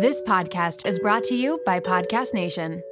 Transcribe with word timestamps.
This 0.00 0.20
podcast 0.20 0.86
is 0.86 1.00
brought 1.00 1.24
to 1.24 1.34
you 1.34 1.60
by 1.66 1.80
Podcast 1.80 2.32
Nation. 2.32 2.84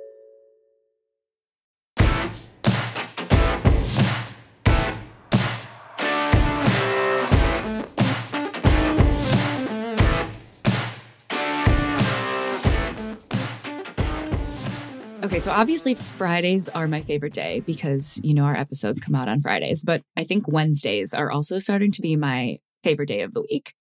Okay, 15.23 15.39
so 15.39 15.53
obviously 15.53 15.95
Fridays 15.95 16.69
are 16.71 16.89
my 16.89 17.03
favorite 17.03 17.33
day 17.33 17.61
because 17.61 18.21
you 18.25 18.35
know 18.35 18.43
our 18.43 18.57
episodes 18.57 19.01
come 19.01 19.15
out 19.15 19.29
on 19.29 19.41
Fridays, 19.41 19.85
but 19.85 20.03
I 20.17 20.25
think 20.25 20.49
Wednesdays 20.49 21.15
are 21.15 21.31
also 21.31 21.61
starting 21.61 21.93
to 21.93 22.03
be 22.03 22.17
my 22.17 22.59
favorite 22.83 23.07
day 23.07 23.21
of 23.21 23.33
the 23.33 23.43
week. 23.43 23.75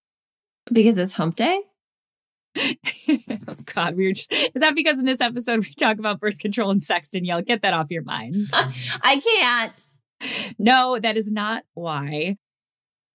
Because 0.71 0.99
it's 0.99 1.13
hump 1.13 1.35
day? 1.35 1.63
Oh 2.57 3.55
God, 3.73 3.95
we 3.95 4.05
were 4.07 4.13
just 4.13 4.31
is 4.33 4.51
that 4.61 4.75
because 4.75 4.97
in 4.97 5.05
this 5.05 5.21
episode 5.21 5.59
we 5.59 5.73
talk 5.73 5.97
about 5.99 6.19
birth 6.19 6.39
control 6.39 6.71
and 6.71 6.81
sex, 6.81 7.09
Danielle? 7.09 7.41
Get 7.41 7.61
that 7.61 7.73
off 7.73 7.87
your 7.91 8.03
mind. 8.03 8.35
I 9.01 9.19
can't. 9.19 9.87
No, 10.57 10.97
that 10.99 11.17
is 11.17 11.31
not 11.31 11.63
why. 11.73 12.37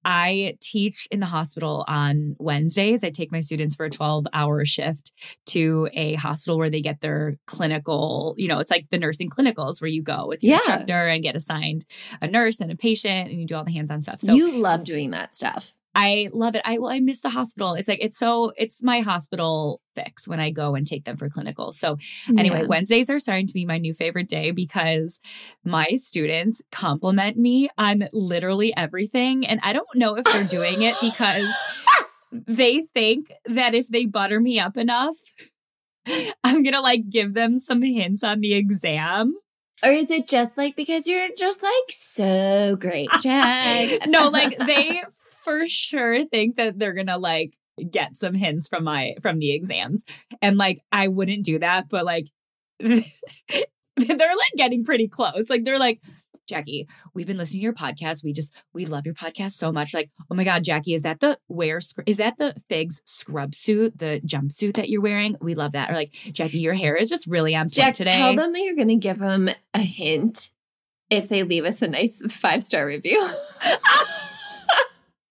I 0.03 0.57
teach 0.63 1.07
in 1.11 1.21
the 1.21 1.27
hospital 1.27 1.85
on 1.87 2.35
Wednesdays. 2.39 3.05
I 3.05 3.11
take 3.11 3.31
my 3.31 3.41
students 3.41 3.77
for 3.77 3.85
a 3.85 3.91
12 3.91 4.27
hour 4.33 4.65
shift 4.65 5.13
to 5.49 5.91
a 5.93 6.15
hospital 6.15 6.57
where 6.57 6.71
they 6.71 6.81
get 6.81 7.03
their 7.03 7.37
clinical, 7.47 8.35
you 8.39 8.49
know, 8.49 8.61
it's 8.61 8.71
like 8.71 8.87
the 8.91 8.99
nursing 8.99 9.29
clinicals 9.29 9.83
where 9.83 9.91
you 9.91 10.03
go 10.03 10.27
with 10.27 10.43
your 10.43 10.53
Yeah. 10.53 10.57
instructor 10.57 11.07
and 11.07 11.23
get 11.23 11.37
assigned 11.37 11.85
a 12.23 12.27
nurse 12.29 12.61
and 12.61 12.73
a 12.73 12.77
patient 12.77 13.29
and 13.31 13.41
you 13.43 13.47
do 13.47 13.55
all 13.57 13.65
the 13.65 13.73
hands 13.75 13.91
on 13.91 14.01
stuff. 14.01 14.21
So 14.21 14.33
you 14.35 14.53
love 14.53 14.85
doing 14.85 15.11
that 15.11 15.35
stuff. 15.35 15.75
I 15.95 16.29
love 16.33 16.55
it. 16.55 16.63
I 16.65 16.79
well, 16.79 16.91
I 16.91 17.01
miss 17.01 17.21
the 17.21 17.31
hospital. 17.31 17.75
It's 17.75 17.89
like 17.89 17.99
it's 18.01 18.17
so 18.17 18.53
it's 18.57 18.83
my 18.83 19.01
hospital 19.01 19.81
fix 19.97 20.29
when 20.29 20.39
I 20.39 20.51
go 20.51 20.75
and 20.75 20.87
take 20.87 21.05
them 21.05 21.17
for 21.17 21.29
clinical. 21.29 21.73
So 21.73 21.99
anyway, 22.39 22.61
Yeah. 22.61 22.67
Wednesdays 22.67 23.11
are 23.11 23.19
starting 23.19 23.49
to 23.49 23.55
be 23.55 23.67
my 23.67 23.79
new 23.79 23.93
favorite 23.93 24.29
day 24.29 24.53
because 24.53 25.19
my 25.65 25.89
students 25.95 26.63
compliment 26.71 27.37
me 27.37 27.69
on 27.77 28.09
literally 28.13 28.73
everything. 28.77 29.45
And 29.47 29.59
I 29.65 29.73
don't 29.73 29.89
know 29.97 30.17
if 30.17 30.25
they're 30.25 30.45
doing 30.45 30.83
it 30.83 30.95
because 31.01 31.53
they 32.33 32.83
think 32.95 33.33
that 33.47 33.75
if 33.75 33.89
they 33.89 34.07
butter 34.07 34.41
me 34.41 34.61
up 34.61 34.77
enough, 34.77 35.17
I'm 36.45 36.63
gonna 36.63 36.81
like 36.81 37.11
give 37.11 37.35
them 37.35 37.59
some 37.59 37.83
hints 37.83 38.23
on 38.23 38.41
the 38.41 38.55
exam. 38.55 39.35
Or 39.83 39.91
is 39.91 40.11
it 40.11 40.29
just 40.29 40.57
like 40.59 40.77
because 40.77 41.07
you're 41.07 41.29
just 41.37 41.63
like 41.63 41.73
so 41.91 42.77
great, 42.77 43.09
Jack? 43.21 44.01
no, 44.07 44.29
like 44.29 44.57
they 44.59 45.03
for 45.45 45.67
sure 45.69 46.25
think 46.25 46.57
that 46.57 46.79
they're 46.79 46.95
gonna 46.95 47.19
like 47.19 47.55
get 47.91 48.17
some 48.17 48.35
hints 48.35 48.69
from 48.69 48.85
my 48.85 49.15
from 49.23 49.39
the 49.39 49.53
exams. 49.53 50.05
And 50.43 50.57
like 50.57 50.81
I 50.93 51.09
wouldn't 51.09 51.45
do 51.45 51.59
that, 51.59 51.89
but 51.89 52.05
like 52.05 52.27
they're 52.81 53.03
like 54.07 54.53
getting 54.57 54.85
pretty 54.85 55.09
close. 55.09 55.51
Like 55.51 55.65
they're 55.65 55.79
like, 55.79 56.03
Jackie, 56.47 56.89
we've 57.15 57.27
been 57.27 57.39
listening 57.39 57.61
to 57.61 57.65
your 57.65 57.73
podcast. 57.73 58.25
We 58.25 58.33
just 58.33 58.53
we 58.73 58.85
love 58.87 59.07
your 59.07 59.15
podcast 59.15 59.53
so 59.53 59.71
much. 59.71 59.95
Like, 59.95 60.11
oh 60.31 60.35
my 60.35 60.45
god, 60.45 60.65
Jackie, 60.65 60.95
is 60.95 61.03
that 61.03 61.21
the 61.21 61.39
wear 61.49 61.81
is 62.07 62.17
that 62.17 62.39
the 62.39 62.55
figs 62.69 63.03
scrub 63.07 63.55
suit, 63.55 63.99
the 63.99 64.21
jumpsuit 64.27 64.75
that 64.75 64.89
you're 64.89 65.03
wearing? 65.03 65.37
We 65.41 65.55
love 65.55 65.73
that. 65.73 65.91
Or 65.91 65.95
like, 65.95 66.13
Jackie, 66.13 66.59
your 66.59 66.75
hair 66.75 66.97
is 66.97 67.09
just 67.09 67.27
really 67.27 67.55
on 67.55 67.67
point 67.67 67.75
Jack, 67.75 67.95
today. 67.95 68.17
tell 68.17 68.35
them 68.35 68.53
that 68.53 68.61
you're 68.61 68.77
going 68.77 68.89
to 68.89 68.97
give 68.97 69.19
them 69.19 69.49
a 69.75 69.81
hint 69.81 70.51
if 71.09 71.29
they 71.29 71.43
leave 71.43 71.65
us 71.65 71.83
a 71.83 71.89
nice 71.89 72.23
five 72.33 72.65
star 72.65 72.87
review. 72.87 73.29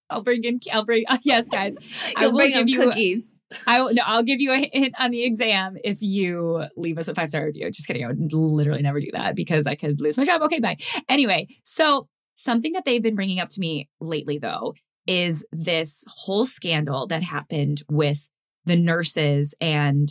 I'll 0.10 0.22
bring 0.22 0.44
in. 0.44 0.60
I'll 0.72 0.86
bring. 0.86 1.06
yes, 1.24 1.50
guys. 1.50 1.78
I 2.16 2.28
will 2.28 2.38
bring 2.38 2.52
give 2.52 2.70
you. 2.70 2.84
cookies. 2.84 3.24
I 3.66 3.82
will, 3.82 3.94
no, 3.94 4.04
I'll 4.06 4.24
give 4.24 4.42
you 4.42 4.52
a 4.52 4.70
hint 4.72 4.94
on 5.00 5.12
the 5.12 5.24
exam 5.24 5.78
if 5.84 6.02
you 6.02 6.66
leave 6.78 6.98
us 7.00 7.08
a 7.08 7.16
five 7.16 7.30
star 7.30 7.46
review. 7.46 7.70
Just 7.72 7.88
kidding. 7.88 8.04
I 8.04 8.08
would 8.08 8.32
literally 8.32 8.82
never 8.82 9.00
do 9.00 9.10
that 9.14 9.36
because 9.36 9.66
I 9.66 9.76
could 9.76 10.02
lose 10.02 10.18
my 10.18 10.24
job. 10.24 10.42
Okay, 10.44 10.60
bye. 10.60 10.78
Anyway, 11.08 11.48
so 11.64 12.08
something 12.36 12.74
that 12.74 12.86
they've 12.86 13.02
been 13.02 13.16
bringing 13.16 13.40
up 13.40 13.50
to 13.50 13.60
me 13.60 13.90
lately, 14.00 14.38
though, 14.38 14.76
is 15.08 15.46
this 15.52 16.06
whole 16.08 16.46
scandal 16.46 17.08
that 17.08 17.24
happened 17.24 17.82
with 17.90 18.30
the 18.66 18.76
nurses 18.76 19.56
and 19.60 20.10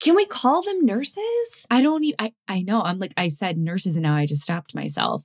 Can 0.00 0.14
we 0.14 0.24
call 0.26 0.62
them 0.62 0.84
nurses? 0.86 1.66
I 1.70 1.82
don't 1.82 2.04
even, 2.04 2.16
I, 2.20 2.32
I 2.46 2.62
know 2.62 2.82
I'm 2.82 3.00
like, 3.00 3.14
I 3.16 3.26
said 3.28 3.58
nurses 3.58 3.96
and 3.96 4.04
now 4.04 4.14
I 4.14 4.26
just 4.26 4.42
stopped 4.42 4.74
myself. 4.74 5.24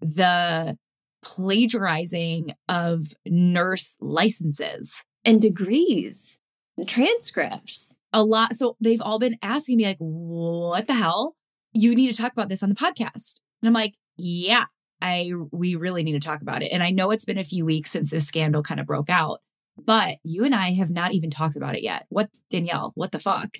The 0.00 0.78
plagiarizing 1.24 2.52
of 2.68 3.14
nurse 3.26 3.96
licenses. 4.00 5.02
And 5.24 5.40
degrees, 5.40 6.38
and 6.76 6.86
transcripts. 6.86 7.94
a 8.12 8.22
lot. 8.22 8.54
So 8.54 8.76
they've 8.80 9.02
all 9.02 9.18
been 9.18 9.36
asking 9.42 9.78
me, 9.78 9.86
like, 9.86 9.96
what 9.98 10.86
the 10.86 10.94
hell? 10.94 11.34
You 11.72 11.94
need 11.94 12.10
to 12.10 12.16
talk 12.16 12.32
about 12.32 12.48
this 12.48 12.62
on 12.62 12.68
the 12.68 12.74
podcast. 12.74 13.40
And 13.60 13.68
I'm 13.68 13.72
like, 13.72 13.94
yeah, 14.16 14.66
I 15.02 15.32
we 15.50 15.74
really 15.74 16.02
need 16.02 16.12
to 16.12 16.20
talk 16.20 16.40
about 16.40 16.62
it. 16.62 16.68
And 16.72 16.82
I 16.82 16.90
know 16.90 17.10
it's 17.10 17.24
been 17.24 17.38
a 17.38 17.44
few 17.44 17.64
weeks 17.64 17.90
since 17.90 18.10
this 18.10 18.26
scandal 18.26 18.62
kind 18.62 18.78
of 18.78 18.86
broke 18.86 19.10
out, 19.10 19.40
but 19.76 20.18
you 20.22 20.44
and 20.44 20.54
I 20.54 20.72
have 20.72 20.90
not 20.90 21.12
even 21.12 21.30
talked 21.30 21.56
about 21.56 21.74
it 21.74 21.82
yet. 21.82 22.06
What 22.10 22.30
Danielle, 22.48 22.92
what 22.94 23.12
the 23.12 23.18
fuck? 23.18 23.56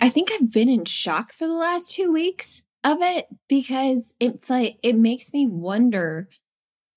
I 0.00 0.08
think 0.08 0.30
I've 0.32 0.50
been 0.50 0.68
in 0.68 0.84
shock 0.84 1.32
for 1.32 1.46
the 1.46 1.54
last 1.54 1.92
two 1.92 2.10
weeks 2.10 2.62
of 2.82 2.98
it 3.00 3.26
because 3.48 4.14
it's 4.18 4.50
like, 4.50 4.78
it 4.82 4.96
makes 4.96 5.32
me 5.32 5.46
wonder 5.46 6.28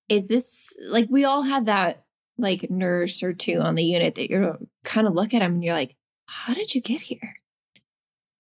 is 0.09 0.27
this 0.27 0.75
like 0.87 1.07
we 1.09 1.25
all 1.25 1.43
have 1.43 1.65
that 1.65 2.05
like 2.37 2.69
nurse 2.69 3.23
or 3.23 3.33
two 3.33 3.59
on 3.59 3.75
the 3.75 3.83
unit 3.83 4.15
that 4.15 4.29
you're 4.29 4.57
kind 4.83 5.07
of 5.07 5.13
look 5.13 5.33
at 5.33 5.39
them 5.39 5.55
and 5.55 5.63
you're 5.63 5.73
like, 5.73 5.95
how 6.27 6.53
did 6.53 6.75
you 6.75 6.81
get 6.81 7.01
here? 7.01 7.37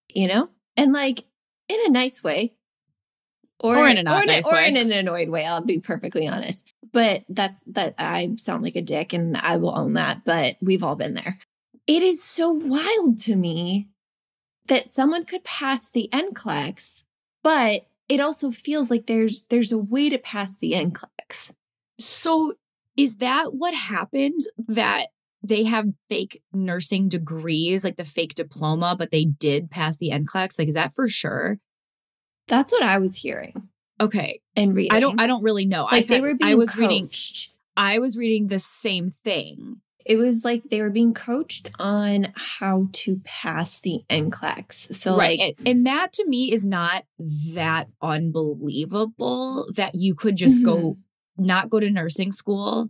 You 0.09 0.27
know? 0.27 0.49
And 0.75 0.93
like 0.93 1.23
in 1.67 1.79
a 1.85 1.89
nice 1.89 2.23
way. 2.23 2.53
Or 3.59 3.87
in 3.87 3.97
a 3.97 4.03
not 4.03 4.23
or 4.23 4.25
nice 4.25 4.47
or 4.47 4.53
way. 4.53 4.67
in 4.67 4.77
an 4.77 4.91
annoyed 4.91 5.29
way, 5.29 5.45
I'll 5.45 5.61
be 5.61 5.79
perfectly 5.79 6.27
honest. 6.27 6.73
But 6.93 7.23
that's 7.27 7.61
that 7.67 7.95
I 7.97 8.35
sound 8.37 8.63
like 8.63 8.75
a 8.75 8.81
dick 8.81 9.13
and 9.13 9.35
I 9.35 9.57
will 9.57 9.77
own 9.77 9.93
that, 9.93 10.23
but 10.25 10.57
we've 10.61 10.83
all 10.83 10.95
been 10.95 11.15
there. 11.15 11.39
It 11.87 12.03
is 12.03 12.23
so 12.23 12.51
wild 12.51 13.17
to 13.19 13.35
me 13.35 13.87
that 14.67 14.87
someone 14.87 15.25
could 15.25 15.43
pass 15.43 15.89
the 15.89 16.07
NCLEX, 16.13 17.03
but 17.43 17.87
it 18.07 18.19
also 18.19 18.51
feels 18.51 18.91
like 18.91 19.07
there's 19.07 19.45
there's 19.45 19.71
a 19.71 19.77
way 19.77 20.09
to 20.09 20.19
pass 20.19 20.57
the 20.57 20.73
NCLEX. 20.73 21.16
So 21.99 22.53
is 22.95 23.17
that 23.17 23.53
what 23.53 23.73
happened 23.73 24.41
that 24.67 25.07
they 25.43 25.63
have 25.63 25.85
fake 26.09 26.41
nursing 26.51 27.09
degrees, 27.09 27.83
like 27.83 27.95
the 27.95 28.03
fake 28.03 28.33
diploma, 28.35 28.95
but 28.97 29.11
they 29.11 29.25
did 29.25 29.69
pass 29.69 29.97
the 29.97 30.09
NCLEX? 30.09 30.59
Like, 30.59 30.67
is 30.67 30.73
that 30.73 30.93
for 30.93 31.07
sure? 31.07 31.59
That's 32.47 32.71
what 32.71 32.83
I 32.83 32.97
was 32.97 33.17
hearing 33.17 33.69
Okay. 33.99 34.41
and 34.55 34.75
reading. 34.75 34.91
I 34.91 34.99
don't 34.99 35.19
I 35.19 35.27
don't 35.27 35.43
really 35.43 35.65
know. 35.65 35.85
like 35.85 36.05
I 36.05 36.07
they 36.07 36.21
were 36.21 36.35
being 36.35 36.51
I 36.51 36.55
was 36.55 36.75
reading. 36.77 37.09
I 37.75 37.99
was 37.99 38.17
reading 38.17 38.47
the 38.47 38.59
same 38.59 39.11
thing. 39.23 39.81
It 40.05 40.15
was 40.15 40.45
like 40.45 40.63
they 40.63 40.81
were 40.81 40.89
being 40.89 41.13
coached 41.13 41.69
on 41.79 42.31
how 42.35 42.87
to 42.93 43.19
pass 43.25 43.79
the 43.81 44.01
NCLEX. 44.09 44.95
So 44.95 45.15
like 45.15 45.39
and, 45.39 45.53
and 45.65 45.87
that 45.87 46.13
to 46.13 46.27
me 46.27 46.51
is 46.51 46.65
not 46.65 47.03
that 47.53 47.89
unbelievable 48.01 49.67
that 49.75 49.95
you 49.95 50.15
could 50.15 50.37
just 50.37 50.63
go 50.63 50.77
mm-hmm. 50.77 51.01
Not 51.37 51.69
go 51.69 51.79
to 51.79 51.89
nursing 51.89 52.31
school. 52.31 52.89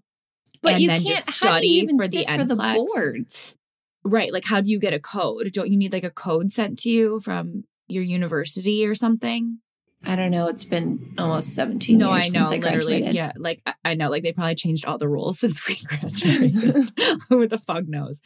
But 0.61 0.73
and 0.73 0.81
you 0.81 0.87
then 0.89 0.97
can't 1.01 1.15
just 1.15 1.31
study 1.31 1.67
you 1.67 1.97
for 1.97 2.07
the 2.07 2.25
for 2.27 2.43
the 2.43 2.55
boards. 2.55 3.55
Right. 4.03 4.31
Like 4.33 4.45
how 4.45 4.61
do 4.61 4.69
you 4.69 4.79
get 4.79 4.93
a 4.93 4.99
code? 4.99 5.51
Don't 5.53 5.69
you 5.69 5.77
need 5.77 5.93
like 5.93 6.03
a 6.03 6.09
code 6.09 6.51
sent 6.51 6.79
to 6.79 6.89
you 6.89 7.19
from 7.19 7.65
your 7.87 8.03
university 8.03 8.85
or 8.85 8.95
something? 8.95 9.59
I 10.05 10.15
don't 10.15 10.31
know. 10.31 10.47
It's 10.47 10.63
been 10.63 11.13
almost 11.17 11.55
17 11.55 11.97
No, 11.97 12.11
I 12.11 12.21
years 12.21 12.33
know, 12.33 12.39
since 12.45 12.51
I 12.51 12.53
literally. 12.55 12.99
graduated. 13.01 13.15
Yeah, 13.15 13.31
like 13.35 13.61
I- 13.65 13.73
I 13.83 13.93
know, 13.95 14.09
like 14.09 14.23
they 14.23 14.31
probably 14.31 14.55
changed 14.55 14.85
all 14.85 14.97
the 14.97 15.07
rules 15.09 15.39
since 15.43 15.67
we 15.67 15.75
graduated. 15.75 16.91
Who 17.29 17.47
the 17.47 17.57
fuck 17.57 17.87
knows? 17.87 18.21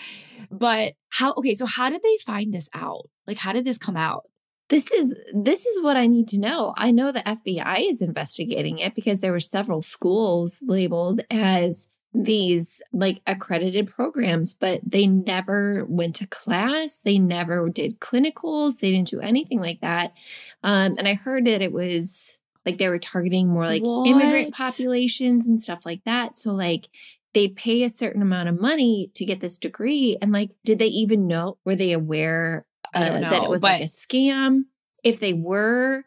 But 0.51 0.93
how? 1.09 1.33
Okay, 1.33 1.53
so 1.53 1.65
how 1.65 1.89
did 1.89 2.01
they 2.01 2.17
find 2.25 2.53
this 2.53 2.69
out? 2.73 3.09
Like, 3.25 3.37
how 3.37 3.53
did 3.53 3.63
this 3.65 3.77
come 3.77 3.95
out? 3.97 4.23
This 4.71 4.89
is 4.89 5.13
this 5.33 5.65
is 5.65 5.83
what 5.83 5.97
I 5.97 6.07
need 6.07 6.29
to 6.29 6.39
know. 6.39 6.73
I 6.77 6.91
know 6.91 7.11
the 7.11 7.19
FBI 7.19 7.89
is 7.89 8.01
investigating 8.01 8.79
it 8.79 8.95
because 8.95 9.19
there 9.19 9.33
were 9.33 9.41
several 9.41 9.81
schools 9.81 10.63
labeled 10.65 11.19
as 11.29 11.89
these 12.13 12.81
like 12.93 13.21
accredited 13.27 13.87
programs, 13.87 14.53
but 14.53 14.79
they 14.85 15.07
never 15.07 15.85
went 15.89 16.15
to 16.15 16.27
class. 16.27 17.01
They 17.03 17.19
never 17.19 17.67
did 17.67 17.99
clinicals. 17.99 18.79
They 18.79 18.91
didn't 18.91 19.09
do 19.09 19.19
anything 19.19 19.59
like 19.59 19.81
that. 19.81 20.17
Um, 20.63 20.95
and 20.97 21.05
I 21.05 21.15
heard 21.15 21.45
that 21.47 21.61
it 21.61 21.73
was 21.73 22.37
like 22.65 22.77
they 22.77 22.87
were 22.87 22.97
targeting 22.97 23.49
more 23.49 23.65
like 23.65 23.83
immigrant 23.83 24.53
populations 24.53 25.49
and 25.49 25.59
stuff 25.59 25.85
like 25.85 26.05
that. 26.05 26.37
So 26.37 26.53
like 26.53 26.87
they'd 27.33 27.57
pay 27.57 27.83
a 27.83 27.89
certain 27.89 28.21
amount 28.21 28.47
of 28.47 28.61
money 28.61 29.11
to 29.15 29.25
get 29.25 29.41
this 29.41 29.57
degree. 29.57 30.17
And 30.21 30.31
like, 30.31 30.51
did 30.63 30.79
they 30.79 30.87
even 30.87 31.27
know? 31.27 31.57
Were 31.65 31.75
they 31.75 31.91
aware 31.91 32.65
uh, 32.93 33.07
don't 33.07 33.21
that 33.21 33.33
it 33.33 33.43
know, 33.43 33.49
was 33.49 33.63
like 33.63 33.81
a 33.81 33.85
scam? 33.85 34.63
If 35.03 35.19
they 35.19 35.33
were, 35.33 36.03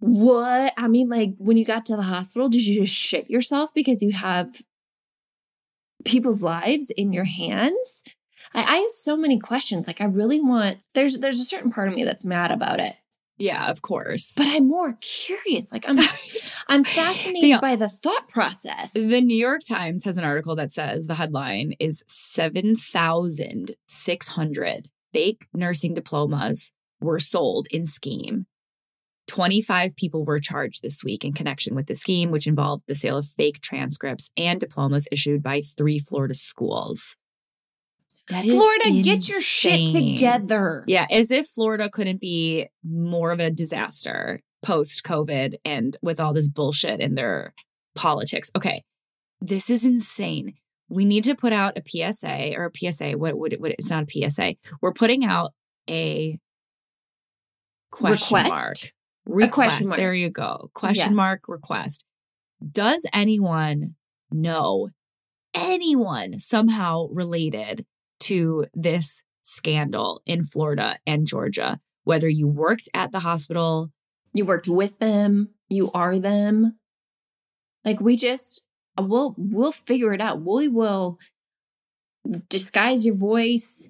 what? 0.00 0.74
I 0.76 0.88
mean, 0.88 1.08
like 1.08 1.34
when 1.38 1.56
you 1.56 1.64
got 1.64 1.86
to 1.86 1.96
the 1.96 2.02
hospital, 2.02 2.48
did 2.48 2.66
you 2.66 2.82
just 2.82 2.94
shit 2.94 3.30
yourself 3.30 3.70
because 3.74 4.02
you 4.02 4.12
have 4.12 4.62
people's 6.04 6.42
lives 6.42 6.90
in 6.90 7.12
your 7.12 7.24
hands? 7.24 8.02
I, 8.54 8.62
I 8.62 8.76
have 8.78 8.90
so 8.90 9.16
many 9.16 9.38
questions. 9.38 9.86
Like 9.86 10.00
I 10.00 10.04
really 10.04 10.40
want 10.40 10.78
there's 10.94 11.18
there's 11.18 11.40
a 11.40 11.44
certain 11.44 11.70
part 11.70 11.88
of 11.88 11.94
me 11.94 12.04
that's 12.04 12.24
mad 12.24 12.50
about 12.50 12.80
it. 12.80 12.94
Yeah, 13.38 13.70
of 13.70 13.82
course. 13.82 14.34
But 14.36 14.48
I'm 14.48 14.66
more 14.66 14.98
curious. 15.00 15.70
Like 15.72 15.88
I'm 15.88 15.98
I'm 16.68 16.82
fascinated 16.84 17.42
Danielle, 17.42 17.60
by 17.60 17.76
the 17.76 17.88
thought 17.88 18.28
process. 18.28 18.92
The 18.92 19.20
New 19.20 19.36
York 19.36 19.60
Times 19.66 20.04
has 20.04 20.18
an 20.18 20.24
article 20.24 20.56
that 20.56 20.72
says 20.72 21.06
the 21.06 21.14
headline 21.14 21.74
is 21.78 22.04
7,600 22.08 24.90
fake 25.12 25.46
nursing 25.54 25.94
diplomas 25.94 26.72
were 27.00 27.18
sold 27.18 27.66
in 27.70 27.86
scheme. 27.86 28.46
25 29.28 29.94
people 29.94 30.24
were 30.24 30.40
charged 30.40 30.82
this 30.82 31.04
week 31.04 31.24
in 31.24 31.32
connection 31.32 31.74
with 31.74 31.86
the 31.86 31.94
scheme, 31.94 32.30
which 32.30 32.46
involved 32.46 32.84
the 32.88 32.94
sale 32.94 33.18
of 33.18 33.26
fake 33.26 33.60
transcripts 33.60 34.30
and 34.36 34.58
diplomas 34.58 35.06
issued 35.12 35.42
by 35.42 35.60
three 35.60 35.98
Florida 35.98 36.34
schools. 36.34 37.14
That 38.30 38.44
is 38.44 38.52
Florida, 38.52 39.02
get 39.02 39.28
your 39.28 39.40
shit 39.40 39.90
together. 39.90 40.84
Yeah, 40.86 41.06
as 41.10 41.30
if 41.30 41.46
Florida 41.46 41.88
couldn't 41.90 42.20
be 42.20 42.68
more 42.82 43.30
of 43.30 43.40
a 43.40 43.50
disaster 43.50 44.40
post 44.62 45.04
COVID 45.04 45.54
and 45.64 45.96
with 46.02 46.20
all 46.20 46.32
this 46.32 46.48
bullshit 46.48 47.00
in 47.00 47.14
their 47.14 47.54
politics. 47.94 48.50
Okay, 48.56 48.84
this 49.40 49.70
is 49.70 49.84
insane. 49.84 50.54
We 50.88 51.04
need 51.04 51.24
to 51.24 51.34
put 51.34 51.52
out 51.52 51.76
a 51.78 51.82
PSA 51.86 52.54
or 52.56 52.66
a 52.66 52.70
PSA. 52.92 53.12
What 53.12 53.36
would 53.38 53.52
it? 53.52 53.60
What, 53.60 53.72
it's 53.78 53.90
not 53.90 54.04
a 54.04 54.28
PSA. 54.30 54.54
We're 54.80 54.92
putting 54.94 55.24
out 55.24 55.52
a 55.88 56.38
question 57.90 58.36
Request? 58.36 58.50
mark. 58.50 58.76
A 58.76 59.48
question 59.48 59.86
Request. 59.86 59.88
mark. 59.88 59.98
There 59.98 60.14
you 60.14 60.30
go. 60.30 60.70
Question 60.74 61.12
Yeah. 61.12 61.16
mark 61.16 61.48
request. 61.48 62.04
Does 62.72 63.06
anyone 63.12 63.94
know 64.30 64.88
anyone 65.54 66.40
somehow 66.40 67.06
related 67.10 67.84
to 68.20 68.66
this 68.74 69.22
scandal 69.40 70.22
in 70.26 70.42
Florida 70.44 70.98
and 71.06 71.26
Georgia? 71.26 71.80
Whether 72.04 72.28
you 72.28 72.46
worked 72.48 72.88
at 72.94 73.12
the 73.12 73.20
hospital, 73.20 73.90
You 74.34 74.44
worked 74.44 74.68
with 74.68 74.98
them, 74.98 75.50
you 75.68 75.90
are 75.92 76.18
them. 76.18 76.78
Like 77.84 77.98
we 78.00 78.14
just 78.16 78.62
Uh, 78.98 79.02
we'll 79.02 79.34
we'll 79.38 79.72
figure 79.72 80.12
it 80.12 80.20
out. 80.20 80.42
We 80.42 80.68
will 80.68 81.18
disguise 82.48 83.06
your 83.06 83.14
voice 83.14 83.88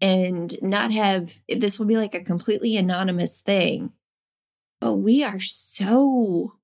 and 0.00 0.54
not 0.60 0.92
have 0.92 1.40
this 1.48 1.78
will 1.78 1.86
be 1.86 1.96
like 1.96 2.14
a 2.14 2.24
completely 2.24 2.76
anonymous 2.76 3.40
thing. 3.40 3.92
But 4.80 4.94
we 4.94 5.22
are 5.22 5.40
so 5.40 6.54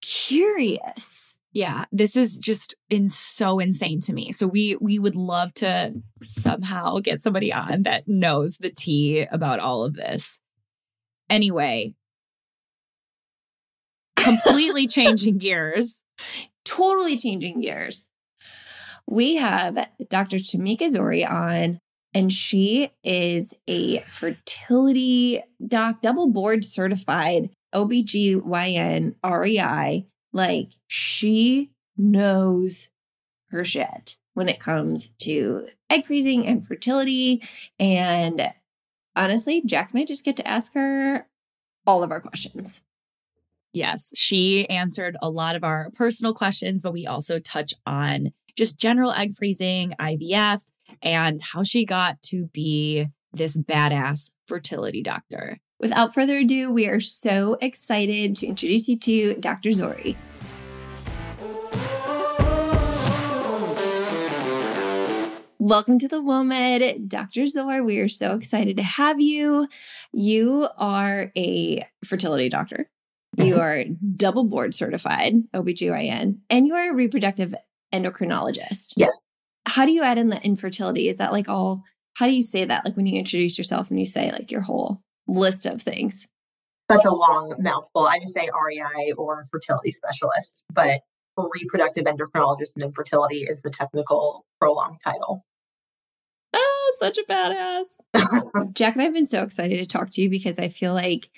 curious. 0.00 1.36
yeah, 1.52 1.84
this 1.92 2.16
is 2.16 2.38
just 2.38 2.74
in 2.88 3.08
so 3.08 3.58
insane 3.58 4.00
to 4.00 4.12
me. 4.14 4.32
So 4.32 4.46
we 4.46 4.76
we 4.80 4.98
would 4.98 5.16
love 5.16 5.52
to 5.54 5.94
somehow 6.22 7.00
get 7.00 7.20
somebody 7.20 7.52
on 7.52 7.82
that 7.82 8.08
knows 8.08 8.56
the 8.56 8.70
tea 8.70 9.26
about 9.30 9.60
all 9.60 9.84
of 9.84 9.94
this. 9.94 10.38
Anyway, 11.28 11.94
completely 14.16 14.86
changing 14.86 15.36
gears. 15.36 16.02
Totally 16.68 17.16
changing 17.16 17.60
gears. 17.62 18.06
We 19.06 19.36
have 19.36 19.88
Dr. 20.10 20.36
Temeka 20.36 20.90
Zore 20.90 21.28
on, 21.28 21.80
and 22.12 22.30
she 22.30 22.90
is 23.02 23.54
a 23.66 24.00
fertility 24.00 25.42
doc, 25.66 26.02
double 26.02 26.28
board 26.28 26.64
certified 26.64 27.50
OBGYN 27.74 29.14
REI. 29.24 30.06
Like, 30.32 30.72
she 30.86 31.70
knows 31.96 32.88
her 33.48 33.64
shit 33.64 34.18
when 34.34 34.48
it 34.48 34.60
comes 34.60 35.08
to 35.20 35.68
egg 35.88 36.04
freezing 36.04 36.46
and 36.46 36.66
fertility. 36.66 37.42
And 37.78 38.52
honestly, 39.16 39.62
Jack 39.64 39.92
and 39.92 40.00
I 40.02 40.04
just 40.04 40.24
get 40.24 40.36
to 40.36 40.46
ask 40.46 40.74
her 40.74 41.26
all 41.86 42.02
of 42.02 42.10
our 42.10 42.20
questions. 42.20 42.82
Yes, 43.78 44.10
she 44.16 44.68
answered 44.68 45.16
a 45.22 45.30
lot 45.30 45.54
of 45.54 45.62
our 45.62 45.90
personal 45.94 46.34
questions, 46.34 46.82
but 46.82 46.92
we 46.92 47.06
also 47.06 47.38
touch 47.38 47.72
on 47.86 48.32
just 48.56 48.76
general 48.76 49.12
egg 49.12 49.36
freezing, 49.36 49.94
IVF, 50.00 50.64
and 51.00 51.40
how 51.40 51.62
she 51.62 51.86
got 51.86 52.20
to 52.22 52.46
be 52.46 53.06
this 53.32 53.56
badass 53.56 54.32
fertility 54.48 55.00
doctor. 55.00 55.58
Without 55.78 56.12
further 56.12 56.38
ado, 56.38 56.72
we 56.72 56.88
are 56.88 56.98
so 56.98 57.56
excited 57.60 58.34
to 58.34 58.48
introduce 58.48 58.88
you 58.88 58.98
to 58.98 59.34
Dr. 59.34 59.68
Zore. 59.68 60.16
Welcome 65.60 66.00
to 66.00 66.08
the 66.08 66.20
WOMED, 66.20 67.06
Dr. 67.06 67.42
Zore. 67.42 67.84
We 67.84 68.00
are 68.00 68.08
so 68.08 68.32
excited 68.32 68.76
to 68.78 68.82
have 68.82 69.20
you. 69.20 69.68
You 70.12 70.66
are 70.76 71.30
a 71.36 71.86
fertility 72.04 72.48
doctor. 72.48 72.90
You 73.38 73.54
uh-huh. 73.54 73.62
are 73.62 73.84
double 74.16 74.44
board 74.44 74.74
certified 74.74 75.34
OBGYN, 75.54 76.38
and 76.50 76.66
you 76.66 76.74
are 76.74 76.90
a 76.90 76.94
reproductive 76.94 77.54
endocrinologist. 77.94 78.94
Yes. 78.96 79.22
How 79.66 79.86
do 79.86 79.92
you 79.92 80.02
add 80.02 80.18
in 80.18 80.28
the 80.28 80.42
infertility? 80.42 81.08
Is 81.08 81.18
that 81.18 81.32
like 81.32 81.48
all, 81.48 81.84
how 82.16 82.26
do 82.26 82.32
you 82.32 82.42
say 82.42 82.64
that? 82.64 82.84
Like 82.84 82.96
when 82.96 83.06
you 83.06 83.18
introduce 83.18 83.56
yourself 83.56 83.90
and 83.90 84.00
you 84.00 84.06
say 84.06 84.32
like 84.32 84.50
your 84.50 84.62
whole 84.62 85.02
list 85.28 85.66
of 85.66 85.80
things? 85.80 86.26
That's 86.88 87.04
a 87.04 87.10
long 87.10 87.54
mouthful. 87.58 88.06
I 88.06 88.18
just 88.18 88.32
say 88.32 88.48
REI 88.48 89.12
or 89.16 89.44
fertility 89.52 89.92
specialist, 89.92 90.64
but 90.72 91.00
reproductive 91.36 92.04
endocrinologist 92.04 92.74
and 92.74 92.82
infertility 92.82 93.46
is 93.48 93.62
the 93.62 93.70
technical 93.70 94.46
prolonged 94.58 94.98
title. 95.04 95.44
Oh, 96.54 96.92
such 96.98 97.18
a 97.18 97.22
badass. 97.30 98.72
Jack 98.74 98.94
and 98.94 99.02
I 99.02 99.04
have 99.04 99.14
been 99.14 99.26
so 99.26 99.42
excited 99.42 99.78
to 99.78 99.86
talk 99.86 100.10
to 100.12 100.22
you 100.22 100.30
because 100.30 100.58
I 100.58 100.68
feel 100.68 100.94
like 100.94 101.28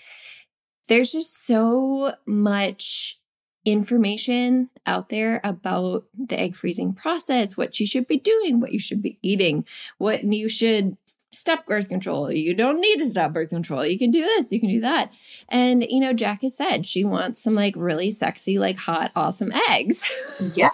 there's 0.89 1.13
just 1.13 1.47
so 1.47 2.15
much 2.27 3.21
information 3.65 4.71
out 4.87 5.09
there 5.11 5.41
about 5.45 6.05
the 6.15 6.39
egg 6.39 6.57
freezing 6.57 6.95
process, 6.95 7.57
what 7.57 7.79
you 7.79 7.87
should 7.87 8.07
be 8.07 8.19
doing, 8.19 8.61
what 8.61 8.73
you 8.73 8.79
should 8.81 9.03
be 9.03 9.19
eating, 9.23 9.67
what 9.99 10.25
you 10.25 10.49
should 10.49 10.97
stop 11.33 11.67
birth 11.67 11.89
control. 11.89 12.33
You 12.33 12.55
don't 12.55 12.81
need 12.81 12.99
to 12.99 13.07
stop 13.07 13.33
birth 13.33 13.51
control. 13.51 13.85
You 13.85 13.99
can 13.99 14.11
do 14.11 14.23
this, 14.23 14.51
you 14.51 14.61
can 14.61 14.69
do 14.69 14.81
that. 14.81 15.13
And, 15.49 15.85
you 15.89 16.01
know, 16.01 16.13
Jack 16.13 16.43
has 16.43 16.57
said 16.57 16.87
she 16.87 17.05
wants 17.05 17.43
some 17.43 17.55
like 17.55 17.75
really 17.77 18.11
sexy, 18.11 18.59
like 18.59 18.79
hot, 18.79 19.13
awesome 19.15 19.53
eggs. 19.69 20.11
yeah, 20.55 20.71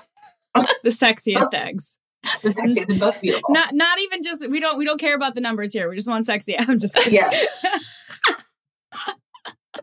The 0.54 0.90
sexiest 0.90 1.54
eggs. 1.54 1.98
the 2.42 2.50
sexiest 2.50 2.88
and 2.88 2.98
most 2.98 3.22
beautiful. 3.22 3.50
Not 3.50 3.74
not 3.74 4.00
even 4.00 4.22
just 4.22 4.48
we 4.48 4.58
don't 4.58 4.78
we 4.78 4.84
don't 4.84 4.98
care 4.98 5.14
about 5.14 5.34
the 5.34 5.40
numbers 5.40 5.72
here. 5.72 5.88
We 5.88 5.96
just 5.96 6.08
want 6.08 6.26
sexy. 6.26 6.58
I'm 6.58 6.78
just 6.78 6.96
Yeah. 7.10 7.30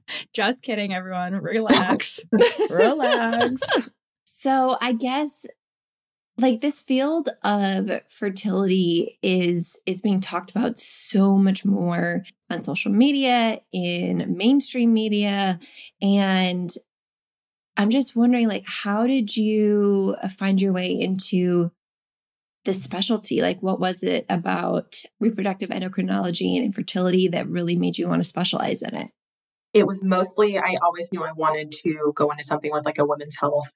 just 0.33 0.61
kidding, 0.61 0.93
everyone. 0.93 1.33
Relax. 1.35 2.21
Relax. 2.69 3.61
So 4.25 4.77
I 4.81 4.91
guess 4.91 5.45
like 6.37 6.61
this 6.61 6.81
field 6.81 7.29
of 7.43 7.89
fertility 8.09 9.19
is 9.21 9.77
is 9.85 10.01
being 10.01 10.19
talked 10.19 10.49
about 10.49 10.79
so 10.79 11.37
much 11.37 11.63
more 11.63 12.23
on 12.49 12.61
social 12.61 12.91
media 12.91 13.61
in 13.71 14.35
mainstream 14.35 14.91
media 14.91 15.59
and 16.01 16.73
I'm 17.77 17.89
just 17.89 18.15
wondering 18.15 18.47
like 18.47 18.65
how 18.67 19.07
did 19.07 19.37
you 19.37 20.15
uh, 20.21 20.27
find 20.27 20.61
your 20.61 20.73
way 20.73 20.91
into 20.91 21.71
the 22.65 22.73
specialty 22.73 23.41
like 23.41 23.61
what 23.61 23.79
was 23.79 24.03
it 24.03 24.25
about 24.29 25.03
reproductive 25.19 25.69
endocrinology 25.69 26.55
and 26.55 26.65
infertility 26.65 27.27
that 27.27 27.47
really 27.47 27.75
made 27.75 27.97
you 27.97 28.07
want 28.07 28.21
to 28.21 28.27
specialize 28.27 28.81
in 28.81 28.95
it 28.95 29.11
it 29.73 29.87
was 29.87 30.03
mostly 30.03 30.57
I 30.57 30.77
always 30.81 31.11
knew 31.11 31.23
I 31.23 31.31
wanted 31.33 31.71
to 31.83 32.13
go 32.15 32.29
into 32.29 32.43
something 32.43 32.71
with 32.71 32.85
like 32.85 32.99
a 32.99 33.05
women's 33.05 33.35
health 33.35 33.71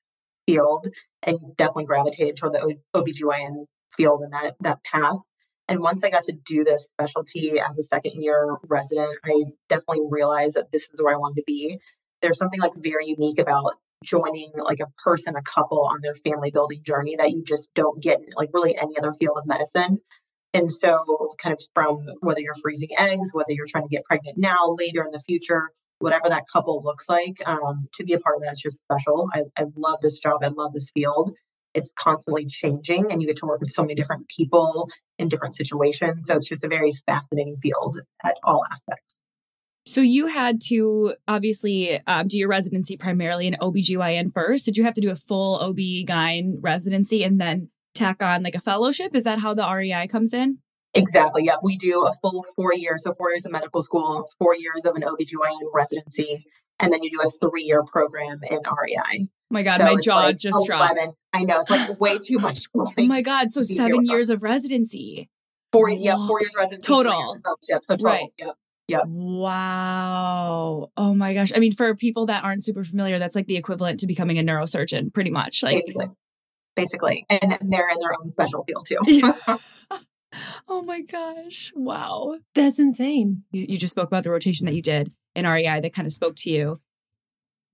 field 0.46 0.88
and 1.24 1.38
definitely 1.58 1.86
gravitated 1.86 2.38
toward 2.38 2.54
the 2.54 2.76
OBGYN 2.96 3.66
field 3.96 4.22
and 4.22 4.34
that 4.34 4.56
that 4.62 4.84
path. 4.84 5.20
And 5.68 5.82
once 5.82 6.04
I 6.04 6.10
got 6.10 6.24
to 6.24 6.32
do 6.32 6.64
this 6.64 6.86
specialty 6.86 7.60
as 7.60 7.78
a 7.78 7.84
second 7.84 8.22
year 8.22 8.56
resident, 8.70 9.18
I 9.26 9.44
definitely 9.68 10.06
realized 10.10 10.56
that 10.56 10.72
this 10.72 10.88
is 10.94 11.04
where 11.04 11.14
I 11.14 11.18
wanted 11.18 11.42
to 11.42 11.44
be. 11.46 11.78
There's 12.22 12.38
something 12.38 12.62
like 12.62 12.72
very 12.78 13.08
unique 13.08 13.40
about 13.40 13.74
joining 14.04 14.52
like 14.56 14.80
a 14.80 14.88
person, 15.04 15.36
a 15.36 15.42
couple 15.42 15.84
on 15.84 16.00
their 16.02 16.16
family 16.16 16.52
building 16.52 16.84
journey 16.84 17.16
that 17.18 17.32
you 17.32 17.44
just 17.44 17.70
don't 17.74 18.02
get 18.02 18.20
in 18.20 18.28
like 18.38 18.50
really 18.54 18.78
any 18.78 18.98
other 18.98 19.14
field 19.14 19.38
of 19.38 19.46
medicine. 19.46 20.00
And 20.54 20.72
so, 20.72 21.36
kind 21.38 21.54
of 21.54 21.62
from 21.74 22.08
whether 22.22 22.40
you're 22.40 22.56
freezing 22.56 22.90
eggs, 22.98 23.32
whether 23.34 23.52
you're 23.52 23.68
trying 23.68 23.84
to 23.84 23.90
get 23.90 24.06
pregnant 24.06 24.38
now, 24.38 24.76
later 24.78 25.04
in 25.04 25.12
the 25.12 25.20
future, 25.20 25.70
whatever 26.00 26.30
that 26.30 26.44
couple 26.52 26.82
looks 26.84 27.10
like, 27.10 27.38
um, 27.46 27.88
to 27.94 28.04
be 28.04 28.14
a 28.14 28.20
part 28.20 28.38
of 28.38 28.44
that's 28.44 28.62
just 28.62 28.80
special. 28.80 29.30
I, 29.34 29.44
I 29.58 29.66
love 29.76 30.00
this 30.02 30.20
job. 30.20 30.44
I 30.44 30.48
love 30.48 30.74
this 30.74 30.90
field. 30.92 31.36
It's 31.74 31.92
constantly 31.96 32.46
changing, 32.46 33.12
and 33.12 33.22
you 33.22 33.28
get 33.28 33.38
to 33.38 33.46
work 33.46 33.60
with 33.60 33.72
so 33.72 33.82
many 33.84 33.96
different 33.96 34.28
people 34.30 34.90
in 35.20 35.30
different 35.30 35.56
situations. 35.56 36.28
So 36.28 36.38
it's 36.38 36.50
just 36.50 36.64
a 36.64 36.68
very 36.68 36.94
fascinating 37.06 37.58
field 37.62 37.98
at 38.24 38.36
all 38.44 38.64
aspects. 38.72 39.18
So 39.86 40.02
you 40.02 40.28
had 40.28 40.60
to 40.68 41.14
obviously 41.28 42.02
um, 42.08 42.28
do 42.28 42.38
your 42.38 42.50
residency 42.50 42.98
primarily 42.98 43.48
in 43.48 43.56
OBGYN 43.62 44.34
first. 44.34 44.66
Did 44.66 44.76
you 44.76 44.84
have 44.84 44.96
to 44.96 45.02
do 45.02 45.12
a 45.12 45.16
full 45.16 45.56
OB-GYN 45.62 46.58
residency 46.62 47.24
and 47.24 47.40
then 47.40 47.70
tack 47.98 48.22
on 48.22 48.44
like 48.44 48.56
a 48.56 48.62
fellowship. 48.62 49.16
Is 49.16 49.24
that 49.24 49.40
how 49.40 49.54
the 49.54 49.68
REI 49.68 50.08
comes 50.08 50.34
in? 50.34 50.60
Exactly. 50.98 51.44
Yeah. 51.46 51.56
We 51.62 51.78
do 51.78 52.06
a 52.06 52.14
full 52.22 52.46
four 52.56 52.74
years. 52.74 53.04
So 53.04 53.14
four 53.14 53.32
years 53.32 53.46
of 53.46 53.52
medical 53.52 53.82
school, 53.82 54.28
four 54.40 54.56
years 54.56 54.86
of 54.86 54.96
an 54.96 55.04
OBGYN 55.04 55.70
residency, 55.74 56.46
and 56.80 56.92
then 56.92 57.04
you 57.04 57.10
do 57.10 57.22
a 57.26 57.30
three 57.30 57.64
year 57.64 57.84
program 57.84 58.40
in 58.50 58.60
REI. 58.60 59.28
my 59.50 59.64
God, 59.64 59.78
So 59.78 59.84
my 59.84 59.96
jaw 60.02 60.16
like 60.18 60.38
just 60.38 60.66
dropped. 60.66 60.94
11. 60.94 61.14
I 61.34 61.44
know. 61.44 61.60
It's 61.62 61.70
like 61.70 62.00
way 62.00 62.18
too 62.18 62.38
much. 62.40 62.66
Oh 62.76 62.92
my 62.98 63.22
God. 63.22 63.52
So 63.52 63.62
seven 63.62 64.06
years 64.06 64.30
of 64.30 64.44
residency. 64.44 65.30
Four, 65.72 65.90
yeah, 65.90 66.16
four 66.28 66.42
years 66.42 66.54
residency. 66.56 66.88
Total. 66.88 67.20
years. 67.20 67.60
So 67.84 67.96
total. 67.96 68.06
Right. 68.06 68.30
Yep. 68.38 68.56
Yep. 68.88 69.04
Wow. 69.08 70.92
Oh 70.96 71.14
my 71.14 71.34
gosh. 71.34 71.52
I 71.54 71.60
mean, 71.60 71.74
for 71.74 71.94
people 71.96 72.28
that 72.28 72.44
aren't 72.44 72.64
super 72.64 72.86
familiar, 72.86 73.20
that's 73.20 73.36
like 73.36 73.48
the 73.48 73.58
equivalent 73.58 74.00
to 74.00 74.08
becoming 74.08 74.40
a 74.40 74.44
neurosurgeon, 74.44 75.14
pretty 75.14 75.30
much. 75.30 75.62
Like, 75.62 75.76
Basically. 75.76 76.10
Basically. 76.76 77.26
And 77.30 77.58
they're 77.70 77.90
in 77.90 78.00
their 78.00 78.14
own 78.22 78.32
special 78.32 78.64
field 78.64 78.88
too. 78.88 78.98
oh 80.68 80.82
my 80.82 81.02
gosh. 81.02 81.72
Wow. 81.76 82.40
That's 82.56 82.80
insane. 82.80 83.44
You, 83.52 83.66
you 83.70 83.78
just 83.78 83.94
spoke 83.94 84.08
about 84.08 84.24
the 84.24 84.32
rotation 84.32 84.66
that 84.66 84.76
you 84.76 84.82
did 84.82 85.14
in 85.36 85.48
REI 85.48 85.80
that 85.80 85.94
kind 85.94 86.06
of 86.06 86.14
spoke 86.14 86.36
to 86.38 86.50
you. 86.50 86.82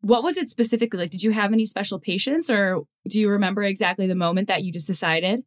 What 0.01 0.23
was 0.23 0.37
it 0.37 0.49
specifically? 0.49 0.99
Like, 0.99 1.11
did 1.11 1.23
you 1.23 1.31
have 1.31 1.53
any 1.53 1.65
special 1.65 1.99
patients 1.99 2.49
or 2.49 2.83
do 3.07 3.19
you 3.19 3.29
remember 3.29 3.63
exactly 3.63 4.05
the 4.05 4.15
moment 4.15 4.49
that 4.49 4.63
you 4.63 4.71
just 4.71 4.87
decided? 4.87 5.43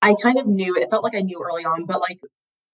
I 0.00 0.14
kind 0.22 0.38
of 0.38 0.46
knew 0.46 0.76
it 0.76 0.90
felt 0.90 1.02
like 1.02 1.16
I 1.16 1.22
knew 1.22 1.42
early 1.42 1.64
on, 1.64 1.84
but 1.84 2.00
like 2.00 2.20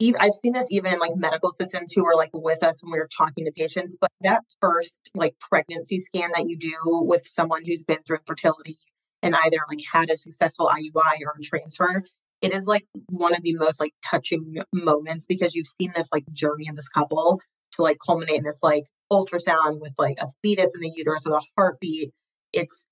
even 0.01 0.21
I've 0.21 0.35
seen 0.35 0.53
this 0.53 0.67
even 0.71 0.93
in 0.93 0.99
like 0.99 1.17
medical 1.17 1.51
assistants 1.51 1.93
who 1.93 2.05
were 2.05 2.17
like 2.17 2.31
with 2.35 2.63
us 2.63 2.83
when 2.83 2.93
we 2.93 2.99
were 2.99 3.09
talking 3.09 3.45
to 3.47 3.53
patients. 3.53 3.97
But 3.99 4.11
that 4.21 4.43
first 4.61 5.11
like 5.15 5.37
pregnancy 5.39 6.01
scan 6.01 6.31
that 6.35 6.49
you 6.49 6.59
do 6.59 6.77
with 6.85 7.27
someone 7.27 7.63
who's 7.65 7.85
been 7.85 8.03
through 8.07 8.19
infertility 8.19 8.77
and 9.23 9.35
either 9.35 9.59
like 9.69 9.81
had 9.91 10.11
a 10.11 10.17
successful 10.17 10.69
IUI 10.69 11.21
or 11.25 11.35
a 11.39 11.43
transfer, 11.43 12.05
it 12.41 12.55
is 12.55 12.67
like 12.67 12.85
one 13.09 13.35
of 13.35 13.43
the 13.43 13.55
most 13.57 13.81
like 13.81 13.95
touching 14.05 14.57
moments 14.73 15.27
because 15.27 15.55
you've 15.55 15.67
seen 15.67 15.93
this 15.95 16.09
like 16.13 16.25
journey 16.33 16.69
of 16.69 16.77
this 16.77 16.89
couple 16.89 17.41
to 17.73 17.83
like 17.83 17.99
culminate 18.05 18.39
in 18.39 18.45
this 18.45 18.63
like 18.63 18.85
ultrasound 19.13 19.81
with 19.81 19.93
like 19.99 20.19
a 20.21 20.29
fetus 20.43 20.75
in 20.75 20.81
the 20.81 20.93
uterus 20.95 21.25
with 21.25 21.35
a 21.35 21.47
heartbeat. 21.57 22.13
It's 22.53 22.87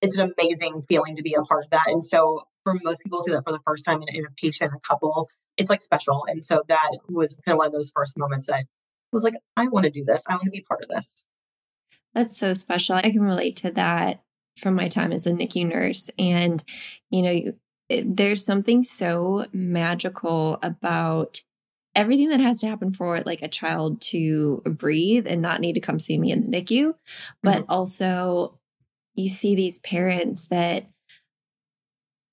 it's 0.00 0.18
an 0.18 0.32
amazing 0.38 0.82
feeling 0.88 1.16
to 1.16 1.22
be 1.22 1.34
a 1.34 1.42
part 1.42 1.64
of 1.64 1.70
that. 1.70 1.86
And 1.86 2.04
so 2.04 2.42
for 2.64 2.74
most 2.82 3.02
people 3.02 3.20
see 3.22 3.32
that 3.32 3.44
for 3.44 3.52
the 3.52 3.60
first 3.66 3.84
time 3.84 4.02
in, 4.02 4.14
in 4.14 4.24
a 4.24 4.30
patient, 4.36 4.72
a 4.74 4.80
couple, 4.86 5.28
it's 5.56 5.70
like 5.70 5.80
special. 5.80 6.24
And 6.28 6.44
so 6.44 6.62
that 6.68 6.90
was 7.08 7.38
kind 7.44 7.54
of 7.54 7.58
one 7.58 7.66
of 7.66 7.72
those 7.72 7.92
first 7.94 8.18
moments 8.18 8.46
that 8.46 8.56
I 8.56 8.64
was 9.12 9.24
like, 9.24 9.34
I 9.56 9.68
want 9.68 9.84
to 9.84 9.90
do 9.90 10.04
this. 10.04 10.22
I 10.28 10.34
want 10.34 10.44
to 10.44 10.50
be 10.50 10.64
part 10.66 10.82
of 10.82 10.88
this. 10.88 11.24
That's 12.14 12.36
so 12.36 12.52
special. 12.52 12.96
I 12.96 13.10
can 13.10 13.22
relate 13.22 13.56
to 13.56 13.70
that 13.72 14.22
from 14.56 14.74
my 14.74 14.88
time 14.88 15.12
as 15.12 15.26
a 15.26 15.32
NICU 15.32 15.68
nurse. 15.68 16.10
And, 16.18 16.62
you 17.10 17.22
know, 17.22 17.52
it, 17.88 18.16
there's 18.16 18.44
something 18.44 18.82
so 18.82 19.46
magical 19.52 20.58
about 20.62 21.40
everything 21.94 22.30
that 22.30 22.40
has 22.40 22.58
to 22.60 22.66
happen 22.66 22.90
for 22.90 23.20
like 23.20 23.42
a 23.42 23.48
child 23.48 24.00
to 24.00 24.62
breathe 24.64 25.26
and 25.26 25.42
not 25.42 25.60
need 25.60 25.74
to 25.74 25.80
come 25.80 25.98
see 25.98 26.18
me 26.18 26.32
in 26.32 26.42
the 26.42 26.48
NICU. 26.48 26.94
But 27.42 27.62
mm-hmm. 27.62 27.70
also, 27.70 28.58
you 29.14 29.28
see 29.28 29.54
these 29.54 29.78
parents 29.78 30.46
that 30.46 30.86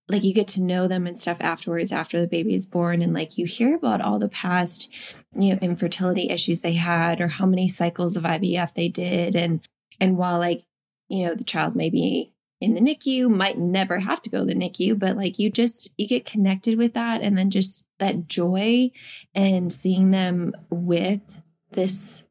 like 0.08 0.24
you 0.24 0.34
get 0.34 0.48
to 0.48 0.62
know 0.62 0.88
them 0.88 1.06
and 1.06 1.18
stuff 1.18 1.38
afterwards 1.40 1.92
after 1.92 2.20
the 2.20 2.28
baby 2.28 2.56
is 2.56 2.66
born 2.66 3.02
and 3.02 3.14
like 3.14 3.38
you 3.38 3.46
hear 3.46 3.76
about 3.76 4.02
all 4.02 4.18
the 4.18 4.30
past 4.30 4.92
you 5.36 5.54
know 5.54 5.60
infertility 5.62 6.30
issues 6.30 6.62
they 6.62 6.74
had 6.74 7.22
or 7.22 7.28
how 7.28 7.46
many 7.46 7.68
cycles 7.68 8.18
of 8.18 8.24
IVF 8.24 8.74
they 8.74 8.90
did 8.90 9.36
and 9.36 9.62
and 10.00 10.18
while 10.18 10.40
like 10.40 10.64
you 11.10 11.26
know 11.26 11.36
the 11.36 11.44
child 11.44 11.76
may 11.76 11.90
be 11.90 12.34
in 12.62 12.74
the 12.74 12.82
NICU 12.82 13.30
might 13.30 13.58
never 13.58 14.00
have 14.00 14.22
to 14.22 14.30
go 14.30 14.40
to 14.40 14.46
the 14.46 14.56
NICU 14.56 14.98
but 14.98 15.16
like 15.16 15.40
you 15.40 15.50
just 15.50 15.94
you 15.98 16.08
get 16.08 16.26
connected 16.26 16.78
with 16.78 16.94
that 16.94 17.22
and 17.22 17.38
then 17.38 17.50
just 17.50 17.86
that 18.00 18.28
joy 18.28 18.92
and 19.34 19.72
seeing 19.72 20.12
them 20.12 20.54
with 20.70 21.44
this 21.72 22.24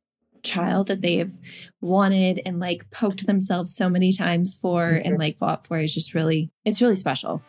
child 0.43 0.87
that 0.87 1.03
they 1.03 1.17
have 1.17 1.33
wanted 1.81 2.41
and 2.47 2.61
like 2.61 2.91
poked 2.91 3.27
themselves 3.27 3.75
so 3.75 3.89
many 3.89 4.13
times 4.13 4.57
for 4.57 4.89
and 4.89 5.05
mm-hmm. 5.05 5.21
like 5.21 5.39
fought 5.39 5.67
for 5.67 5.79
is 5.79 5.95
just 5.95 6.15
really 6.15 6.51
it's 6.65 6.83
really 6.83 6.97
special. 6.97 7.43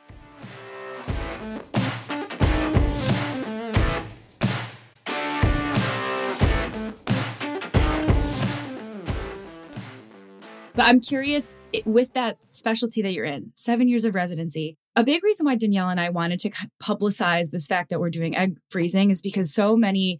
I'm 10.89 11.00
curious 11.00 11.55
with 11.86 12.13
that 12.13 12.39
specialty 12.50 13.03
that 13.03 13.13
you're 13.13 13.24
in, 13.24 13.51
seven 13.55 13.88
years 13.88 14.05
of 14.05 14.15
residency. 14.15 14.75
A 14.96 15.03
big 15.03 15.24
reason 15.24 15.46
why 15.46 15.53
Danielle 15.53 15.89
and 15.89 16.00
I 16.00 16.10
wanted 16.10 16.39
to 16.39 16.51
publicize 16.81 17.51
this 17.51 17.67
fact 17.67 17.91
that 17.91 18.00
we're 18.00 18.10
doing 18.10 18.36
egg 18.36 18.58
freezing 18.72 19.12
is 19.12 19.22
because 19.22 19.53
so 19.53 19.75
many 19.75 20.19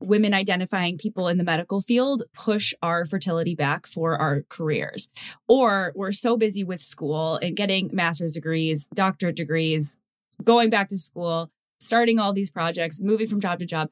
women 0.00 0.34
identifying 0.34 0.98
people 0.98 1.28
in 1.28 1.38
the 1.38 1.44
medical 1.44 1.80
field 1.80 2.24
push 2.34 2.74
our 2.82 3.06
fertility 3.06 3.54
back 3.54 3.86
for 3.86 4.18
our 4.18 4.42
careers. 4.50 5.08
Or 5.48 5.94
we're 5.96 6.12
so 6.12 6.36
busy 6.36 6.62
with 6.62 6.82
school 6.82 7.36
and 7.36 7.56
getting 7.56 7.88
master's 7.90 8.34
degrees, 8.34 8.88
doctorate 8.88 9.36
degrees, 9.36 9.96
going 10.44 10.68
back 10.68 10.88
to 10.88 10.98
school, 10.98 11.50
starting 11.80 12.18
all 12.18 12.34
these 12.34 12.50
projects, 12.50 13.00
moving 13.00 13.28
from 13.28 13.40
job 13.40 13.60
to 13.60 13.64
job 13.64 13.88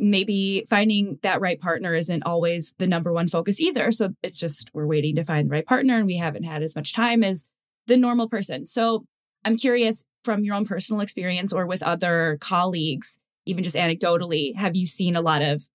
maybe 0.00 0.64
finding 0.68 1.18
that 1.22 1.40
right 1.40 1.60
partner 1.60 1.94
isn't 1.94 2.22
always 2.24 2.72
the 2.78 2.86
number 2.86 3.12
one 3.12 3.28
focus 3.28 3.60
either. 3.60 3.92
So 3.92 4.10
it's 4.22 4.38
just 4.38 4.70
we're 4.72 4.86
waiting 4.86 5.16
to 5.16 5.24
find 5.24 5.48
the 5.48 5.52
right 5.52 5.66
partner 5.66 5.96
and 5.96 6.06
we 6.06 6.16
haven't 6.16 6.44
had 6.44 6.62
as 6.62 6.74
much 6.74 6.92
time 6.92 7.22
as 7.22 7.46
the 7.86 7.96
normal 7.96 8.28
person. 8.28 8.66
So 8.66 9.04
I'm 9.44 9.56
curious 9.56 10.04
from 10.24 10.44
your 10.44 10.54
own 10.54 10.66
personal 10.66 11.00
experience 11.00 11.52
or 11.52 11.66
with 11.66 11.82
other 11.82 12.38
colleagues, 12.40 13.18
even 13.46 13.64
just 13.64 13.76
anecdotally, 13.76 14.54
have 14.54 14.76
you 14.76 14.86
seen 14.86 15.16
a 15.16 15.22
lot 15.22 15.42
of 15.42 15.68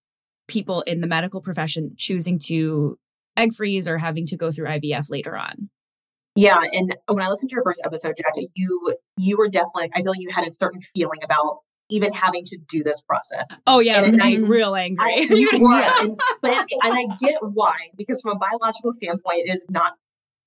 people 0.48 0.82
in 0.82 1.02
the 1.02 1.08
medical 1.08 1.42
profession 1.42 1.94
choosing 1.98 2.38
to 2.38 2.98
egg 3.36 3.54
freeze 3.54 3.88
or 3.88 3.98
having 3.98 4.26
to 4.28 4.38
go 4.38 4.52
through 4.52 4.68
IVF 4.68 5.10
later 5.10 5.36
on? 5.36 5.70
Yeah. 6.36 6.62
And 6.74 6.96
when 7.08 7.24
I 7.24 7.30
listened 7.30 7.50
to 7.50 7.56
your 7.56 7.64
first 7.64 7.82
episode, 7.86 8.16
Jack, 8.18 8.34
you 8.56 8.96
you 9.18 9.38
were 9.38 9.48
definitely 9.48 9.90
I 9.94 10.02
feel 10.02 10.12
like 10.12 10.20
you 10.20 10.30
had 10.32 10.48
a 10.48 10.54
certain 10.54 10.82
feeling 10.94 11.20
about 11.24 11.60
even 11.90 12.12
having 12.14 12.44
to 12.46 12.58
do 12.68 12.84
this 12.84 13.02
process. 13.02 13.48
Oh 13.68 13.80
yeah, 13.80 14.04
And 14.04 14.22
I 14.22 14.30
was 14.32 14.40
I- 14.40 14.44
real 14.44 14.74
I, 14.74 14.82
angry. 14.84 15.26
you 15.40 15.50
were, 15.60 15.74
and, 16.02 16.20
but 16.42 16.52
and 16.52 16.94
I 16.94 17.06
get 17.20 17.36
why 17.42 17.76
because 17.98 18.22
from 18.22 18.32
a 18.32 18.40
biological 18.40 18.92
standpoint, 18.94 19.46
it 19.46 19.54
is 19.54 19.66
not. 19.70 19.94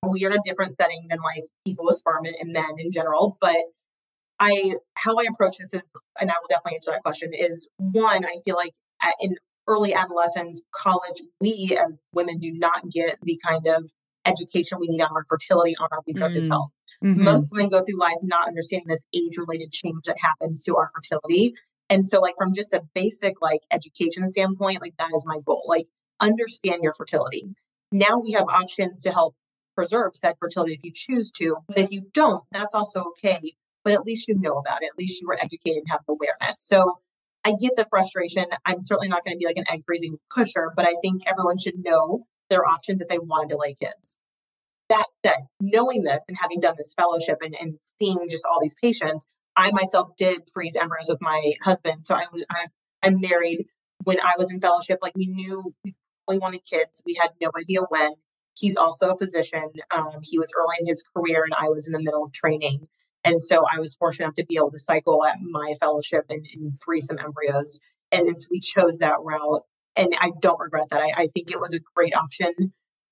We 0.09 0.23
are 0.25 0.29
in 0.31 0.37
a 0.37 0.41
different 0.45 0.77
setting 0.77 1.07
than 1.09 1.19
like 1.19 1.43
people 1.65 1.85
with 1.85 1.97
sperm 1.97 2.23
and, 2.25 2.35
and 2.39 2.53
men 2.53 2.75
in 2.77 2.89
general. 2.91 3.37
But 3.41 3.57
I, 4.39 4.75
how 4.95 5.17
I 5.17 5.25
approach 5.33 5.57
this 5.57 5.73
is, 5.73 5.81
and 6.19 6.31
I 6.31 6.33
will 6.39 6.47
definitely 6.49 6.75
answer 6.75 6.91
that 6.91 7.03
question. 7.03 7.31
Is 7.33 7.67
one, 7.77 8.23
I 8.25 8.37
feel 8.45 8.55
like 8.55 8.71
at, 9.01 9.13
in 9.21 9.35
early 9.67 9.93
adolescence, 9.93 10.61
college, 10.73 11.21
we 11.41 11.77
as 11.85 12.05
women 12.13 12.37
do 12.39 12.51
not 12.53 12.89
get 12.89 13.17
the 13.23 13.37
kind 13.45 13.67
of 13.67 13.91
education 14.29 14.77
we 14.79 14.87
need 14.87 15.01
on 15.01 15.11
our 15.15 15.23
fertility, 15.25 15.75
on 15.81 15.87
our 15.91 15.99
reproductive 16.07 16.43
Mm. 16.45 16.49
health 16.49 16.71
Mhm. 17.03 17.23
most 17.23 17.51
women 17.51 17.69
go 17.69 17.83
through 17.83 17.99
life 17.99 18.17
not 18.23 18.47
understanding 18.47 18.87
this 18.87 19.05
age 19.13 19.37
related 19.37 19.71
change 19.71 20.03
that 20.05 20.17
happens 20.19 20.63
to 20.65 20.75
our 20.75 20.91
fertility. 20.95 21.53
And 21.89 22.05
so, 22.05 22.19
like, 22.19 22.35
from 22.37 22.53
just 22.53 22.73
a 22.73 22.81
basic, 22.93 23.41
like, 23.41 23.61
education 23.71 24.27
standpoint, 24.29 24.81
like, 24.81 24.95
that 24.97 25.11
is 25.15 25.25
my 25.25 25.39
goal. 25.45 25.65
Like, 25.67 25.87
understand 26.19 26.83
your 26.83 26.93
fertility. 26.93 27.53
Now 27.91 28.19
we 28.19 28.31
have 28.33 28.45
options 28.47 29.01
to 29.03 29.11
help 29.11 29.35
preserve 29.75 30.15
said 30.15 30.35
fertility 30.39 30.73
if 30.73 30.83
you 30.83 30.91
choose 30.93 31.31
to. 31.31 31.57
But 31.67 31.79
if 31.79 31.91
you 31.91 32.01
don't, 32.13 32.43
that's 32.51 32.75
also 32.75 33.05
okay. 33.11 33.39
But 33.83 33.93
at 33.93 34.03
least 34.05 34.27
you 34.27 34.35
know 34.35 34.57
about 34.57 34.83
it. 34.83 34.89
At 34.91 34.97
least 34.99 35.21
you 35.21 35.27
were 35.27 35.41
educated 35.41 35.77
and 35.77 35.87
have 35.89 36.01
awareness. 36.07 36.59
So, 36.59 36.99
I 37.45 37.53
get 37.53 37.75
the 37.77 37.85
frustration. 37.85 38.45
I'm 38.65 38.81
certainly 38.81 39.07
not 39.07 39.23
going 39.23 39.33
to 39.35 39.39
be 39.39 39.45
like 39.45 39.57
an 39.57 39.63
egg 39.71 39.81
freezing 39.85 40.19
pusher, 40.33 40.73
but 40.75 40.85
I 40.85 40.93
think 41.01 41.21
everyone 41.25 41.57
should 41.57 41.79
know 41.79 42.25
their 42.49 42.67
options 42.67 43.01
if 43.01 43.07
they 43.07 43.19
want 43.19 43.49
to 43.49 43.55
delay 43.55 43.75
kids 43.79 44.15
that 44.89 45.05
said, 45.25 45.37
knowing 45.61 46.03
this 46.03 46.25
and 46.27 46.37
having 46.39 46.59
done 46.59 46.73
this 46.77 46.93
fellowship 46.95 47.37
and, 47.41 47.55
and 47.59 47.77
seeing 47.99 48.17
just 48.29 48.45
all 48.45 48.59
these 48.61 48.75
patients, 48.81 49.27
I 49.55 49.71
myself 49.71 50.09
did 50.17 50.41
freeze 50.53 50.75
embryos 50.75 51.09
with 51.09 51.21
my 51.21 51.53
husband. 51.63 52.05
So 52.05 52.15
I 52.15 52.25
was 52.33 52.45
I, 52.49 52.65
I'm 53.03 53.19
married 53.21 53.65
when 54.03 54.19
I 54.19 54.33
was 54.37 54.51
in 54.51 54.59
fellowship. 54.59 54.99
Like 55.01 55.13
we 55.15 55.27
knew 55.27 55.73
we 56.27 56.37
wanted 56.37 56.61
kids. 56.65 57.01
We 57.05 57.17
had 57.19 57.31
no 57.41 57.51
idea 57.57 57.81
when. 57.87 58.11
He's 58.57 58.75
also 58.75 59.09
a 59.09 59.17
physician. 59.17 59.69
Um, 59.89 60.19
he 60.21 60.37
was 60.37 60.51
early 60.57 60.75
in 60.81 60.87
his 60.87 61.03
career, 61.15 61.43
and 61.45 61.53
I 61.57 61.69
was 61.69 61.87
in 61.87 61.93
the 61.93 62.01
middle 62.01 62.25
of 62.25 62.33
training. 62.33 62.87
And 63.23 63.41
so 63.41 63.63
I 63.71 63.79
was 63.79 63.95
fortunate 63.95 64.25
enough 64.25 64.35
to 64.35 64.45
be 64.45 64.57
able 64.57 64.71
to 64.71 64.79
cycle 64.79 65.25
at 65.25 65.37
my 65.41 65.75
fellowship 65.79 66.25
and, 66.29 66.45
and 66.55 66.77
freeze 66.79 67.05
some 67.05 67.19
embryos. 67.19 67.79
And, 68.11 68.27
and 68.27 68.39
so 68.39 68.47
we 68.51 68.59
chose 68.59 68.97
that 68.97 69.17
route. 69.21 69.63
And 69.99 70.15
I 70.17 70.31
don't 70.41 70.59
regret 70.59 70.87
that. 70.91 71.01
I, 71.01 71.11
I 71.23 71.27
think 71.27 71.51
it 71.51 71.59
was 71.59 71.73
a 71.73 71.79
great 71.93 72.15
option 72.15 72.53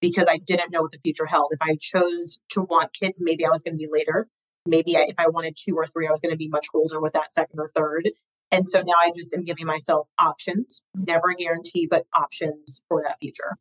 because 0.01 0.27
I 0.29 0.37
didn't 0.37 0.71
know 0.71 0.81
what 0.81 0.91
the 0.91 0.99
future 0.99 1.25
held. 1.25 1.49
If 1.51 1.61
I 1.61 1.75
chose 1.79 2.39
to 2.51 2.61
want 2.61 2.93
kids, 2.93 3.21
maybe 3.21 3.45
I 3.45 3.49
was 3.49 3.63
going 3.63 3.73
to 3.73 3.77
be 3.77 3.89
later. 3.91 4.27
Maybe 4.65 4.95
I, 4.95 5.01
if 5.07 5.15
I 5.17 5.27
wanted 5.27 5.57
two 5.57 5.75
or 5.75 5.85
three, 5.85 6.07
I 6.07 6.11
was 6.11 6.21
going 6.21 6.31
to 6.31 6.37
be 6.37 6.47
much 6.47 6.67
older 6.73 7.01
with 7.01 7.13
that 7.13 7.29
second 7.29 7.59
or 7.59 7.67
third. 7.67 8.09
And 8.51 8.67
so 8.69 8.79
now 8.79 8.93
I 8.97 9.11
just 9.13 9.33
am 9.33 9.43
giving 9.43 9.65
myself 9.65 10.07
options, 10.17 10.83
never 10.95 11.31
a 11.31 11.35
guarantee, 11.35 11.87
but 11.89 12.05
options 12.15 12.81
for 12.87 13.03
that 13.05 13.17
future. 13.19 13.57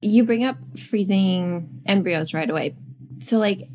You 0.00 0.24
bring 0.24 0.44
up 0.44 0.56
freezing 0.78 1.82
embryos 1.84 2.32
right 2.32 2.48
away. 2.48 2.74
So, 3.18 3.38
like, 3.38 3.68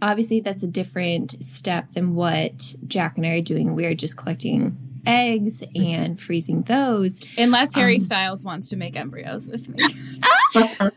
obviously 0.00 0.40
that's 0.40 0.62
a 0.62 0.66
different 0.66 1.42
step 1.44 1.90
than 1.90 2.14
what 2.14 2.74
Jack 2.86 3.18
and 3.18 3.26
I 3.26 3.30
are 3.30 3.42
doing. 3.42 3.74
We're 3.74 3.94
just 3.94 4.16
collecting 4.16 4.85
eggs 5.06 5.62
and 5.74 6.18
freezing 6.20 6.62
those. 6.62 7.20
Unless 7.38 7.74
Harry 7.74 7.96
Um, 7.96 8.00
Styles 8.00 8.44
wants 8.44 8.68
to 8.70 8.76
make 8.76 8.96
embryos 8.96 9.48
with 9.48 9.68
me. 9.68 10.10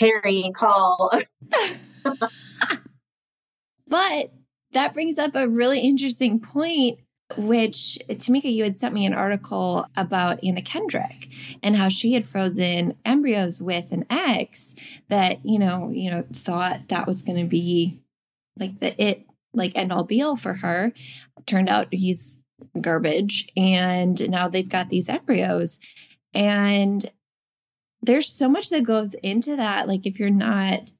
Harry, 0.00 0.50
call. 0.54 1.10
But 3.88 4.32
that 4.72 4.92
brings 4.92 5.18
up 5.18 5.34
a 5.34 5.48
really 5.48 5.80
interesting 5.80 6.40
point, 6.40 6.98
which 7.36 7.98
Temeka, 8.08 8.52
you 8.52 8.64
had 8.64 8.76
sent 8.76 8.94
me 8.94 9.06
an 9.06 9.14
article 9.14 9.86
about 9.96 10.42
Anna 10.44 10.62
Kendrick 10.62 11.28
and 11.62 11.76
how 11.76 11.88
she 11.88 12.12
had 12.12 12.26
frozen 12.26 12.96
embryos 13.04 13.60
with 13.62 13.92
an 13.92 14.04
ex 14.10 14.74
that, 15.08 15.44
you 15.44 15.58
know, 15.58 15.90
you 15.92 16.10
know, 16.10 16.24
thought 16.32 16.88
that 16.88 17.06
was 17.06 17.22
going 17.22 17.38
to 17.38 17.48
be 17.48 18.00
like 18.58 18.80
the 18.80 19.00
it 19.02 19.24
like 19.54 19.72
end 19.74 19.92
all 19.92 20.04
be 20.04 20.20
all 20.20 20.36
for 20.36 20.54
her. 20.54 20.92
Turned 21.46 21.68
out 21.68 21.88
he's 21.92 22.38
garbage. 22.80 23.48
And 23.56 24.28
now 24.30 24.48
they've 24.48 24.68
got 24.68 24.88
these 24.88 25.08
embryos. 25.08 25.78
And 26.34 27.10
there's 28.02 28.28
so 28.28 28.48
much 28.48 28.68
that 28.70 28.84
goes 28.84 29.14
into 29.22 29.56
that. 29.56 29.88
Like 29.88 30.06
if 30.06 30.18
you're 30.18 30.30
not 30.30 30.90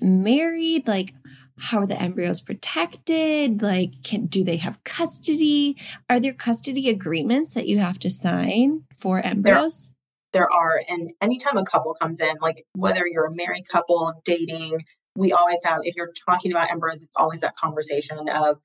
married, 0.00 0.86
like 0.86 1.14
how 1.58 1.80
are 1.80 1.86
the 1.86 2.00
embryos 2.00 2.40
protected? 2.40 3.62
Like, 3.62 4.02
can 4.02 4.26
do 4.26 4.42
they 4.42 4.56
have 4.56 4.82
custody? 4.82 5.76
Are 6.08 6.18
there 6.18 6.32
custody 6.32 6.88
agreements 6.88 7.54
that 7.54 7.68
you 7.68 7.78
have 7.78 7.98
to 8.00 8.10
sign 8.10 8.84
for 8.96 9.20
embryos? 9.20 9.90
there 10.32 10.50
are 10.50 10.80
and 10.88 11.08
anytime 11.20 11.56
a 11.56 11.64
couple 11.64 11.94
comes 11.94 12.20
in 12.20 12.34
like 12.40 12.62
whether 12.74 13.04
you're 13.06 13.26
a 13.26 13.34
married 13.34 13.66
couple 13.68 14.12
dating 14.24 14.84
we 15.16 15.32
always 15.32 15.58
have 15.64 15.80
if 15.82 15.96
you're 15.96 16.12
talking 16.28 16.52
about 16.52 16.70
embryos 16.70 17.02
it's 17.02 17.16
always 17.16 17.40
that 17.40 17.54
conversation 17.56 18.28
of 18.28 18.58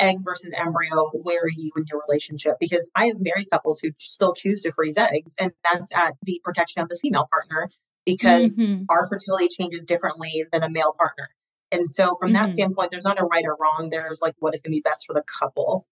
egg 0.00 0.16
versus 0.22 0.54
embryo 0.58 1.06
where 1.12 1.42
are 1.44 1.48
you 1.48 1.70
in 1.76 1.84
your 1.90 2.02
relationship 2.08 2.54
because 2.58 2.90
i 2.96 3.06
have 3.06 3.16
married 3.20 3.46
couples 3.50 3.80
who 3.80 3.90
still 3.98 4.32
choose 4.32 4.62
to 4.62 4.72
freeze 4.72 4.98
eggs 4.98 5.34
and 5.38 5.52
that's 5.64 5.94
at 5.94 6.14
the 6.22 6.40
protection 6.44 6.82
of 6.82 6.88
the 6.88 6.98
female 7.02 7.26
partner 7.30 7.68
because 8.06 8.56
Mhm. 8.56 8.86
our 8.88 9.06
fertility 9.06 9.48
changes 9.48 9.84
differently 9.84 10.44
than 10.52 10.62
a 10.62 10.70
male 10.70 10.92
partner 10.96 11.28
and 11.72 11.86
so 11.86 12.14
from 12.18 12.32
that 12.32 12.48
Mhm. 12.48 12.52
standpoint 12.52 12.90
there's 12.90 13.04
not 13.04 13.20
a 13.20 13.24
right 13.24 13.44
or 13.44 13.56
wrong 13.60 13.90
there's 13.90 14.20
like 14.22 14.34
what 14.38 14.54
is 14.54 14.62
going 14.62 14.72
to 14.72 14.76
be 14.76 14.82
best 14.82 15.06
for 15.06 15.14
the 15.14 15.24
couple 15.38 15.86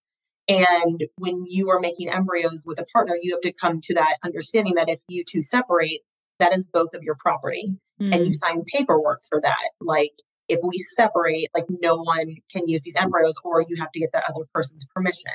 and 0.48 1.04
when 1.18 1.44
you 1.46 1.68
are 1.70 1.78
making 1.78 2.08
embryos 2.08 2.64
with 2.66 2.80
a 2.80 2.84
partner, 2.86 3.14
you 3.20 3.34
have 3.34 3.42
to 3.42 3.52
come 3.52 3.80
to 3.82 3.94
that 3.94 4.16
understanding 4.24 4.76
that 4.76 4.88
if 4.88 4.98
you 5.06 5.22
two 5.22 5.42
separate, 5.42 6.00
that 6.38 6.54
is 6.54 6.66
both 6.66 6.94
of 6.94 7.02
your 7.02 7.16
property. 7.18 7.64
And 8.00 8.22
Mm. 8.22 8.26
you 8.28 8.32
sign 8.34 8.64
paperwork 8.64 9.20
for 9.28 9.42
that. 9.42 9.70
Like 9.82 10.14
if 10.48 10.60
we 10.62 10.78
separate, 10.78 11.48
like 11.54 11.66
no 11.68 11.96
one 11.96 12.36
can 12.50 12.66
use 12.66 12.82
these 12.82 12.96
embryos, 12.96 13.36
or 13.44 13.62
you 13.66 13.76
have 13.78 13.92
to 13.92 14.00
get 14.00 14.12
the 14.12 14.22
other 14.28 14.46
person's 14.52 14.86
permission. 14.94 15.32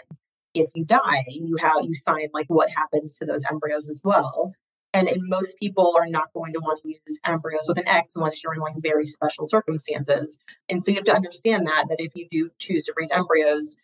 If 0.54 0.70
you 0.76 0.86
die, 0.86 1.26
you 1.28 1.58
have 1.60 1.84
you 1.84 1.94
sign 1.94 2.28
like 2.34 2.48
what 2.48 2.70
happens 2.70 3.18
to 3.18 3.26
those 3.26 3.44
embryos 3.50 3.90
as 3.90 4.02
well. 4.04 4.54
And, 4.96 5.08
and 5.08 5.28
most 5.28 5.58
people 5.60 5.96
are 6.00 6.08
not 6.08 6.32
going 6.36 6.54
to 6.54 6.60
want 6.60 6.84
to 6.84 6.90
use 6.90 7.20
embryos 7.26 7.66
with 7.68 7.80
an 7.80 7.88
ex 7.88 8.16
unless 8.16 8.44
you're 8.44 8.54
in 8.54 8.60
like 8.60 8.76
very 8.78 9.08
special 9.08 9.48
circumstances. 9.48 10.38
And 10.70 10.84
so 10.84 10.92
you 10.92 10.96
have 10.98 11.06
to 11.06 11.16
understand 11.16 11.66
that 11.66 11.86
that 11.90 12.00
if 12.00 12.12
you 12.16 12.28
do 12.30 12.52
choose 12.60 12.86
to 12.86 12.94
freeze 12.94 13.12
embryos, 13.12 13.78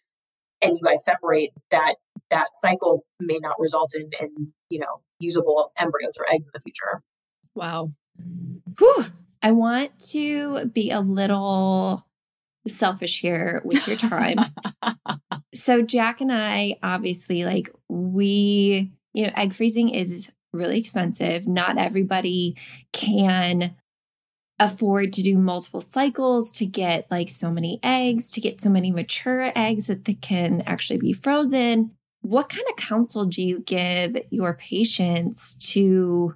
and 0.62 0.74
you 0.74 0.82
guys 0.84 1.04
separate 1.04 1.52
that 1.72 1.96
that 2.30 2.50
cycle 2.54 3.06
may 3.20 3.40
not 3.40 3.60
result 3.60 3.94
in, 3.96 4.10
in 4.22 4.54
you 4.70 4.80
know 4.80 5.02
usable 5.20 5.72
embryos 5.78 6.18
or 6.20 6.32
eggs 6.32 6.46
in 6.46 6.52
the 6.54 6.60
future 6.60 7.02
Wow. 7.56 7.90
Whew. 8.78 9.06
I 9.42 9.52
want 9.52 9.98
to 10.12 10.66
be 10.66 10.92
a 10.92 11.00
little 11.00 12.06
selfish 12.68 13.22
here 13.22 13.62
with 13.64 13.88
your 13.88 13.98
time. 13.98 14.38
so 15.54 15.82
Jack 15.82 16.22
and 16.22 16.32
I 16.32 16.78
obviously 16.84 17.46
like 17.46 17.70
we, 17.88 18.92
you 19.14 19.26
know, 19.26 19.34
egg 19.36 19.54
freezing 19.54 19.90
is 19.90 20.32
really 20.52 20.80
expensive. 20.80 21.48
Not 21.48 21.78
everybody 21.78 22.58
can 22.92 23.76
afford 24.60 25.14
to 25.14 25.24
do 25.24 25.38
multiple 25.38 25.82
cycles 25.82 26.52
to 26.52 26.66
get 26.66 27.10
like 27.10 27.30
so 27.30 27.50
many 27.50 27.80
eggs, 27.82 28.30
to 28.32 28.42
get 28.42 28.60
so 28.60 28.70
many 28.70 28.92
mature 28.92 29.52
eggs 29.56 29.88
that 29.88 30.06
they 30.06 30.16
can 30.16 30.62
actually 30.66 31.00
be 31.00 31.14
frozen. 31.14 31.92
What 32.22 32.50
kind 32.50 32.66
of 32.70 32.76
counsel 32.76 33.26
do 33.26 33.42
you 33.42 33.60
give 33.62 34.18
your 34.30 34.54
patients 34.54 35.56
to 35.72 36.36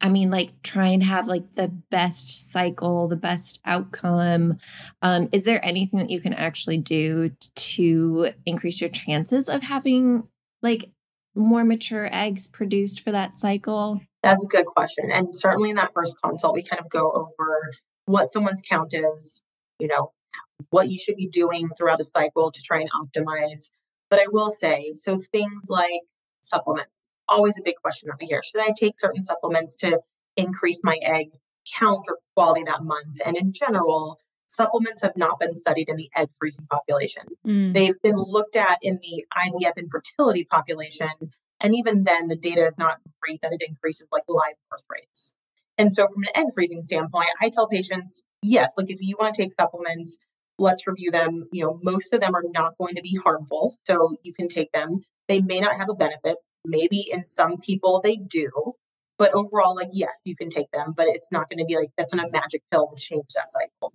I 0.00 0.08
mean, 0.08 0.30
like 0.30 0.62
try 0.62 0.88
and 0.88 1.02
have 1.02 1.26
like 1.26 1.54
the 1.56 1.68
best 1.68 2.50
cycle, 2.50 3.08
the 3.08 3.16
best 3.16 3.60
outcome. 3.64 4.58
Um, 5.02 5.28
is 5.32 5.44
there 5.44 5.64
anything 5.64 5.98
that 5.98 6.10
you 6.10 6.20
can 6.20 6.32
actually 6.34 6.78
do 6.78 7.32
to 7.54 8.30
increase 8.46 8.80
your 8.80 8.90
chances 8.90 9.48
of 9.48 9.62
having 9.62 10.28
like 10.62 10.90
more 11.34 11.64
mature 11.64 12.08
eggs 12.12 12.48
produced 12.48 13.00
for 13.00 13.10
that 13.12 13.36
cycle? 13.36 14.00
that's 14.22 14.44
a 14.44 14.48
good 14.48 14.66
question 14.66 15.10
and 15.10 15.34
certainly 15.34 15.70
in 15.70 15.76
that 15.76 15.92
first 15.94 16.16
consult 16.22 16.54
we 16.54 16.62
kind 16.62 16.80
of 16.80 16.90
go 16.90 17.10
over 17.12 17.72
what 18.06 18.30
someone's 18.30 18.62
count 18.68 18.94
is 18.94 19.42
you 19.78 19.88
know 19.88 20.12
what 20.70 20.90
you 20.90 20.98
should 20.98 21.16
be 21.16 21.28
doing 21.28 21.68
throughout 21.76 22.00
a 22.00 22.04
cycle 22.04 22.50
to 22.50 22.60
try 22.62 22.80
and 22.80 22.90
optimize 22.92 23.70
but 24.10 24.20
i 24.20 24.26
will 24.30 24.50
say 24.50 24.92
so 24.92 25.18
things 25.32 25.66
like 25.68 26.00
supplements 26.40 27.07
always 27.28 27.58
a 27.58 27.62
big 27.64 27.76
question 27.82 28.08
that 28.08 28.26
hear 28.26 28.40
should 28.42 28.62
i 28.62 28.72
take 28.78 28.98
certain 28.98 29.22
supplements 29.22 29.76
to 29.76 29.98
increase 30.36 30.82
my 30.84 30.98
egg 31.02 31.28
count 31.78 32.06
or 32.08 32.18
quality 32.34 32.62
that 32.64 32.82
month 32.82 33.18
and 33.24 33.36
in 33.36 33.52
general 33.52 34.18
supplements 34.46 35.02
have 35.02 35.16
not 35.16 35.38
been 35.38 35.54
studied 35.54 35.88
in 35.88 35.96
the 35.96 36.08
egg 36.16 36.28
freezing 36.38 36.66
population 36.70 37.24
Mm. 37.48 37.72
They've 37.72 38.00
been 38.02 38.16
looked 38.16 38.56
at 38.56 38.78
in 38.82 38.96
the 38.96 39.24
IVF 39.36 39.78
infertility 39.78 40.44
population, 40.44 41.08
and 41.60 41.74
even 41.74 42.04
then, 42.04 42.28
the 42.28 42.36
data 42.36 42.62
is 42.62 42.78
not 42.78 42.98
great 43.22 43.40
that 43.42 43.52
it 43.52 43.62
increases 43.66 44.06
like 44.12 44.24
live 44.28 44.54
birth 44.70 44.84
rates. 44.90 45.32
And 45.78 45.92
so, 45.92 46.06
from 46.06 46.24
an 46.24 46.30
egg 46.42 46.52
freezing 46.54 46.82
standpoint, 46.82 47.30
I 47.40 47.48
tell 47.48 47.68
patients, 47.68 48.22
yes, 48.42 48.74
like 48.76 48.90
if 48.90 48.98
you 49.00 49.16
want 49.18 49.34
to 49.34 49.42
take 49.42 49.52
supplements, 49.52 50.18
let's 50.58 50.86
review 50.86 51.10
them. 51.10 51.44
You 51.52 51.64
know, 51.64 51.80
most 51.82 52.12
of 52.12 52.20
them 52.20 52.34
are 52.34 52.44
not 52.44 52.76
going 52.78 52.96
to 52.96 53.02
be 53.02 53.18
harmful, 53.22 53.72
so 53.86 54.16
you 54.22 54.34
can 54.34 54.48
take 54.48 54.72
them. 54.72 55.00
They 55.28 55.40
may 55.40 55.60
not 55.60 55.76
have 55.76 55.88
a 55.88 55.94
benefit. 55.94 56.36
Maybe 56.68 57.06
in 57.10 57.24
some 57.24 57.58
people 57.58 58.00
they 58.00 58.16
do, 58.16 58.74
but 59.18 59.34
overall, 59.34 59.74
like 59.74 59.88
yes, 59.92 60.20
you 60.24 60.36
can 60.36 60.50
take 60.50 60.70
them, 60.70 60.92
but 60.96 61.06
it's 61.08 61.32
not 61.32 61.48
going 61.50 61.58
to 61.58 61.64
be 61.64 61.76
like 61.76 61.90
that's 61.96 62.14
not 62.14 62.28
a 62.28 62.30
magic 62.30 62.62
pill 62.70 62.86
to 62.86 62.96
change 62.96 63.26
that 63.34 63.48
cycle. 63.48 63.92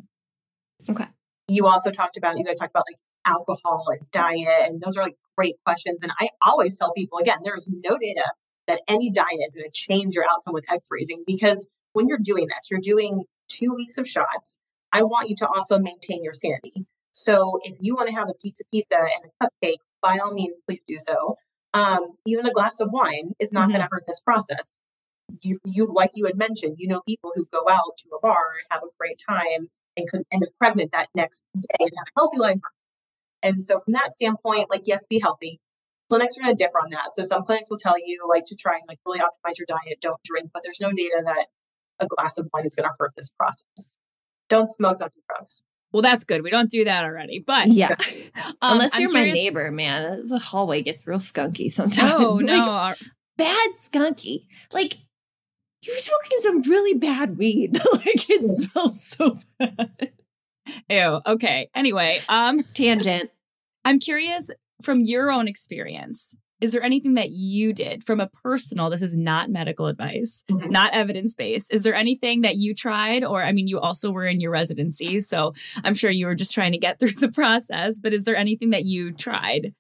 Okay. 0.90 1.06
you 1.48 1.68
also 1.68 1.92
talked 1.92 2.18
about 2.18 2.38
you 2.38 2.44
guys 2.44 2.58
talked 2.60 2.72
about 2.72 2.86
like 2.90 3.00
alcohol 3.26 3.86
and 3.88 4.12
diet 4.12 4.68
and 4.68 4.82
those 4.82 4.98
are 4.98 5.04
like 5.04 5.16
great 5.38 5.56
questions 5.66 6.04
and 6.04 6.12
i 6.20 6.28
always 6.46 6.78
tell 6.78 6.92
people 6.94 7.20
again 7.20 7.38
there 7.44 7.56
is 7.56 7.72
no 7.86 7.98
data 7.98 8.26
that 8.68 8.82
any 8.88 9.10
diet 9.10 9.30
is 9.48 9.56
going 9.56 9.70
to 9.70 9.72
change 9.74 10.14
your 10.14 10.26
outcome 10.30 10.54
with 10.54 10.66
egg 10.72 10.82
freezing 10.88 11.24
because 11.26 11.68
when 11.94 12.08
you're 12.08 12.20
doing 12.22 12.48
this 12.48 12.68
you're 12.70 12.82
doing 12.82 13.24
two 13.48 13.74
weeks 13.76 13.98
of 13.98 14.08
shots 14.08 14.58
i 14.92 15.02
want 15.04 15.30
you 15.30 15.36
to 15.36 15.48
also 15.48 15.80
maintain 15.80 16.24
your 16.24 16.34
sanity. 16.34 16.74
So 17.16 17.60
if 17.64 17.76
you 17.80 17.96
want 17.96 18.10
to 18.10 18.16
have 18.16 18.28
a 18.28 18.34
pizza 18.42 18.64
pizza 18.74 18.98
and 18.98 19.32
a 19.32 19.46
cupcake 19.46 19.78
by 20.02 20.18
all 20.18 20.34
means 20.34 20.62
please 20.68 20.84
do 20.86 20.98
so 21.00 21.38
um, 21.74 22.08
even 22.26 22.46
a 22.46 22.52
glass 22.52 22.80
of 22.80 22.90
wine 22.92 23.34
is 23.40 23.52
not 23.52 23.70
going 23.70 23.82
to 23.82 23.88
hurt 23.92 24.04
this 24.08 24.20
process 24.20 24.78
you, 25.42 25.58
you 25.66 25.92
like 25.94 26.12
you 26.16 26.26
had 26.26 26.38
mentioned 26.38 26.76
you 26.78 26.88
know 26.88 27.02
people 27.08 27.32
who 27.36 27.46
go 27.52 27.64
out 27.70 27.98
to 27.98 28.10
a 28.16 28.20
bar 28.20 28.54
and 28.60 28.68
have 28.70 28.84
a 28.84 28.92
great 29.00 29.20
time 29.28 29.70
and 29.98 30.10
could 30.10 30.24
end 30.32 30.44
up 30.44 30.50
pregnant 30.60 30.92
that 30.92 31.10
next 31.16 31.44
day 31.56 31.68
and 31.80 31.92
have 31.98 32.08
a 32.08 32.20
healthy 32.20 32.40
life. 32.40 32.60
And 33.42 33.62
so 33.62 33.80
from 33.80 33.94
that 33.94 34.14
standpoint, 34.14 34.70
like 34.70 34.84
yes, 34.86 35.08
be 35.08 35.20
healthy. 35.20 35.60
Clinics 36.10 36.38
are 36.38 36.44
going 36.44 36.56
to 36.56 36.64
differ 36.64 36.80
on 36.84 36.92
that. 36.92 37.12
So 37.12 37.24
some 37.24 37.44
clinics 37.44 37.70
will 37.70 37.78
tell 37.78 37.96
you 37.98 38.26
like 38.30 38.46
to 38.48 38.56
try 38.56 38.76
and 38.76 38.84
like 38.88 39.00
really 39.06 39.20
optimize 39.20 39.58
your 39.58 39.66
diet, 39.68 40.00
don't 40.02 40.22
drink, 40.24 40.52
but 40.54 40.64
there's 40.64 40.80
no 40.80 40.92
data 40.92 41.24
that 41.26 41.48
a 42.00 42.08
glass 42.08 42.38
of 42.38 42.50
wine 42.54 42.66
is 42.66 42.76
going 42.76 42.90
to 42.90 42.96
hurt 43.00 43.12
this 43.16 43.32
process. 43.32 43.98
Don't 44.50 44.68
smoke, 44.68 45.00
don't 45.00 45.12
do 45.12 45.22
drugs. 45.28 45.64
Well, 45.94 46.02
that's 46.02 46.24
good. 46.24 46.44
We 46.44 46.50
don't 46.50 46.70
do 46.70 46.84
that 46.86 47.04
already. 47.04 47.40
But 47.40 47.68
Yeah. 47.68 47.90
um, 48.46 48.54
Unless 48.62 48.96
I'm 48.96 49.02
you're 49.02 49.12
my 49.14 49.20
curious- 49.26 49.38
neighbor, 49.38 49.72
man. 49.72 50.26
The 50.28 50.40
hallway 50.40 50.82
gets 50.82 51.06
real 51.08 51.20
skunky 51.20 51.70
sometimes. 51.72 52.20
No, 52.20 52.30
Like, 52.30 52.46
no. 52.46 52.70
our- 52.70 52.96
bad 53.38 53.72
skunky. 53.76 54.46
Like 54.74 54.96
you're 55.86 55.96
smoking 55.98 56.38
some 56.40 56.62
really 56.64 56.98
bad 56.98 57.38
weed. 57.38 57.74
like 57.94 58.30
it 58.30 58.70
smells 58.72 59.04
so 59.04 59.38
bad. 59.60 60.12
Ew. 60.90 61.20
Okay. 61.28 61.70
Anyway, 61.76 62.20
um, 62.30 62.64
Tangent. 62.74 63.30
I'm 63.86 64.00
curious 64.00 64.50
from 64.82 65.02
your 65.02 65.30
own 65.32 65.48
experience. 65.48 66.34
Is 66.64 66.72
there 66.72 66.82
anything 66.82 67.16
that 67.16 67.32
you 67.32 67.74
did 67.74 68.06
from 68.06 68.22
a 68.22 68.28
personal? 68.30 68.90
This 68.90 69.02
is 69.02 69.18
not 69.18 69.50
medical 69.50 69.88
advice, 69.88 70.46
Mhm. 70.50 70.72
not 70.72 70.94
evidence 70.94 71.34
based. 71.34 71.74
Is 71.74 71.82
there 71.84 71.94
anything 71.94 72.40
that 72.44 72.56
you 72.56 72.74
tried, 72.74 73.26
or 73.26 73.44
I 73.44 73.52
mean, 73.52 73.68
you 73.68 73.82
also 73.82 74.12
were 74.12 74.26
in 74.26 74.40
your 74.40 74.52
residency, 74.52 75.20
so 75.20 75.52
I'm 75.84 75.94
sure 75.94 76.10
you 76.10 76.26
were 76.26 76.36
just 76.36 76.54
trying 76.54 76.72
to 76.72 76.78
get 76.78 77.00
through 77.02 77.20
the 77.20 77.30
process. 77.30 78.00
But 78.00 78.14
is 78.14 78.24
there 78.24 78.38
anything 78.38 78.70
that 78.70 78.86
you 78.86 79.12
tried? 79.12 79.74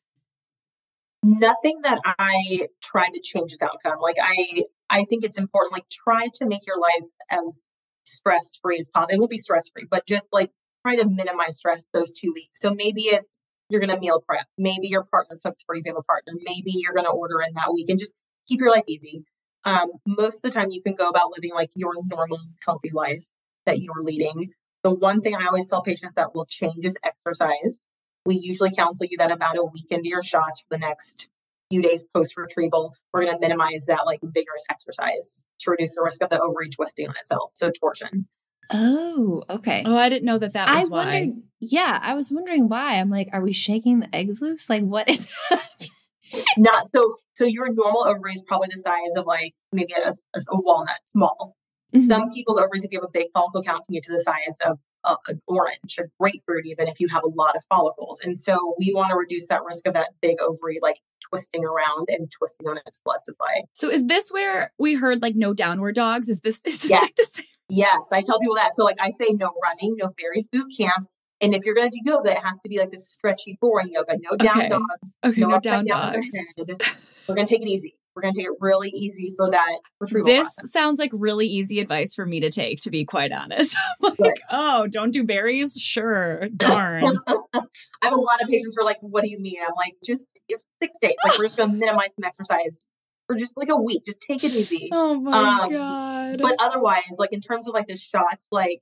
Nothing 1.23 1.79
that 1.83 2.01
I 2.03 2.67
tried 2.81 3.11
to 3.11 3.21
change 3.23 3.51
this 3.51 3.61
outcome. 3.61 3.99
Like 4.01 4.17
I 4.21 4.63
I 4.89 5.05
think 5.05 5.23
it's 5.23 5.37
important, 5.37 5.71
like 5.71 5.87
try 5.89 6.27
to 6.35 6.45
make 6.45 6.67
your 6.67 6.79
life 6.81 7.07
as 7.31 7.69
stress 8.03 8.57
free 8.61 8.77
as 8.77 8.89
possible. 8.89 9.15
It 9.15 9.19
will 9.21 9.29
be 9.29 9.37
stress 9.37 9.69
free, 9.69 9.87
but 9.89 10.05
just 10.05 10.27
like 10.33 10.51
try 10.85 10.97
to 10.97 11.07
minimize 11.07 11.55
stress 11.59 11.85
those 11.93 12.11
two 12.11 12.33
weeks. 12.35 12.59
So 12.59 12.73
maybe 12.73 13.03
it's 13.03 13.39
you're 13.73 13.81
going 13.81 13.93
to 13.93 13.99
meal 13.99 14.21
prep. 14.25 14.45
Maybe 14.57 14.87
your 14.87 15.03
partner 15.03 15.37
cooks 15.43 15.63
for 15.65 15.75
you 15.75 15.81
if 15.81 15.87
you 15.87 15.93
have 15.93 15.99
a 15.99 16.03
partner. 16.03 16.33
Maybe 16.35 16.71
you're 16.75 16.93
going 16.93 17.05
to 17.05 17.11
order 17.11 17.41
in 17.41 17.53
that 17.55 17.73
week 17.73 17.89
and 17.89 17.99
just 17.99 18.13
keep 18.47 18.59
your 18.59 18.71
life 18.71 18.85
easy. 18.87 19.25
Um, 19.65 19.91
most 20.05 20.37
of 20.37 20.51
the 20.51 20.57
time, 20.57 20.69
you 20.71 20.81
can 20.81 20.95
go 20.95 21.09
about 21.09 21.31
living 21.35 21.53
like 21.53 21.71
your 21.75 21.93
normal, 22.07 22.39
healthy 22.65 22.91
life 22.93 23.23
that 23.65 23.79
you're 23.79 24.03
leading. 24.03 24.53
The 24.83 24.93
one 24.93 25.21
thing 25.21 25.35
I 25.35 25.45
always 25.45 25.67
tell 25.67 25.81
patients 25.81 26.15
that 26.15 26.35
will 26.35 26.45
change 26.45 26.85
is 26.85 26.95
exercise. 27.03 27.81
We 28.25 28.35
usually 28.35 28.71
counsel 28.71 29.07
you 29.09 29.17
that 29.17 29.31
about 29.31 29.57
a 29.57 29.63
week 29.63 29.87
into 29.91 30.09
your 30.09 30.21
shots 30.21 30.61
for 30.61 30.77
the 30.77 30.79
next 30.79 31.29
few 31.69 31.81
days 31.81 32.05
post 32.13 32.37
retrieval, 32.37 32.95
we're 33.11 33.25
going 33.25 33.33
to 33.33 33.39
minimize 33.39 33.85
that 33.87 34.05
like 34.05 34.19
vigorous 34.21 34.65
exercise 34.69 35.43
to 35.59 35.71
reduce 35.71 35.95
the 35.95 36.03
risk 36.03 36.21
of 36.21 36.29
the 36.29 36.39
ovary 36.39 36.69
twisting 36.69 37.07
on 37.07 37.15
itself. 37.15 37.51
So 37.55 37.71
torsion. 37.71 38.27
Oh, 38.71 39.43
okay. 39.49 39.83
Oh, 39.85 39.95
I 39.97 40.09
didn't 40.09 40.25
know 40.25 40.37
that 40.37 40.53
that 40.53 40.67
was 40.73 40.85
I 40.85 40.87
why. 40.91 41.05
wondered. 41.05 41.43
Yeah, 41.59 41.99
I 42.01 42.13
was 42.15 42.31
wondering 42.31 42.67
why. 42.69 42.95
I'm 42.95 43.09
like, 43.09 43.29
are 43.33 43.41
we 43.41 43.53
shaking 43.53 43.99
the 43.99 44.13
eggs 44.15 44.41
loose? 44.41 44.69
Like, 44.69 44.83
what 44.83 45.09
is? 45.09 45.31
Not 46.57 46.87
so. 46.93 47.15
So 47.35 47.45
your 47.45 47.71
normal 47.71 48.05
ovary 48.07 48.33
is 48.33 48.43
probably 48.47 48.69
the 48.73 48.81
size 48.81 49.15
of 49.17 49.25
like 49.25 49.53
maybe 49.71 49.93
a, 49.93 50.09
a 50.09 50.41
walnut, 50.51 50.95
small. 51.05 51.55
Mhm. 51.93 52.01
Some 52.07 52.29
people's 52.31 52.57
ovaries, 52.57 52.83
if 52.83 52.91
you 52.91 52.99
have 52.99 53.07
a 53.07 53.11
big 53.11 53.27
follicle 53.33 53.61
count, 53.61 53.85
can 53.85 53.93
get 53.93 54.03
to 54.03 54.11
the 54.11 54.19
size 54.19 54.57
of 54.65 54.79
uh, 55.03 55.15
an 55.27 55.41
orange, 55.47 55.97
a 55.99 56.03
grapefruit, 56.19 56.65
even 56.65 56.87
if 56.87 56.99
you 56.99 57.07
have 57.09 57.23
a 57.23 57.27
lot 57.27 57.55
of 57.55 57.63
follicles. 57.69 58.19
And 58.23 58.37
so 58.37 58.75
we 58.79 58.93
want 58.95 59.11
to 59.11 59.17
reduce 59.17 59.47
that 59.47 59.63
risk 59.63 59.85
of 59.87 59.93
that 59.93 60.09
big 60.21 60.37
ovary 60.41 60.79
like 60.81 60.97
twisting 61.29 61.63
around 61.65 62.07
and 62.09 62.31
twisting 62.31 62.67
on 62.67 62.77
its 62.87 62.99
blood 63.03 63.19
supply. 63.23 63.63
so 63.73 63.89
is 63.91 64.05
this 64.05 64.31
where 64.31 64.71
we 64.79 64.93
heard 64.95 65.21
like 65.21 65.35
no 65.35 65.53
downward 65.53 65.95
dogs? 65.95 66.29
Is 66.29 66.39
this, 66.39 66.61
is 66.65 66.81
this 66.81 66.91
Yeah. 66.91 66.99
like 66.99 67.15
the 67.15 67.23
same? 67.23 67.45
Yes, 67.69 68.09
I 68.11 68.21
tell 68.21 68.39
people 68.39 68.55
that. 68.55 68.75
So 68.75 68.83
like 68.83 68.97
I 68.99 69.11
say, 69.11 69.33
no 69.33 69.51
running, 69.63 69.95
no 69.97 70.11
Barry's 70.17 70.47
boot 70.47 70.71
camp. 70.77 71.07
And 71.41 71.53
if 71.53 71.65
you're 71.65 71.75
going 71.75 71.89
to 71.89 71.97
do 72.03 72.09
yoga, 72.09 72.31
it 72.31 72.37
has 72.43 72.59
to 72.59 72.69
be 72.69 72.79
like 72.79 72.91
this 72.91 73.09
stretchy, 73.11 73.57
boring 73.59 73.89
yoga. 73.91 74.17
No 74.19 74.37
down 74.37 74.59
Okay. 74.59 74.69
dogs. 74.69 75.15
Okay, 75.25 75.41
no, 75.41 75.51
upside 75.55 75.85
down 75.85 76.13
dogs. 76.13 76.27
head. 76.57 76.67
We're 77.27 77.35
going 77.35 77.47
to 77.47 77.53
take 77.53 77.61
it 77.61 77.67
easy. 77.69 77.95
We're 78.15 78.21
going 78.21 78.33
to 78.35 78.39
take 78.41 78.47
it 78.47 78.53
really 78.59 78.89
easy 78.89 79.33
for 79.35 79.49
that 79.49 79.79
retrieval. 79.99 80.27
This 80.27 80.53
process. 80.55 80.71
sounds 80.71 80.99
like 80.99 81.09
really 81.13 81.47
easy 81.47 81.79
advice 81.79 82.13
for 82.13 82.25
me 82.25 82.39
to 82.41 82.51
take, 82.51 82.79
to 82.81 82.91
be 82.91 83.05
quite 83.05 83.31
honest. 83.31 83.75
Like, 84.01 84.17
Good. 84.17 84.33
oh, 84.51 84.85
don't 84.87 85.11
do 85.11 85.23
Barry's? 85.23 85.75
Sure. 85.81 86.47
Darn. 86.55 87.03
I 87.33 87.61
have 88.01 88.13
a 88.13 88.17
lot 88.17 88.41
of 88.41 88.47
patients 88.49 88.75
who 88.77 88.83
are 88.83 88.85
like, 88.85 88.97
"What 89.01 89.23
do 89.23 89.29
you 89.29 89.39
mean?" 89.39 89.55
I'm 89.65 89.73
like, 89.77 89.95
"Just 90.05 90.27
if 90.49 90.61
six 90.81 90.97
days. 91.01 91.15
Like 91.23 91.37
we're 91.37 91.45
just 91.45 91.57
going 91.57 91.71
to 91.71 91.75
minimize 91.77 92.13
some 92.15 92.25
exercise 92.25 92.85
for 93.27 93.35
just 93.35 93.57
like 93.57 93.69
a 93.69 93.79
week. 93.81 94.03
Just 94.05 94.21
take 94.27 94.43
it 94.43 94.51
easy." 94.53 94.89
oh 94.91 95.15
my 95.15 95.63
Um, 95.63 95.71
God. 95.71 96.41
But 96.41 96.55
otherwise, 96.59 97.03
like 97.17 97.33
in 97.33 97.41
terms 97.41 97.67
of 97.67 97.73
like 97.73 97.87
the 97.87 97.97
shots, 97.97 98.45
like 98.51 98.81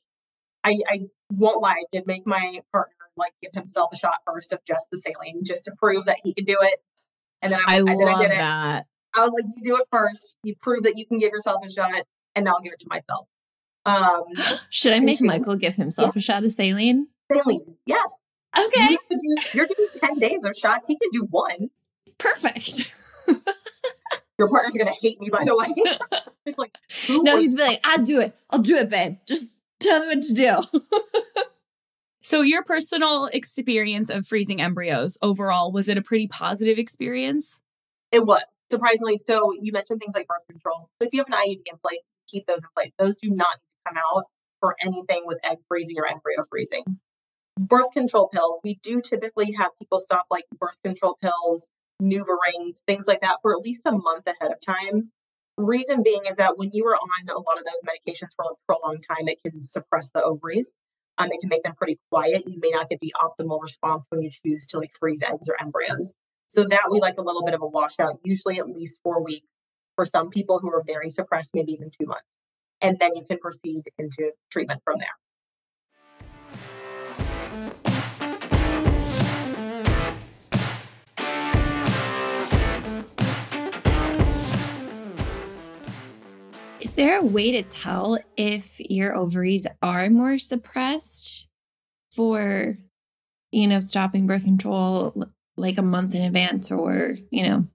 I, 0.63 0.79
I 0.87 0.99
won't 1.31 1.61
lie, 1.61 1.71
I 1.73 1.83
did 1.91 2.05
make 2.07 2.25
my 2.27 2.59
partner 2.71 2.95
like 3.17 3.33
give 3.41 3.51
himself 3.53 3.89
a 3.93 3.97
shot 3.97 4.19
first 4.25 4.53
of 4.53 4.59
just 4.65 4.87
the 4.91 4.97
saline, 4.97 5.43
just 5.43 5.65
to 5.65 5.73
prove 5.77 6.05
that 6.05 6.17
he 6.23 6.33
could 6.33 6.45
do 6.45 6.57
it. 6.61 6.79
And 7.41 7.51
then 7.51 7.59
I, 7.67 7.75
I 7.75 7.77
and 7.79 7.87
then 7.89 8.07
I 8.07 8.21
did 8.21 8.31
it. 8.31 8.37
that. 8.37 8.85
I 9.15 9.19
was 9.21 9.31
like, 9.31 9.45
"You 9.57 9.63
do 9.75 9.77
it 9.77 9.87
first. 9.91 10.37
You 10.43 10.55
prove 10.61 10.83
that 10.83 10.93
you 10.97 11.05
can 11.05 11.19
give 11.19 11.31
yourself 11.31 11.57
a 11.65 11.69
shot, 11.69 12.03
and 12.35 12.47
I'll 12.47 12.61
give 12.61 12.71
it 12.73 12.79
to 12.81 12.87
myself." 12.89 13.27
Um, 13.85 14.23
Should 14.69 14.93
I 14.93 14.99
make 14.99 15.17
Continue. 15.17 15.39
Michael 15.39 15.55
give 15.57 15.75
himself 15.75 16.15
a 16.15 16.19
shot 16.21 16.43
of 16.43 16.51
saline? 16.51 17.07
saline, 17.31 17.75
yes. 17.85 18.19
Okay, 18.57 18.87
to 18.95 18.97
do, 19.09 19.35
you're 19.55 19.65
doing 19.65 19.89
ten 19.93 20.19
days 20.19 20.45
of 20.45 20.55
shots. 20.55 20.87
He 20.87 20.97
can 20.97 21.09
do 21.11 21.27
one. 21.31 21.69
perfect. 22.17 22.91
Your 24.41 24.49
partner's 24.49 24.75
gonna 24.75 24.91
hate 24.99 25.21
me, 25.21 25.29
by 25.29 25.45
the 25.45 25.55
way. 25.55 26.17
It's 26.47 26.57
like, 26.57 26.73
No, 27.07 27.35
was- 27.35 27.43
he's 27.43 27.53
be 27.53 27.61
like, 27.61 27.79
I'll 27.83 28.03
do 28.03 28.19
it. 28.19 28.35
I'll 28.49 28.57
do 28.59 28.75
it, 28.75 28.89
babe. 28.89 29.17
Just 29.27 29.55
tell 29.79 30.01
me 30.01 30.07
what 30.07 30.23
to 30.23 30.33
do. 30.33 30.79
So, 32.23 32.41
your 32.41 32.63
personal 32.63 33.25
experience 33.33 34.11
of 34.11 34.27
freezing 34.27 34.61
embryos 34.61 35.17
overall, 35.23 35.71
was 35.71 35.89
it 35.89 35.97
a 35.97 36.03
pretty 36.03 36.27
positive 36.27 36.77
experience? 36.77 37.59
It 38.11 38.23
was 38.23 38.43
surprisingly. 38.69 39.17
So 39.17 39.53
you 39.59 39.71
mentioned 39.71 39.99
things 39.99 40.13
like 40.15 40.27
birth 40.27 40.45
control. 40.47 40.89
So 40.99 41.07
if 41.07 41.13
you 41.13 41.19
have 41.19 41.27
an 41.27 41.33
IUD 41.33 41.61
in 41.71 41.77
place, 41.83 42.07
keep 42.27 42.45
those 42.45 42.63
in 42.63 42.69
place. 42.75 42.91
Those 42.99 43.15
do 43.17 43.31
not 43.31 43.47
need 43.57 43.91
to 43.91 43.93
come 43.93 43.97
out 43.97 44.25
for 44.59 44.75
anything 44.83 45.23
with 45.25 45.39
egg 45.43 45.57
freezing 45.67 45.97
or 45.97 46.07
embryo 46.07 46.43
freezing. 46.49 46.83
Birth 47.59 47.91
control 47.93 48.27
pills. 48.27 48.61
We 48.63 48.79
do 48.83 49.01
typically 49.01 49.53
have 49.57 49.71
people 49.79 49.99
stop 49.99 50.25
like 50.29 50.45
birth 50.59 50.77
control 50.83 51.17
pills, 51.21 51.67
NuvaRings, 52.01 52.77
things 52.87 53.05
like 53.07 53.21
that 53.21 53.37
for 53.41 53.53
at 53.53 53.59
least 53.59 53.85
a 53.85 53.91
month 53.91 54.27
ahead 54.27 54.51
of 54.51 54.59
time. 54.59 55.11
Reason 55.57 56.01
being 56.03 56.21
is 56.29 56.37
that 56.37 56.57
when 56.57 56.69
you 56.73 56.85
are 56.87 56.95
on 56.95 57.29
a 57.29 57.39
lot 57.39 57.59
of 57.59 57.65
those 57.65 57.81
medications 57.85 58.33
for 58.35 58.45
a 58.45 58.55
prolonged 58.67 59.03
time, 59.07 59.27
it 59.27 59.41
can 59.43 59.61
suppress 59.61 60.09
the 60.09 60.23
ovaries. 60.23 60.75
Um, 61.17 61.29
it 61.31 61.39
can 61.39 61.49
make 61.49 61.63
them 61.63 61.75
pretty 61.75 61.99
quiet. 62.09 62.43
You 62.47 62.59
may 62.59 62.71
not 62.71 62.89
get 62.89 62.99
the 62.99 63.13
optimal 63.21 63.61
response 63.61 64.07
when 64.09 64.21
you 64.21 64.31
choose 64.31 64.67
to 64.67 64.79
like 64.79 64.91
freeze 64.99 65.21
eggs 65.21 65.49
or 65.49 65.61
embryos. 65.61 66.13
So 66.47 66.65
that 66.65 66.87
we 66.89 66.99
like 66.99 67.17
a 67.17 67.23
little 67.23 67.43
bit 67.43 67.53
of 67.53 67.61
a 67.61 67.67
washout, 67.67 68.19
usually 68.23 68.59
at 68.59 68.67
least 68.67 68.99
four 69.03 69.23
weeks 69.23 69.47
for 69.95 70.05
some 70.05 70.29
people 70.29 70.59
who 70.59 70.69
are 70.73 70.83
very 70.85 71.09
suppressed, 71.09 71.51
maybe 71.53 71.73
even 71.73 71.91
two 71.91 72.07
months. 72.07 72.25
And 72.81 72.97
then 72.99 73.11
you 73.13 73.23
can 73.29 73.37
proceed 73.37 73.83
into 73.97 74.31
treatment 74.51 74.81
from 74.83 74.97
there. 74.99 75.07
Is 86.91 86.95
there 86.95 87.19
a 87.19 87.23
way 87.23 87.53
to 87.53 87.63
tell 87.63 88.19
if 88.35 88.77
your 88.81 89.15
ovaries 89.15 89.65
are 89.81 90.09
more 90.09 90.37
suppressed 90.37 91.47
for, 92.11 92.77
you 93.53 93.67
know, 93.67 93.79
stopping 93.79 94.27
birth 94.27 94.43
control 94.43 95.25
like 95.55 95.77
a 95.77 95.81
month 95.81 96.15
in 96.15 96.21
advance 96.21 96.69
or, 96.69 97.15
you 97.29 97.47
know? 97.47 97.65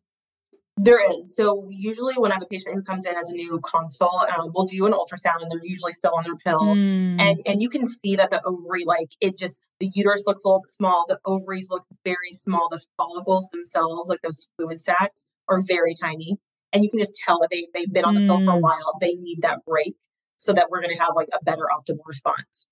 There 0.77 1.01
is. 1.11 1.35
So 1.35 1.67
usually 1.71 2.13
when 2.19 2.31
I 2.31 2.35
have 2.35 2.43
a 2.43 2.47
patient 2.47 2.75
who 2.75 2.83
comes 2.83 3.07
in 3.07 3.17
as 3.17 3.31
a 3.31 3.33
new 3.33 3.59
consult, 3.61 4.29
um, 4.39 4.53
we'll 4.55 4.67
do 4.67 4.85
an 4.85 4.93
ultrasound 4.93 5.41
and 5.41 5.51
they're 5.51 5.65
usually 5.65 5.95
still 5.95 6.13
on 6.15 6.25
their 6.25 6.37
pill. 6.37 6.61
Mm. 6.61 7.19
And 7.19 7.39
and 7.47 7.63
you 7.63 7.71
can 7.71 7.87
see 7.87 8.17
that 8.17 8.31
the 8.31 8.43
ovary, 8.45 8.85
like 8.85 9.09
it 9.23 9.39
just 9.39 9.63
the 9.81 9.91
uterus 9.95 10.27
looks 10.27 10.45
a 10.45 10.49
little 10.49 10.61
bit 10.61 10.71
small, 10.71 11.07
the 11.09 11.19
ovaries 11.25 11.71
look 11.71 11.87
very 12.05 12.33
small, 12.33 12.69
the 12.69 12.83
follicles 12.99 13.49
themselves, 13.49 14.11
like 14.11 14.21
those 14.21 14.47
fluid 14.59 14.83
sacs, 14.83 15.25
are 15.49 15.63
very 15.63 15.95
tiny. 15.95 16.37
And 16.73 16.83
you 16.83 16.91
can 16.91 16.99
just 16.99 17.21
tell 17.27 17.39
that 17.41 17.49
they 17.51 17.67
they've 17.75 17.93
been 17.93 18.05
on 18.05 18.15
the 18.15 18.21
pill 18.27 18.45
for 18.45 18.53
a 18.53 18.55
Mm. 18.59 18.61
while. 18.63 18.97
They 19.01 19.13
need 19.15 19.39
that 19.43 19.65
break 19.65 19.97
so 20.37 20.53
that 20.53 20.69
we're 20.71 20.83
gonna 20.83 20.99
have 20.99 21.13
like 21.15 21.29
a 21.39 21.43
better 21.45 21.67
optimal 21.77 22.01
response. 22.07 22.69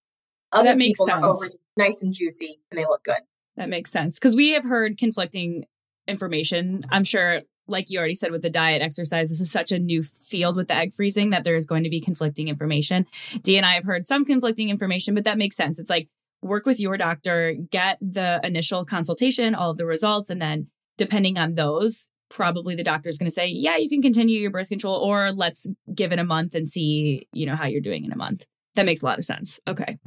Other 0.53 0.71
That 0.71 0.79
makes 0.79 1.05
sense. 1.05 1.25
are 1.25 1.49
nice 1.77 2.03
and 2.03 2.13
juicy 2.13 2.59
and 2.71 2.79
they 2.79 2.85
look 2.85 3.03
good. 3.05 3.21
That 3.57 3.69
makes 3.69 3.91
sense. 3.91 4.19
Because 4.19 4.37
we 4.37 4.51
have 4.51 4.65
heard 4.65 4.99
conflicting 4.99 5.65
information. 6.07 6.85
I'm 6.91 7.05
sure, 7.05 7.43
like 7.67 7.89
you 7.91 7.99
already 7.99 8.15
said, 8.15 8.31
with 8.31 8.43
the 8.43 8.51
diet, 8.51 8.83
exercise, 8.83 9.31
this 9.31 9.41
is 9.41 9.51
such 9.51 9.73
a 9.73 9.79
new 9.79 10.03
field 10.03 10.57
with 10.57 10.69
the 10.69 10.75
egg 10.75 10.93
freezing 10.93 11.31
that 11.31 11.45
there's 11.45 11.65
going 11.65 11.83
to 11.85 11.91
be 11.91 12.01
conflicting 12.01 12.49
information. 12.49 13.07
Dee 13.43 13.57
and 13.57 13.65
I 13.65 13.75
have 13.75 13.85
heard 13.85 14.07
some 14.07 14.25
conflicting 14.25 14.69
information, 14.69 15.15
but 15.15 15.25
that 15.25 15.39
makes 15.39 15.57
sense. 15.57 15.79
It's 15.79 15.91
like 15.91 16.09
work 16.43 16.67
with 16.67 16.79
your 16.79 16.97
doctor, 16.99 17.55
get 17.55 17.99
the 18.03 18.39
initial 18.45 18.85
consultation, 18.85 19.55
all 19.55 19.71
of 19.71 19.79
the 19.79 19.87
results, 19.87 20.29
and 20.31 20.43
then 20.43 20.69
depending 20.99 21.39
on 21.39 21.55
those, 21.55 22.09
probably 22.35 22.75
the 22.75 22.85
doctor 22.85 23.09
is 23.09 23.17
going 23.17 23.29
to 23.29 23.35
say, 23.35 23.47
yeah, 23.47 23.77
you 23.77 23.89
can 23.89 24.03
continue 24.03 24.41
your 24.41 24.51
birth 24.51 24.69
control, 24.69 24.97
or 24.97 25.33
let's 25.33 25.69
give 25.95 26.13
it 26.13 26.19
a 26.19 26.25
month 26.25 26.55
and 26.55 26.69
see, 26.69 27.29
you 27.33 27.47
know, 27.47 27.55
how 27.55 27.67
you're 27.67 27.81
doing 27.81 28.05
in 28.05 28.13
a 28.13 28.17
month. 28.17 28.45
That 28.75 28.85
makes 28.85 29.03
a 29.03 29.07
lot 29.07 29.19
of 29.19 29.25
sense. 29.25 29.61
Okay. 29.69 29.99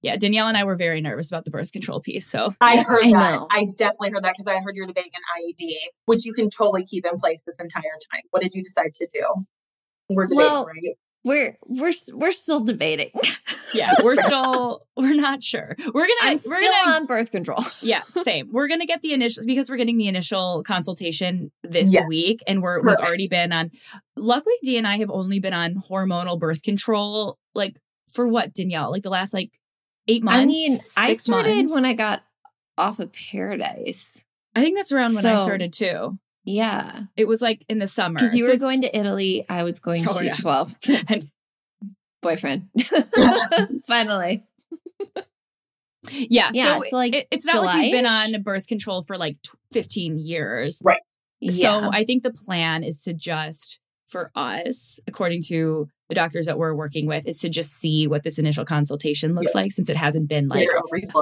Yeah, 0.00 0.16
Danielle 0.16 0.48
and 0.48 0.56
I 0.56 0.64
were 0.64 0.76
very 0.76 1.00
nervous 1.00 1.30
about 1.30 1.44
the 1.44 1.50
birth 1.50 1.72
control 1.72 2.00
piece. 2.00 2.26
So 2.26 2.54
I 2.60 2.78
heard 2.78 3.04
I 3.04 3.12
that. 3.12 3.34
know. 3.34 3.48
I 3.50 3.66
definitely 3.76 4.10
heard 4.10 4.24
that 4.24 4.34
because 4.36 4.46
I 4.48 4.60
heard 4.60 4.76
you're 4.76 4.86
debating 4.86 5.10
an 5.14 5.42
IUD, 5.42 5.68
which 6.06 6.24
you 6.24 6.32
can 6.32 6.48
totally 6.48 6.84
keep 6.84 7.04
in 7.04 7.18
place 7.18 7.42
this 7.46 7.58
entire 7.60 7.82
time. 8.12 8.22
What 8.30 8.42
did 8.42 8.54
you 8.54 8.62
decide 8.62 8.94
to 8.94 9.08
do? 9.12 9.24
We're 10.08 10.26
debating, 10.26 10.50
Well, 10.52 10.66
right? 10.66 10.96
We're 11.24 11.58
we're 11.66 11.92
we're 12.14 12.30
still 12.30 12.60
debating. 12.60 13.10
yeah, 13.76 13.92
we're 14.02 14.16
still 14.16 14.86
we're 14.96 15.14
not 15.14 15.42
sure. 15.42 15.76
We're 15.78 16.06
gonna 16.06 16.14
I'm 16.22 16.38
we're 16.46 16.58
still 16.58 16.72
gonna 16.84 16.96
on 16.96 17.06
birth 17.06 17.30
control. 17.30 17.64
yeah 17.82 18.00
same. 18.02 18.48
We're 18.52 18.68
gonna 18.68 18.86
get 18.86 19.02
the 19.02 19.12
initial 19.12 19.44
because 19.46 19.70
we're 19.70 19.76
getting 19.76 19.96
the 19.98 20.08
initial 20.08 20.62
consultation 20.64 21.50
this 21.62 21.92
Yeah. 21.92 22.06
week, 22.06 22.42
and 22.46 22.62
we're 22.62 22.80
Perfect. 22.80 23.00
we've 23.00 23.08
already 23.08 23.28
been 23.28 23.52
on. 23.52 23.70
Luckily, 24.16 24.54
D 24.62 24.76
and 24.78 24.86
I 24.86 24.98
have 24.98 25.10
only 25.10 25.38
been 25.40 25.54
on 25.54 25.74
hormonal 25.74 26.38
birth 26.38 26.62
control 26.62 27.38
like 27.54 27.78
for 28.12 28.26
what 28.26 28.54
Danielle 28.54 28.90
like 28.90 29.02
the 29.02 29.10
last 29.10 29.34
like 29.34 29.50
eight 30.08 30.22
months. 30.22 30.40
I 30.42 30.46
mean, 30.46 30.78
I 30.96 31.12
started 31.14 31.54
months? 31.56 31.74
when 31.74 31.84
I 31.84 31.92
got 31.94 32.22
off 32.78 32.98
of 33.00 33.12
Paragard. 33.12 34.20
I 34.54 34.62
think 34.62 34.76
that's 34.76 34.92
around 34.92 35.14
when 35.14 35.26
I 35.26 35.36
started 35.36 35.72
too. 35.72 36.18
Yeah, 36.48 37.02
It 37.16 37.26
was 37.26 37.42
like 37.42 37.64
in 37.68 37.78
the 37.80 37.88
summer 37.88 38.14
because 38.14 38.32
you 38.32 38.46
So 38.46 38.52
were 38.52 38.58
going 38.58 38.80
to 38.82 38.96
Italy. 38.96 39.44
I 39.48 39.64
was 39.64 39.80
going 39.80 40.06
Oh, 40.08 40.16
to 40.18 40.24
yeah. 40.24 40.36
well, 40.44 40.70
and 41.08 41.24
boyfriend. 42.26 42.68
Finally, 43.86 44.44
yeah, 46.10 46.50
Yeah, 46.52 46.78
So, 46.78 46.84
so, 46.90 46.96
like, 46.96 47.14
it- 47.14 47.28
it's 47.30 47.46
not 47.46 47.64
like 47.64 47.76
we've 47.76 47.92
been 47.92 48.06
on 48.06 48.42
birth 48.42 48.66
control 48.66 49.02
for 49.02 49.16
like 49.18 49.40
tw- 49.42 49.56
fifteen 49.72 50.18
years. 50.18 50.82
yeah. 51.40 51.80
So 51.80 51.90
I 51.92 52.04
think 52.04 52.22
the 52.22 52.32
plan 52.32 52.82
is 52.82 53.00
to 53.02 53.12
just 53.12 53.80
for 54.06 54.30
us, 54.34 55.00
according 55.06 55.42
to 55.48 55.88
the 56.08 56.14
doctors 56.14 56.46
that 56.46 56.58
we're 56.58 56.74
working 56.74 57.06
with 57.06 57.26
is 57.26 57.40
to 57.40 57.48
just 57.48 57.72
see 57.72 58.06
what 58.06 58.22
this 58.22 58.38
initial 58.38 58.64
consultation 58.64 59.34
looks 59.34 59.52
yeah. 59.54 59.62
like 59.62 59.72
since 59.72 59.88
it 59.90 59.96
hasn't 59.96 60.28
been 60.28 60.46
like 60.46 60.68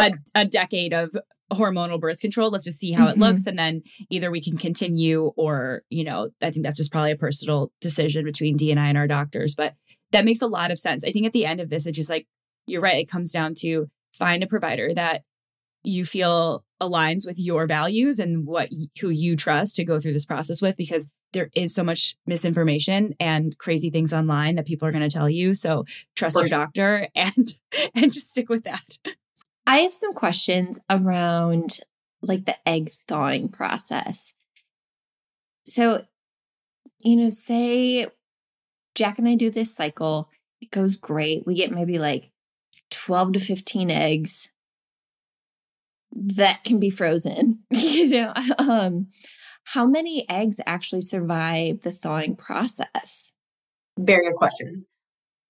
a, 0.01 0.13
a, 0.35 0.45
decade 0.45 0.93
of 0.93 1.17
hormonal 1.53 2.01
birth 2.01 2.21
control. 2.21 2.51
Let's 2.51 2.65
just 2.65 2.81
see 2.81 2.93
how 2.93 3.07
mm-hmm. 3.07 3.23
it 3.23 3.27
looks. 3.27 3.47
And 3.47 3.59
then 3.59 3.83
either 4.11 4.31
we 4.31 4.41
can 4.41 4.57
continue 4.57 5.33
or, 5.37 5.83
you 5.91 6.05
know, 6.05 6.31
I 6.43 6.51
think 6.51 6.65
that's 6.65 6.79
just 6.79 6.93
probably 6.93 7.13
a 7.13 7.17
personal 7.17 7.71
decision 7.81 8.25
between 8.25 8.57
D 8.57 8.71
and 8.71 8.81
I 8.81 8.89
and 8.89 8.99
our 8.99 9.07
doctors. 9.07 9.55
But 9.55 9.75
that 10.13 10.25
makes 10.25 10.43
a 10.43 10.47
lot 10.47 10.71
of 10.71 10.79
sense. 10.79 11.05
I 11.05 11.13
think 11.13 11.27
at 11.27 11.33
the 11.33 11.47
end 11.47 11.61
of 11.61 11.69
this, 11.69 11.87
it's 11.87 11.97
just 11.97 12.11
like, 12.11 12.27
you're 12.67 12.81
right. 12.81 12.99
It 12.99 13.11
comes 13.11 13.33
down 13.33 13.55
to 13.59 13.91
find 14.13 14.43
a 14.43 14.47
provider 14.47 14.95
that 14.95 15.23
you 15.83 16.05
feel 16.05 16.65
aligns 16.81 17.27
with 17.27 17.39
your 17.39 17.67
values 17.67 18.19
and 18.19 18.47
what 18.47 18.69
who 19.01 19.11
you 19.11 19.37
trust 19.37 19.77
to 19.77 19.85
go 19.85 20.01
through 20.01 20.13
this 20.13 20.25
process 20.25 20.61
with 20.61 20.77
because 20.77 21.09
there 21.33 21.51
is 21.55 21.75
so 21.75 21.85
much 21.85 22.17
misinformation 22.27 23.15
and 23.21 23.57
crazy 23.59 23.91
things 23.91 24.13
online 24.13 24.55
that 24.55 24.67
people 24.67 24.89
are 24.89 24.93
going 24.93 25.09
to 25.09 25.15
tell 25.15 25.29
you 25.29 25.55
so 25.55 25.85
trust 26.17 26.37
your 26.37 26.49
doctor 26.49 27.09
and 27.15 27.55
and 27.95 28.13
just 28.13 28.31
stick 28.31 28.49
with 28.49 28.65
that 28.65 28.99
i 29.67 29.79
have 29.79 29.93
some 29.93 30.13
questions 30.13 30.81
around 30.89 31.79
like 32.23 32.47
the 32.47 32.57
egg 32.67 32.89
thawing 33.07 33.49
process. 33.49 34.33
So 35.67 36.05
you 37.01 37.17
know 37.17 37.29
say 37.29 38.07
jack 38.95 39.19
and 39.19 39.29
i 39.29 39.35
do 39.35 39.51
this 39.51 39.75
cycle 39.75 40.31
it 40.61 40.71
goes 40.71 40.97
great 40.97 41.47
we 41.47 41.55
get 41.55 41.71
maybe 41.71 41.99
like 41.99 42.31
12 42.91 43.35
to 43.35 43.41
15 43.41 43.91
eggs 43.91 44.51
that 46.13 46.65
can 46.65 46.79
be 46.79 46.89
frozen 46.89 47.65
you 47.71 48.09
know 48.09 48.33
um 48.59 49.09
how 49.65 49.87
many 49.87 50.29
eggs 50.29 50.61
actually 50.67 51.01
survive 51.01 51.81
the 51.81 51.91
thawing 51.91 52.37
process? 52.37 53.33
Very 53.99 54.27
good 54.27 54.35
question 54.35 54.87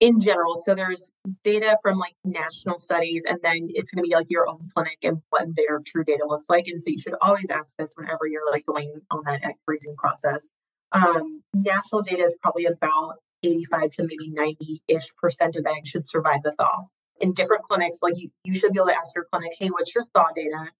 in 0.04 0.20
general 0.20 0.56
so 0.56 0.74
there's 0.74 1.12
data 1.42 1.78
from 1.82 1.98
like 1.98 2.14
national 2.24 2.78
studies 2.78 3.24
and 3.26 3.38
then 3.42 3.68
it's 3.70 3.92
going 3.92 4.04
to 4.04 4.08
be 4.08 4.14
like 4.14 4.26
your 4.28 4.48
own 4.48 4.68
clinic 4.74 4.98
and 5.02 5.22
what 5.30 5.46
their 5.56 5.80
true 5.84 6.04
data 6.04 6.24
looks 6.26 6.46
like 6.48 6.66
and 6.66 6.82
so 6.82 6.90
you 6.90 6.98
should 6.98 7.14
always 7.22 7.48
ask 7.50 7.76
this 7.76 7.94
whenever 7.96 8.26
you're 8.26 8.50
like 8.50 8.66
going 8.66 9.00
on 9.10 9.22
that 9.24 9.44
egg 9.44 9.54
freezing 9.64 9.94
process 9.96 10.54
um, 10.92 11.42
national 11.54 12.02
data 12.02 12.22
is 12.22 12.36
probably 12.40 12.66
about 12.66 13.16
85 13.42 13.90
to 13.92 14.02
maybe 14.02 14.30
90 14.30 14.82
ish 14.88 15.14
percent 15.20 15.56
of 15.56 15.66
eggs 15.66 15.88
should 15.88 16.06
survive 16.06 16.42
the 16.42 16.52
thaw 16.52 16.84
in 17.20 17.32
different 17.32 17.62
clinics, 17.62 18.00
like 18.02 18.14
you, 18.16 18.30
you 18.44 18.54
should 18.54 18.72
be 18.72 18.78
able 18.78 18.88
to 18.88 18.96
ask 18.96 19.14
your 19.14 19.26
clinic, 19.30 19.52
hey, 19.58 19.68
what's 19.68 19.94
your 19.94 20.04
thaw 20.14 20.28
data? 20.34 20.70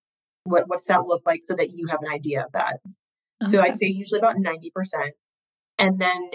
What 0.44 0.64
what's 0.66 0.86
that 0.88 1.06
look 1.06 1.22
like 1.24 1.40
so 1.42 1.54
that 1.54 1.70
you 1.70 1.86
have 1.88 2.02
an 2.02 2.12
idea 2.12 2.44
of 2.44 2.52
that? 2.52 2.80
Okay. 3.44 3.56
So 3.56 3.62
I'd 3.62 3.78
say 3.78 3.86
usually 3.86 4.18
about 4.18 4.36
90%. 4.36 5.10
And 5.78 5.98
then 5.98 6.30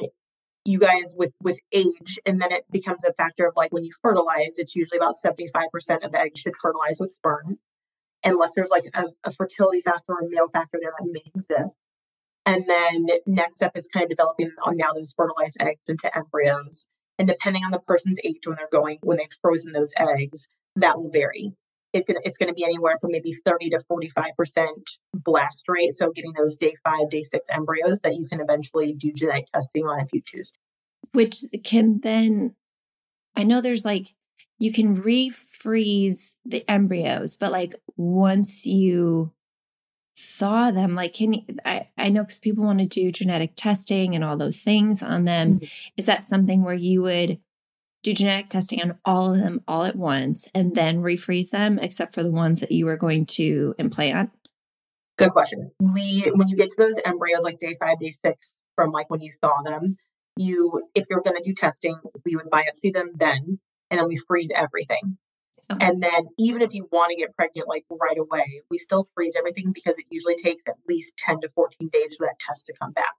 you 0.65 0.79
guys 0.79 1.13
with 1.17 1.35
with 1.41 1.59
age, 1.71 2.19
and 2.25 2.41
then 2.41 2.51
it 2.51 2.65
becomes 2.71 3.03
a 3.05 3.13
factor 3.13 3.47
of 3.47 3.55
like 3.55 3.71
when 3.71 3.83
you 3.83 3.91
fertilize, 4.01 4.57
it's 4.57 4.75
usually 4.75 4.97
about 4.97 5.15
75% 5.23 6.03
of 6.03 6.15
eggs 6.15 6.39
should 6.39 6.55
fertilize 6.55 6.99
with 6.99 7.09
sperm, 7.09 7.57
unless 8.23 8.51
there's 8.55 8.69
like 8.69 8.85
a, 8.93 9.05
a 9.23 9.31
fertility 9.31 9.81
factor 9.81 10.13
or 10.13 10.27
male 10.29 10.49
factor 10.49 10.79
there 10.81 10.93
that 10.97 11.07
may 11.09 11.23
exist. 11.35 11.77
And 12.45 12.65
then 12.67 13.07
next 13.27 13.57
step 13.57 13.73
is 13.75 13.87
kind 13.87 14.03
of 14.03 14.09
developing 14.09 14.51
on 14.63 14.75
now 14.77 14.93
those 14.93 15.13
fertilized 15.13 15.57
eggs 15.59 15.81
into 15.87 16.15
embryos. 16.15 16.87
And 17.17 17.27
depending 17.27 17.63
on 17.63 17.71
the 17.71 17.79
person's 17.79 18.19
age 18.23 18.47
when 18.47 18.55
they're 18.55 18.69
going, 18.71 18.97
when 19.01 19.17
they've 19.17 19.27
frozen 19.41 19.73
those 19.73 19.93
eggs, 19.97 20.47
that 20.77 20.97
will 20.97 21.11
vary. 21.11 21.51
It, 21.91 22.05
it's 22.07 22.37
going 22.37 22.49
to 22.49 22.53
be 22.53 22.63
anywhere 22.63 22.95
from 23.01 23.11
maybe 23.11 23.33
30 23.33 23.71
to 23.71 23.79
45% 23.91 24.67
blast 25.13 25.65
rate. 25.67 25.93
So 25.93 26.11
getting 26.11 26.33
those 26.33 26.57
day 26.57 26.73
five, 26.83 27.09
day 27.09 27.23
six 27.23 27.49
embryos 27.49 27.99
that 28.01 28.13
you 28.13 28.27
can 28.29 28.41
eventually 28.41 28.93
do 28.93 29.11
genetic 29.13 29.47
testing 29.53 29.85
on 29.85 29.99
if 29.99 30.09
you 30.13 30.21
choose. 30.23 30.51
Which 31.13 31.43
can 31.63 31.99
then, 32.01 32.55
I 33.35 33.43
know 33.43 33.61
there's 33.61 33.85
like, 33.85 34.13
you 34.59 34.71
can 34.71 35.01
refreeze 35.01 36.35
the 36.45 36.69
embryos, 36.69 37.37
but 37.37 37.51
like 37.51 37.73
once 37.95 38.65
you 38.65 39.33
thaw 40.19 40.69
them 40.69 40.95
like 40.95 41.13
can 41.13 41.31
you, 41.31 41.41
i 41.63 41.87
i 41.97 42.09
know 42.09 42.23
because 42.23 42.39
people 42.39 42.65
want 42.65 42.79
to 42.79 42.85
do 42.85 43.09
genetic 43.09 43.53
testing 43.55 44.13
and 44.13 44.21
all 44.21 44.35
those 44.35 44.61
things 44.63 45.01
on 45.01 45.23
them 45.23 45.59
mm-hmm. 45.59 45.89
is 45.95 46.05
that 46.07 46.25
something 46.25 46.61
where 46.61 46.73
you 46.73 47.01
would 47.01 47.39
do 48.03 48.13
genetic 48.13 48.49
testing 48.49 48.81
on 48.81 48.97
all 49.05 49.33
of 49.33 49.39
them 49.39 49.61
all 49.67 49.83
at 49.83 49.95
once 49.95 50.49
and 50.53 50.75
then 50.75 51.01
refreeze 51.01 51.49
them 51.49 51.79
except 51.79 52.13
for 52.13 52.23
the 52.23 52.31
ones 52.31 52.61
that 52.61 52.71
you 52.71 52.85
were 52.85 52.97
going 52.97 53.25
to 53.25 53.75
implant 53.77 54.31
good 55.17 55.31
question 55.31 55.71
we 55.79 56.31
when 56.35 56.47
you 56.47 56.55
get 56.55 56.69
to 56.69 56.75
those 56.77 56.95
embryos 57.05 57.43
like 57.43 57.59
day 57.59 57.75
five 57.79 57.99
day 57.99 58.09
six 58.09 58.55
from 58.75 58.91
like 58.91 59.09
when 59.09 59.21
you 59.21 59.31
thaw 59.41 59.61
them 59.63 59.97
you 60.37 60.87
if 60.95 61.05
you're 61.09 61.21
going 61.21 61.35
to 61.35 61.43
do 61.43 61.53
testing 61.53 61.97
we 62.25 62.35
would 62.35 62.49
biopsy 62.49 62.93
them 62.93 63.11
then 63.15 63.59
and 63.91 63.99
then 63.99 64.07
we 64.07 64.17
freeze 64.27 64.51
everything 64.55 65.17
Okay. 65.71 65.85
And 65.85 66.01
then 66.01 66.23
even 66.39 66.61
if 66.63 66.73
you 66.73 66.87
want 66.91 67.11
to 67.11 67.15
get 67.15 67.35
pregnant 67.35 67.67
like 67.67 67.85
right 67.91 68.17
away, 68.17 68.63
we 68.71 68.79
still 68.79 69.05
freeze 69.13 69.35
everything 69.37 69.71
because 69.71 69.97
it 69.99 70.05
usually 70.09 70.35
takes 70.35 70.63
at 70.67 70.73
least 70.87 71.15
10 71.17 71.41
to 71.41 71.49
14 71.49 71.89
days 71.93 72.15
for 72.17 72.25
that 72.25 72.39
test 72.39 72.65
to 72.67 72.73
come 72.81 72.91
back. 72.91 73.13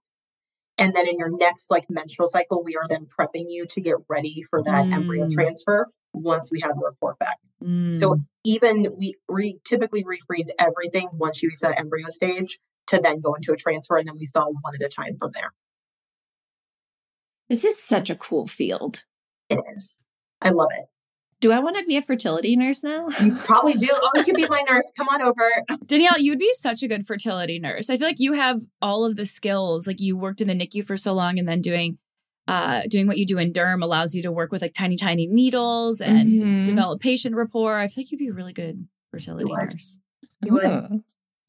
And 0.81 0.95
then 0.95 1.07
in 1.07 1.19
your 1.19 1.29
next 1.31 1.71
like 1.71 1.91
menstrual 1.91 2.29
cycle, 2.29 2.65
we 2.65 2.77
are 2.77 2.89
then 2.89 3.07
prepping 3.07 3.47
you 3.49 3.67
to 3.67 3.81
get 3.81 3.97
ready 4.09 4.43
for 4.49 4.63
that 4.63 4.87
mm. 4.87 4.93
embryo 4.93 5.29
transfer 5.29 5.87
once 6.15 6.51
we 6.51 6.61
have 6.61 6.75
the 6.75 6.85
report 6.85 7.19
back. 7.19 7.39
Mm. 7.63 7.95
So 7.95 8.17
even 8.45 8.87
we 8.99 9.15
re- 9.29 9.61
typically 9.63 10.05
refreeze 10.05 10.49
everything 10.59 11.09
once 11.13 11.43
you 11.43 11.51
reach 11.51 11.61
that 11.61 11.79
embryo 11.79 12.09
stage 12.09 12.59
to 12.89 12.99
then 12.99 13.21
go 13.21 13.35
into 13.35 13.53
a 13.53 13.57
transfer 13.57 13.99
and 13.99 14.09
then 14.09 14.17
we 14.19 14.27
thaw 14.27 14.47
one 14.47 14.75
at 14.75 14.83
a 14.83 14.89
time 14.89 15.17
from 15.19 15.33
there. 15.35 15.53
This 17.51 17.65
is 17.65 17.81
such 17.81 18.09
a 18.09 18.17
cool 18.17 18.47
field. 18.47 19.05
It 19.51 19.61
is. 19.77 20.05
I 20.41 20.51
love 20.51 20.69
it. 20.73 20.87
Do 21.41 21.53
I 21.53 21.59
want 21.59 21.79
to 21.79 21.85
be 21.85 21.97
a 21.97 22.03
fertility 22.03 22.55
nurse 22.55 22.85
now? 22.85 23.09
You 23.21 23.35
probably 23.35 23.73
do. 23.73 23.89
Oh, 23.91 24.11
you 24.15 24.25
can 24.25 24.37
be 24.37 24.47
my 24.47 24.63
nurse. 24.69 24.93
Come 24.95 25.09
on 25.09 25.23
over. 25.23 25.51
Danielle, 25.87 26.19
you'd 26.19 26.39
be 26.39 26.53
such 26.53 26.83
a 26.83 26.89
good 26.89 27.07
fertility 27.07 27.59
nurse. 27.59 27.89
I 27.89 27.97
feel 27.97 28.07
like 28.07 28.21
you 28.21 28.35
have 28.35 28.61
all 28.83 29.07
of 29.07 29.17
the 29.17 29.25
skills. 29.25 29.87
Like 29.87 30.01
you 30.01 30.19
worked 30.19 30.43
in 30.43 30.49
the 30.49 30.55
NICU 30.55 30.85
for 30.85 30.99
so 30.99 31.15
long 31.15 31.39
and 31.39 31.49
then 31.49 31.63
doing 31.63 31.99
uh, 32.47 32.83
doing 32.89 33.07
what 33.07 33.17
you 33.17 33.25
do 33.25 33.39
in 33.39 33.53
derm 33.53 33.83
allows 33.83 34.15
you 34.15 34.23
to 34.23 34.33
work 34.33 34.51
with 34.51 34.61
like 34.61 34.75
tiny, 34.75 34.97
tiny 34.97 35.27
needles 35.27 36.01
and 36.01 36.29
mm-hmm. 36.29 36.65
develop 36.65 37.01
patient 37.01 37.37
rapport. 37.37 37.79
I 37.79 37.87
feel 37.87 38.03
like 38.03 38.11
you'd 38.11 38.19
be 38.19 38.29
a 38.29 38.33
really 38.33 38.53
good 38.53 38.87
fertility 39.11 39.51
nurse. 39.51 39.99
You 40.45 40.55
would. 40.55 41.03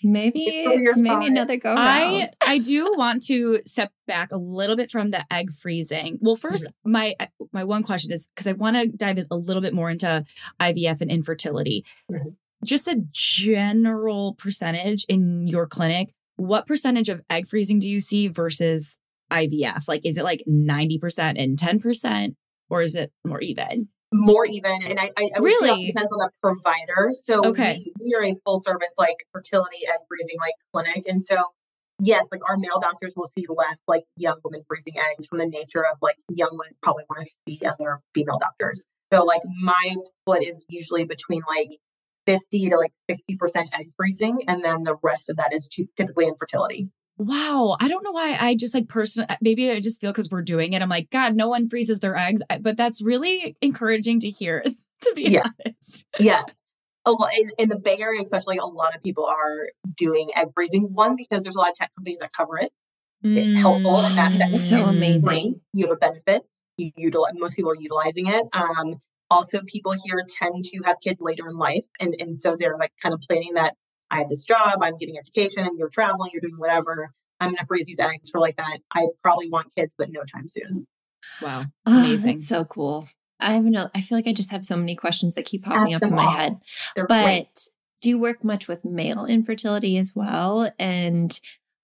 Maybe 0.03 0.65
maybe 0.95 1.25
another 1.27 1.57
go. 1.57 1.75
I 1.77 2.29
I 2.45 2.59
do 2.59 2.93
want 2.95 3.23
to 3.23 3.61
step 3.65 3.91
back 4.07 4.31
a 4.31 4.37
little 4.37 4.75
bit 4.75 4.91
from 4.91 5.11
the 5.11 5.25
egg 5.31 5.51
freezing. 5.51 6.17
Well, 6.21 6.35
1st 6.35 6.67
mm-hmm. 6.67 6.91
my 6.91 7.15
my 7.51 7.63
one 7.63 7.83
question 7.83 8.11
is 8.11 8.27
because 8.27 8.47
I 8.47 8.53
want 8.53 8.77
to 8.77 8.87
dive 8.87 9.25
a 9.29 9.35
little 9.35 9.61
bit 9.61 9.73
more 9.73 9.89
into 9.89 10.25
IVF 10.59 11.01
and 11.01 11.11
infertility. 11.11 11.85
Mm-hmm. 12.11 12.29
Just 12.63 12.87
a 12.87 13.01
general 13.11 14.35
percentage 14.35 15.05
in 15.09 15.47
your 15.47 15.67
clinic. 15.67 16.13
What 16.35 16.67
percentage 16.67 17.09
of 17.09 17.21
egg 17.29 17.47
freezing 17.47 17.79
do 17.79 17.89
you 17.89 17.99
see 17.99 18.27
versus 18.27 18.99
IVF? 19.31 19.87
Like, 19.87 20.05
is 20.05 20.17
it 20.17 20.23
like 20.23 20.43
ninety 20.45 20.97
percent 20.97 21.37
and 21.37 21.57
ten 21.57 21.79
percent, 21.79 22.35
or 22.69 22.81
is 22.81 22.95
it 22.95 23.11
more 23.25 23.39
even? 23.39 23.89
More 24.13 24.45
even 24.45 24.83
and 24.83 24.99
i, 24.99 25.09
I, 25.17 25.29
I 25.35 25.39
really 25.39 25.83
it 25.83 25.87
depends 25.87 26.11
on 26.11 26.19
the 26.19 26.29
provider. 26.41 27.11
So 27.13 27.45
okay. 27.45 27.77
we, 27.77 27.93
we 27.99 28.15
are 28.17 28.23
a 28.23 28.35
full 28.45 28.57
service 28.57 28.93
like 28.97 29.25
fertility 29.31 29.79
egg 29.87 29.99
freezing 30.07 30.37
like 30.39 30.55
clinic 30.73 31.05
and 31.07 31.23
so 31.23 31.37
yes 32.01 32.25
like 32.31 32.41
our 32.47 32.57
male 32.57 32.79
doctors 32.81 33.13
will 33.15 33.27
see 33.37 33.45
less 33.47 33.79
like 33.87 34.03
young 34.17 34.37
women 34.43 34.63
freezing 34.67 34.95
eggs 35.11 35.27
from 35.27 35.39
the 35.39 35.45
nature 35.45 35.85
of 35.85 35.97
like 36.01 36.17
young 36.29 36.49
women 36.51 36.73
probably 36.81 37.03
want 37.09 37.27
to 37.27 37.31
see 37.47 37.65
other 37.65 37.99
female 38.13 38.39
doctors. 38.39 38.85
So 39.13 39.23
like 39.23 39.41
my 39.61 39.95
split 40.05 40.43
is 40.43 40.65
usually 40.69 41.05
between 41.05 41.41
like 41.47 41.69
50 42.25 42.69
to 42.69 42.77
like 42.77 42.93
60 43.09 43.37
percent 43.37 43.69
egg 43.73 43.87
freezing 43.97 44.41
and 44.47 44.63
then 44.63 44.83
the 44.83 44.97
rest 45.03 45.29
of 45.29 45.37
that 45.37 45.53
is 45.53 45.69
typically 45.97 46.27
infertility 46.27 46.89
wow, 47.21 47.77
I 47.79 47.87
don't 47.87 48.03
know 48.03 48.11
why 48.11 48.35
I 48.39 48.55
just 48.55 48.73
like 48.73 48.87
personally, 48.87 49.29
uh, 49.29 49.35
maybe 49.41 49.69
I 49.69 49.79
just 49.79 50.01
feel 50.01 50.11
because 50.11 50.29
we're 50.29 50.41
doing 50.41 50.73
it. 50.73 50.81
I'm 50.81 50.89
like, 50.89 51.11
God, 51.11 51.35
no 51.35 51.47
one 51.47 51.69
freezes 51.69 51.99
their 51.99 52.15
eggs. 52.15 52.41
But 52.61 52.77
that's 52.77 53.01
really 53.01 53.55
encouraging 53.61 54.19
to 54.21 54.29
hear, 54.29 54.63
to 55.01 55.13
be 55.13 55.23
yeah. 55.23 55.43
honest. 55.65 56.05
Yes. 56.19 56.63
A 57.05 57.11
lot, 57.11 57.31
in, 57.35 57.49
in 57.57 57.69
the 57.69 57.79
Bay 57.79 57.97
Area, 57.99 58.21
especially, 58.21 58.57
a 58.57 58.65
lot 58.65 58.95
of 58.95 59.03
people 59.03 59.25
are 59.25 59.69
doing 59.97 60.29
egg 60.35 60.49
freezing. 60.53 60.93
One, 60.93 61.15
because 61.15 61.43
there's 61.43 61.55
a 61.55 61.59
lot 61.59 61.69
of 61.69 61.75
tech 61.75 61.91
companies 61.95 62.19
that 62.19 62.31
cover 62.35 62.57
it. 62.59 62.71
It's 63.23 63.47
mm, 63.47 63.55
helpful 63.55 63.97
and 63.97 64.17
that, 64.17 64.39
that's 64.39 64.67
so 64.67 64.85
amazing. 64.85 65.29
Free. 65.29 65.55
You 65.73 65.87
have 65.87 65.97
a 65.97 65.99
benefit. 65.99 66.41
You 66.77 66.91
utilize, 66.97 67.33
most 67.35 67.55
people 67.55 67.71
are 67.71 67.79
utilizing 67.79 68.27
it. 68.29 68.45
Um, 68.53 68.95
also, 69.29 69.59
people 69.67 69.93
here 70.03 70.25
tend 70.27 70.63
to 70.65 70.81
have 70.85 70.97
kids 71.03 71.21
later 71.21 71.47
in 71.47 71.55
life. 71.55 71.85
And, 71.99 72.15
and 72.19 72.35
so 72.35 72.55
they're 72.57 72.77
like 72.77 72.91
kind 73.01 73.13
of 73.13 73.21
planning 73.21 73.53
that 73.53 73.75
I 74.11 74.19
have 74.19 74.29
this 74.29 74.43
job, 74.43 74.79
I'm 74.81 74.97
getting 74.97 75.17
education, 75.17 75.63
and 75.63 75.79
you're 75.79 75.89
traveling, 75.89 76.29
you're 76.33 76.41
doing 76.41 76.59
whatever. 76.59 77.11
I'm 77.39 77.49
going 77.49 77.57
to 77.57 77.65
freeze 77.65 77.87
these 77.87 77.99
eggs 77.99 78.29
for 78.29 78.39
like 78.39 78.57
that. 78.57 78.77
I 78.93 79.07
probably 79.23 79.49
want 79.49 79.73
kids, 79.75 79.95
but 79.97 80.09
no 80.11 80.21
time 80.23 80.47
soon. 80.47 80.85
Wow. 81.41 81.63
Amazing. 81.85 82.35
Oh, 82.35 82.41
so 82.41 82.65
cool. 82.65 83.07
I 83.39 83.53
have 83.53 83.63
no, 83.63 83.89
I 83.95 84.01
feel 84.01 84.17
like 84.17 84.27
I 84.27 84.33
just 84.33 84.51
have 84.51 84.65
so 84.65 84.77
many 84.77 84.95
questions 84.95 85.33
that 85.35 85.45
keep 85.45 85.63
popping 85.63 85.93
Ask 85.93 85.95
up 85.95 86.03
in 86.03 86.15
my 86.15 86.25
all. 86.25 86.31
head. 86.31 86.57
They're 86.95 87.07
but 87.07 87.23
great. 87.23 87.59
do 88.01 88.09
you 88.09 88.19
work 88.19 88.43
much 88.43 88.67
with 88.67 88.85
male 88.85 89.25
infertility 89.25 89.97
as 89.97 90.13
well? 90.15 90.71
And 90.77 91.39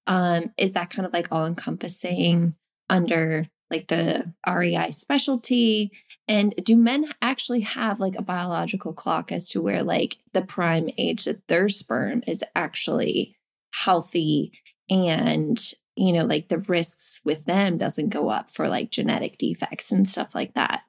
um, 0.06 0.54
is 0.58 0.74
that 0.74 0.90
kind 0.92 1.06
of 1.06 1.13
like 1.13 1.28
all 1.32 1.46
encompassing 1.48 2.54
under 2.90 3.48
like 3.72 3.88
the 3.88 4.34
REI 4.48 4.92
specialty? 4.92 5.92
And 6.28 6.54
do 6.64 6.76
men 6.76 7.06
actually 7.22 7.62
have 7.62 8.00
like 8.00 8.16
a 8.18 8.22
biological 8.22 8.94
clock 8.94 9.32
as 9.32 9.50
to 9.50 9.62
where 9.62 9.84
like 9.84 10.18
the 10.34 10.42
prime 10.42 10.90
age 10.98 11.26
that 11.26 11.48
their 11.48 11.70
sperm 11.70 12.24
is 12.28 12.44
actually 12.56 13.36
healthy 13.74 14.54
and 14.90 15.60
you 15.96 16.14
know 16.14 16.26
like 16.26 16.48
the 16.48 16.60
risks 16.60 17.22
with 17.26 17.46
them 17.46 17.78
doesn't 17.78 18.10
go 18.10 18.30
up 18.30 18.50
for 18.50 18.68
like 18.70 18.90
genetic 18.90 19.38
defects 19.38 19.92
and 19.92 20.08
stuff 20.08 20.34
like 20.34 20.54
that? 20.54 20.84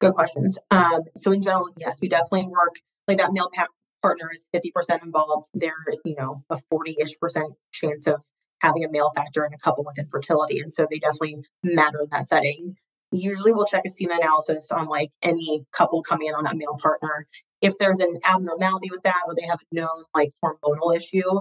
Good 0.00 0.14
questions. 0.14 0.58
Um, 0.70 1.02
so 1.16 1.32
in 1.32 1.42
general, 1.42 1.68
yes, 1.76 2.00
we 2.02 2.08
definitely 2.08 2.48
work 2.48 2.76
like 3.06 3.18
that 3.18 3.32
male 3.32 3.50
pa- 3.54 3.68
partner 4.02 4.30
is 4.34 4.44
50% 4.54 5.04
involved. 5.04 5.48
They're, 5.54 5.72
you 6.04 6.16
know, 6.18 6.44
a 6.50 6.56
40-ish 6.56 7.18
percent 7.20 7.54
chance 7.72 8.06
of 8.08 8.16
having 8.62 8.84
a 8.84 8.90
male 8.90 9.10
factor 9.14 9.44
in 9.44 9.52
a 9.52 9.58
couple 9.58 9.84
with 9.84 9.98
infertility. 9.98 10.60
And 10.60 10.72
so 10.72 10.86
they 10.90 10.98
definitely 10.98 11.44
matter 11.62 12.00
in 12.00 12.08
that 12.10 12.26
setting. 12.26 12.76
Usually 13.10 13.52
we'll 13.52 13.66
check 13.66 13.82
a 13.84 13.90
semen 13.90 14.18
analysis 14.22 14.70
on 14.70 14.86
like 14.86 15.10
any 15.22 15.66
couple 15.72 16.02
coming 16.02 16.28
in 16.28 16.34
on 16.34 16.44
that 16.44 16.56
male 16.56 16.78
partner. 16.80 17.26
If 17.60 17.76
there's 17.78 18.00
an 18.00 18.18
abnormality 18.24 18.88
with 18.90 19.02
that 19.02 19.20
or 19.26 19.34
they 19.34 19.46
have 19.46 19.60
a 19.60 19.74
known 19.74 20.04
like 20.14 20.30
hormonal 20.42 20.96
issue, 20.96 21.40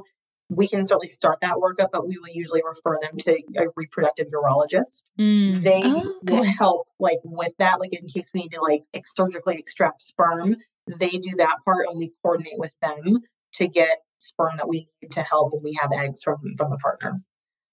we 0.50 0.68
can 0.68 0.86
certainly 0.86 1.08
start 1.08 1.40
that 1.42 1.56
workup, 1.56 1.88
but 1.94 2.06
we 2.06 2.18
will 2.18 2.34
usually 2.34 2.62
refer 2.66 2.98
them 3.02 3.14
to 3.20 3.42
a 3.58 3.68
reproductive 3.78 4.28
urologist. 4.28 5.06
Mm. 5.18 5.62
They 5.64 5.82
Oh, 5.86 6.20
will 6.24 6.44
help 6.44 6.88
like 7.00 7.20
with 7.24 7.54
that, 7.60 7.80
like 7.80 7.94
in 7.94 8.08
case 8.10 8.30
we 8.34 8.42
need 8.42 8.52
to 8.52 8.62
like 8.62 8.84
ex- 8.94 9.16
surgically 9.16 9.56
extract 9.58 10.02
sperm, 10.02 10.58
they 10.88 11.10
do 11.10 11.36
that 11.38 11.56
part 11.64 11.88
and 11.88 11.98
we 11.98 12.12
coordinate 12.22 12.58
with 12.60 12.76
them 12.82 13.20
to 13.54 13.68
get 13.68 14.00
sperm 14.22 14.54
that 14.58 14.68
we 14.68 14.88
need 15.02 15.12
to 15.12 15.22
help 15.22 15.54
when 15.54 15.64
we 15.64 15.78
have 15.82 15.92
eggs 15.94 16.24
from 16.24 16.38
from 16.58 16.70
the 16.70 16.78
partner. 16.78 17.22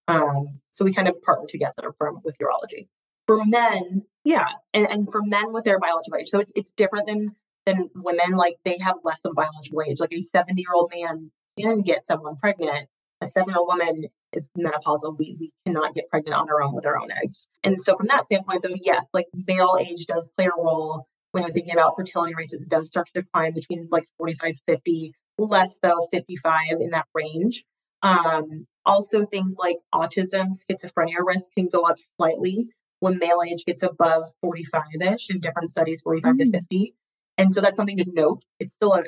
Um, 0.09 0.61
so 0.71 0.85
we 0.85 0.95
kind 0.95 1.09
of 1.09 1.21
partner 1.23 1.47
together 1.47 1.93
from 1.99 2.21
with 2.25 2.39
urology. 2.39 2.89
For 3.27 3.45
men, 3.45 4.05
yeah, 4.25 4.49
and, 4.73 4.87
and 4.87 5.09
for 5.13 5.21
men 5.23 5.53
with 5.53 5.65
their 5.65 5.79
biological 5.79 6.19
age, 6.19 6.29
so 6.29 6.41
it's 6.41 6.53
it's 6.57 6.73
different 6.73 7.07
than 7.07 7.37
than 7.67 7.91
women. 7.95 8.37
Like 8.37 8.57
they 8.65 8.79
have 8.79 8.97
less 9.05 9.21
of 9.25 9.35
biological 9.35 9.83
age. 9.83 10.01
Like 10.01 10.13
a 10.13 10.21
seventy 10.23 10.63
year 10.63 10.73
old 10.75 10.91
man 10.95 11.31
can 11.59 11.83
get 11.83 12.03
someone 12.03 12.37
pregnant. 12.37 12.89
A 13.21 13.27
seven 13.27 13.51
year 13.51 13.59
old 13.59 13.69
woman 13.69 14.05
is 14.33 14.51
menopausal. 14.57 15.19
We 15.19 15.37
we 15.39 15.53
cannot 15.67 15.95
get 15.95 16.09
pregnant 16.09 16.41
on 16.41 16.49
our 16.49 16.63
own 16.63 16.75
with 16.75 16.87
our 16.87 16.99
own 16.99 17.11
eggs. 17.23 17.49
And 17.63 17.79
so 17.81 17.95
from 17.95 18.07
that 18.07 18.25
standpoint, 18.25 18.63
though, 18.63 18.75
yes, 18.81 19.07
like 19.13 19.27
male 19.35 19.77
age 19.79 20.07
does 20.07 20.31
play 20.37 20.47
a 20.47 20.51
role 20.57 21.07
when 21.33 21.43
you're 21.43 21.53
thinking 21.53 21.75
about 21.75 21.93
fertility 21.97 22.35
rates. 22.35 22.53
It 22.53 22.69
does 22.69 22.89
start 22.89 23.09
to 23.13 23.23
decline 23.23 23.55
between 23.55 23.89
like 23.91 24.07
45, 24.19 24.55
50, 24.67 25.13
less 25.39 25.79
though 25.79 26.07
55 26.13 26.61
in 26.81 26.91
that 26.91 27.07
range. 27.15 27.65
Um, 28.03 28.67
also, 28.85 29.25
things 29.27 29.57
like 29.59 29.77
autism, 29.95 30.51
schizophrenia 30.53 31.25
risk 31.25 31.51
can 31.57 31.69
go 31.69 31.83
up 31.83 31.97
slightly 32.17 32.69
when 33.01 33.19
male 33.19 33.43
age 33.47 33.65
gets 33.65 33.83
above 33.83 34.25
45 34.43 34.83
ish 35.01 35.31
in 35.31 35.41
different 35.41 35.71
studies, 35.71 36.01
45 36.01 36.35
Mm. 36.35 36.39
to 36.39 36.51
50. 36.53 36.95
And 37.37 37.53
so 37.53 37.61
that's 37.61 37.77
something 37.77 37.97
to 37.99 38.05
note. 38.09 38.43
It's 38.59 38.75
still 38.75 38.95
a, 38.95 39.03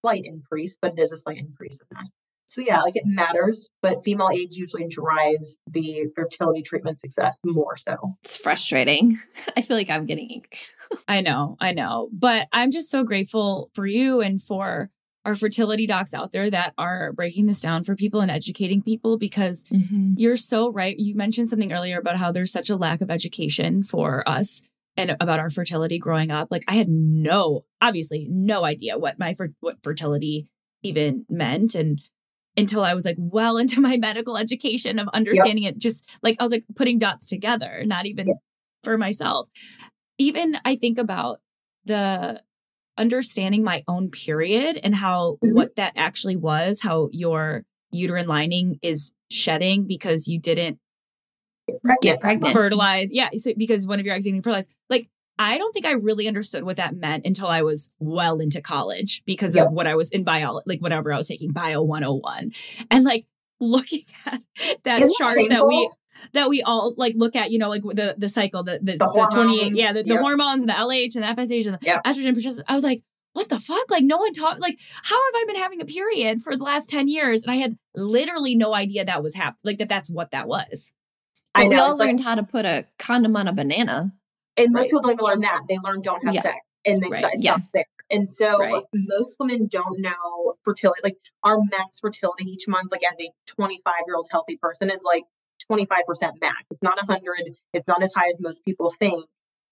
slight 0.00 0.24
increase, 0.24 0.78
but 0.80 0.92
it 0.96 1.00
is 1.00 1.10
a 1.12 1.16
slight 1.16 1.38
increase 1.38 1.80
in 1.80 1.86
that. 1.90 2.06
So 2.46 2.60
yeah, 2.60 2.80
like 2.82 2.94
it 2.94 3.02
matters, 3.04 3.68
but 3.82 4.04
female 4.04 4.30
age 4.32 4.54
usually 4.54 4.86
drives 4.86 5.58
the 5.68 6.04
fertility 6.14 6.62
treatment 6.62 7.00
success 7.00 7.40
more 7.44 7.76
so. 7.76 8.14
It's 8.24 8.36
frustrating. 8.36 9.16
I 9.56 9.62
feel 9.62 9.76
like 9.76 9.90
I'm 9.90 10.06
getting. 10.06 10.44
I 11.08 11.20
know, 11.20 11.56
I 11.60 11.72
know. 11.72 12.08
But 12.12 12.46
I'm 12.52 12.70
just 12.70 12.88
so 12.88 13.02
grateful 13.02 13.70
for 13.74 13.84
you 13.86 14.20
and 14.20 14.40
for 14.40 14.90
our 15.26 15.34
fertility 15.34 15.86
docs 15.86 16.14
out 16.14 16.30
there 16.30 16.48
that 16.48 16.72
are 16.78 17.12
breaking 17.12 17.46
this 17.46 17.60
down 17.60 17.82
for 17.82 17.96
people 17.96 18.20
and 18.20 18.30
educating 18.30 18.80
people 18.80 19.18
because 19.18 19.64
mm-hmm. 19.64 20.12
you're 20.16 20.36
so 20.36 20.70
right. 20.70 20.96
You 20.96 21.16
mentioned 21.16 21.48
something 21.48 21.72
earlier 21.72 21.98
about 21.98 22.16
how 22.16 22.30
there's 22.30 22.52
such 22.52 22.70
a 22.70 22.76
lack 22.76 23.00
of 23.00 23.10
education 23.10 23.82
for 23.82 24.26
us 24.26 24.62
and 24.96 25.16
about 25.18 25.40
our 25.40 25.50
fertility 25.50 25.98
growing 25.98 26.30
up. 26.30 26.48
Like 26.50 26.62
I 26.68 26.74
had 26.74 26.88
no, 26.88 27.64
obviously, 27.82 28.28
no 28.30 28.64
idea 28.64 28.96
what 28.98 29.18
my 29.18 29.34
what 29.58 29.82
fertility 29.82 30.48
even 30.82 31.26
meant 31.28 31.74
and 31.74 32.00
until 32.56 32.84
I 32.84 32.94
was 32.94 33.04
like 33.04 33.16
well 33.18 33.56
into 33.58 33.80
my 33.80 33.96
medical 33.96 34.36
education 34.36 35.00
of 35.00 35.08
understanding 35.08 35.64
it 35.64 35.76
just 35.76 36.04
like 36.22 36.36
I 36.38 36.44
was 36.44 36.52
like 36.52 36.64
putting 36.76 37.00
dots 37.00 37.26
together, 37.26 37.82
not 37.84 38.06
even 38.06 38.28
Yep. 38.28 38.36
for 38.84 38.96
myself. 38.96 39.48
Even 40.18 40.56
I 40.64 40.76
think 40.76 40.98
about 40.98 41.40
the 41.84 42.42
understanding 42.98 43.62
my 43.64 43.82
own 43.88 44.10
period 44.10 44.78
and 44.82 44.94
how 44.94 45.38
Mhm. 45.44 45.54
what 45.54 45.76
that 45.76 45.92
actually 45.96 46.36
was, 46.36 46.80
how 46.82 47.08
your 47.12 47.64
uterine 47.90 48.26
lining 48.26 48.78
is 48.82 49.12
shedding 49.30 49.86
because 49.86 50.28
you 50.28 50.38
didn't 50.40 50.78
Get 52.00 52.20
pregnant. 52.20 52.52
fertilize. 52.54 53.12
Yeah, 53.12 53.28
so 53.36 53.50
because 53.56 53.86
one 53.86 53.98
of 53.98 54.06
your 54.06 54.14
eggs 54.14 54.24
getting 54.24 54.42
fertilized. 54.42 54.70
Like 54.88 55.08
I 55.38 55.58
don't 55.58 55.72
think 55.72 55.84
I 55.84 55.92
really 55.92 56.26
understood 56.28 56.64
what 56.64 56.76
that 56.78 56.94
meant 56.96 57.26
until 57.26 57.48
I 57.48 57.62
was 57.62 57.90
well 57.98 58.38
into 58.38 58.60
college 58.62 59.22
because 59.26 59.54
Yep. 59.56 59.66
of 59.66 59.72
what 59.72 59.86
I 59.86 59.94
was 59.94 60.10
in 60.10 60.24
bio, 60.24 60.60
like 60.64 60.80
whatever 60.80 61.12
I 61.12 61.16
was 61.16 61.28
taking, 61.28 61.52
bio 61.52 61.82
101. 61.82 62.52
And 62.90 63.04
like 63.04 63.26
looking 63.60 64.04
at 64.26 64.40
that 64.84 65.00
Isn't 65.00 65.14
chart 65.18 65.36
that 65.50 65.66
we 65.66 65.74
shameful? 65.74 65.98
That 66.32 66.48
we 66.48 66.62
all 66.62 66.94
like 66.96 67.14
look 67.16 67.36
at, 67.36 67.50
you 67.50 67.58
know, 67.58 67.68
like 67.68 67.82
the 67.82 68.14
the 68.16 68.28
cycle, 68.28 68.62
the 68.62 68.78
the, 68.82 68.92
The 68.96 69.06
the 69.06 69.28
28, 69.32 69.74
yeah, 69.74 69.92
the, 69.92 70.02
the 70.02 70.16
hormones 70.18 70.62
and 70.62 70.68
the 70.70 70.74
LH 70.74 71.16
and 71.16 71.24
the 71.24 71.42
FSH 71.42 71.66
and 71.66 71.74
the 71.74 71.78
Yep. 71.82 72.04
estrogen, 72.04 72.34
progesterone. 72.34 72.64
I 72.68 72.74
was 72.74 72.84
like, 72.84 73.02
what 73.32 73.48
the 73.48 73.60
fuck? 73.60 73.90
Like 73.90 74.04
no 74.04 74.16
one 74.18 74.32
taught 74.32 74.60
like 74.60 74.78
how 75.02 75.16
have 75.16 75.34
I 75.42 75.44
been 75.46 75.56
having 75.56 75.80
a 75.80 75.84
period 75.84 76.40
for 76.40 76.56
the 76.56 76.64
last 76.64 76.88
10 76.88 77.08
years? 77.08 77.42
And 77.42 77.52
I 77.52 77.56
had 77.56 77.76
literally 77.94 78.54
no 78.54 78.74
idea 78.74 79.04
that 79.04 79.22
was 79.22 79.34
happening, 79.34 79.58
like 79.64 79.78
that 79.78 79.88
that's 79.88 80.10
what 80.10 80.30
that 80.30 80.48
was. 80.48 80.92
But 81.54 81.64
I 81.64 81.68
we 81.68 81.74
know. 81.74 81.84
all 81.84 81.90
It's 81.90 81.98
like, 82.00 82.08
learned 82.08 82.20
how 82.20 82.34
to 82.34 82.42
put 82.42 82.64
a 82.64 82.86
condom 82.98 83.36
on 83.36 83.48
a 83.48 83.52
banana. 83.52 84.12
and 84.58 84.72
most 84.72 84.82
Right. 84.84 84.90
people 84.90 85.00
don't 85.02 85.20
learn 85.22 85.40
that. 85.42 85.62
They 85.68 85.76
learn 85.84 86.00
don't 86.00 86.24
have 86.24 86.34
Yeah. 86.34 86.42
sex 86.42 86.56
and 86.86 87.02
they 87.02 87.10
Right. 87.10 87.20
stop, 87.20 87.32
Yeah. 87.36 87.58
there. 87.74 87.84
And 88.10 88.26
so 88.28 88.58
Right. 88.58 88.82
most 88.94 89.36
women 89.38 89.66
don't 89.66 89.98
know 90.00 90.54
fertility. 90.64 91.00
Like 91.04 91.16
our 91.42 91.58
max 91.60 91.98
fertility 92.00 92.44
each 92.46 92.66
month, 92.68 92.90
like 92.90 93.02
as 93.04 93.18
a 93.20 93.28
25 93.46 93.94
year 94.06 94.16
old 94.16 94.28
healthy 94.30 94.56
person, 94.56 94.90
is 94.90 95.02
like 95.04 95.24
25% 95.70 95.88
max. 96.40 96.56
It's 96.70 96.82
not 96.82 96.96
100. 96.96 97.56
It's 97.72 97.88
not 97.88 98.02
as 98.02 98.12
high 98.14 98.28
as 98.30 98.40
most 98.40 98.64
people 98.64 98.90
think. 98.90 99.24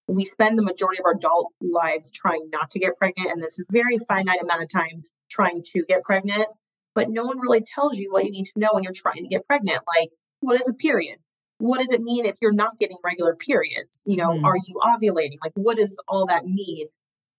We 0.07 0.25
spend 0.25 0.59
the 0.59 0.63
majority 0.63 1.01
of 1.01 1.07
our 1.07 1.13
adult 1.13 1.53
lives 1.61 2.11
trying 2.11 2.51
not 2.53 2.71
to 2.73 2.79
get 2.79 2.97
pregnant 2.97 3.31
and 3.31 3.41
this 3.41 3.59
very 3.71 3.99
finite 3.99 4.43
amount 4.43 4.63
of 4.63 4.69
time 4.69 5.03
trying 5.31 5.63
to 5.73 5.85
get 5.89 6.03
pregnant. 6.03 6.47
But 6.95 7.09
no 7.09 7.25
one 7.25 7.41
really 7.41 7.63
tells 7.63 7.99
you 7.99 8.13
what 8.13 8.25
you 8.25 8.31
need 8.31 8.45
to 8.47 8.53
know 8.57 8.69
when 8.73 8.85
you're 8.85 8.93
trying 8.93 9.23
to 9.23 9.29
get 9.29 9.45
pregnant. 9.47 9.79
Like, 9.99 10.11
what 10.41 10.61
is 10.61 10.69
a 10.69 10.75
period? 10.75 11.17
What 11.59 11.81
does 11.81 11.91
it 11.93 12.01
mean 12.03 12.27
if 12.27 12.37
you're 12.43 12.53
not 12.53 12.79
getting 12.79 12.99
regular 13.03 13.35
periods? 13.35 14.05
You 14.07 14.17
know, 14.19 14.39
Hmm. 14.39 14.45
are 14.45 14.57
you 14.57 14.75
ovulating? 14.83 15.39
Like, 15.43 15.53
what 15.55 15.77
does 15.79 16.01
all 16.07 16.27
that 16.27 16.45
mean? 16.45 16.87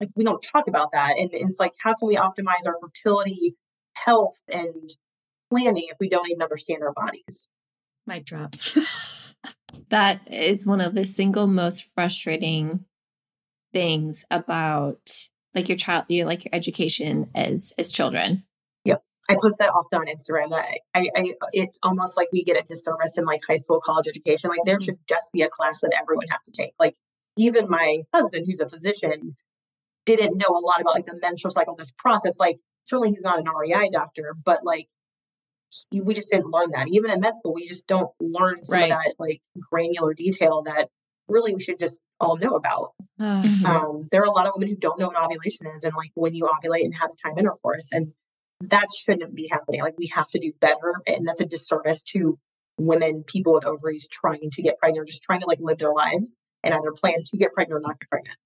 Like, 0.02 0.10
we 0.16 0.24
don't 0.26 0.42
talk 0.42 0.68
about 0.68 0.92
that. 0.92 1.18
And, 1.18 1.32
and 1.34 1.50
it's 1.50 1.60
like, 1.60 1.72
how 1.82 1.94
can 1.94 2.08
we 2.08 2.16
optimize 2.16 2.68
our 2.68 2.78
fertility 2.82 3.56
health 3.96 4.38
and 4.50 4.90
planning 5.50 5.86
if 5.90 5.98
we 6.00 6.10
don't 6.10 6.30
even 6.30 6.42
understand 6.42 6.82
our 6.84 6.94
bodies? 6.94 7.48
Mic 8.08 8.26
drop. 8.26 8.56
That 9.90 10.22
is 10.32 10.66
one 10.66 10.82
of 10.82 10.96
the 10.96 11.06
single 11.06 11.48
most 11.48 11.86
frustrating 11.96 12.86
things 13.74 14.26
about 14.32 15.28
like 15.54 15.70
your 15.70 15.78
child, 15.78 16.06
your 16.10 16.26
like 16.26 16.46
your 16.46 16.54
education 16.54 17.30
as 17.36 17.74
as 17.78 17.92
children. 17.92 18.44
Yep, 18.86 19.04
I 19.30 19.36
post 19.40 19.58
that 19.60 19.70
often 19.70 20.00
on 20.00 20.08
Instagram 20.08 20.50
that 20.50 20.66
I, 20.94 21.10
I, 21.16 21.34
it's 21.54 21.80
almost 21.84 22.18
like 22.18 22.30
we 22.32 22.44
get 22.44 22.58
a 22.58 22.64
disservice 22.68 23.18
in 23.18 23.26
like 23.26 23.42
high 23.48 23.58
school, 23.58 23.80
college 23.80 24.08
education. 24.08 24.50
Like 24.50 24.60
there 24.66 24.76
mm-hmm. 24.78 24.84
should 24.84 25.00
just 25.08 25.32
be 25.34 25.42
a 25.44 25.50
class 25.50 25.82
that 25.82 25.92
everyone 26.00 26.28
has 26.30 26.44
to 26.44 26.52
take. 26.52 26.74
Like 26.80 26.96
even 27.38 27.70
my 27.70 28.00
husband, 28.14 28.46
who's 28.48 28.60
a 28.60 28.70
physician, 28.70 29.36
didn't 30.06 30.38
know 30.38 30.56
a 30.56 30.66
lot 30.66 30.82
about 30.82 30.96
like 30.96 31.06
the 31.06 31.20
menstrual 31.22 31.52
cycle, 31.52 31.76
this 31.76 31.92
process. 31.98 32.40
Like 32.40 32.58
certainly 32.84 33.10
he's 33.10 33.22
not 33.22 33.40
an 33.40 33.46
REI 33.46 33.90
doctor, 33.92 34.36
but 34.44 34.64
like 34.64 34.88
he- 34.88 34.95
we 35.92 36.14
just 36.14 36.30
didn't 36.32 36.50
learn 36.52 36.72
that. 36.72 36.88
Even 36.90 37.12
in 37.12 37.20
med 37.20 37.38
school, 37.38 37.54
we 37.54 37.68
just 37.68 37.88
don't 37.88 38.12
learn 38.20 38.64
some 38.64 38.80
Right. 38.80 38.92
of 38.92 38.98
that 38.98 39.14
like 39.20 39.42
granular 39.60 40.14
detail 40.14 40.64
that 40.64 40.90
really 41.28 41.54
we 41.56 41.62
should 41.62 41.80
just 41.80 42.04
all 42.20 42.38
know 42.38 42.56
about. 42.56 42.94
Ugh. 43.20 43.46
Mhm. 43.46 43.66
Um, 43.66 44.08
there 44.12 44.22
are 44.22 44.26
a 44.26 44.32
lot 44.32 44.46
of 44.48 44.54
women 44.56 44.70
who 44.70 44.76
don't 44.76 45.00
know 45.00 45.08
what 45.08 45.22
ovulation 45.24 45.68
is 45.68 45.84
and 45.84 45.94
like 45.96 46.12
when 46.14 46.34
you 46.36 46.48
ovulate 46.48 46.84
and 46.86 46.94
have 46.96 47.12
a 47.12 47.16
time 47.16 47.38
intercourse, 47.38 47.92
and 47.92 48.14
that 48.62 48.88
shouldn't 48.94 49.34
be 49.36 49.48
happening. 49.52 49.82
Like 49.82 49.98
we 49.98 50.08
have 50.08 50.28
to 50.30 50.40
do 50.40 50.52
better, 50.60 50.94
and 51.08 51.28
that's 51.28 51.42
a 51.42 51.46
disservice 51.46 52.04
to 52.06 52.38
women, 52.78 53.24
people 53.24 53.54
with 53.54 53.66
ovaries 53.66 54.08
trying 54.08 54.50
to 54.52 54.62
get 54.62 54.78
pregnant, 54.78 55.04
or 55.04 55.06
just 55.06 55.24
trying 55.24 55.40
to 55.42 55.48
like 55.48 55.60
live 55.62 55.78
their 55.78 55.94
lives 55.94 56.38
and 56.64 56.74
either 56.74 56.92
plan 56.92 57.24
to 57.26 57.38
get 57.38 57.54
pregnant 57.54 57.78
or 57.78 57.82
not 57.82 58.00
get 58.00 58.10
pregnant. 58.10 58.38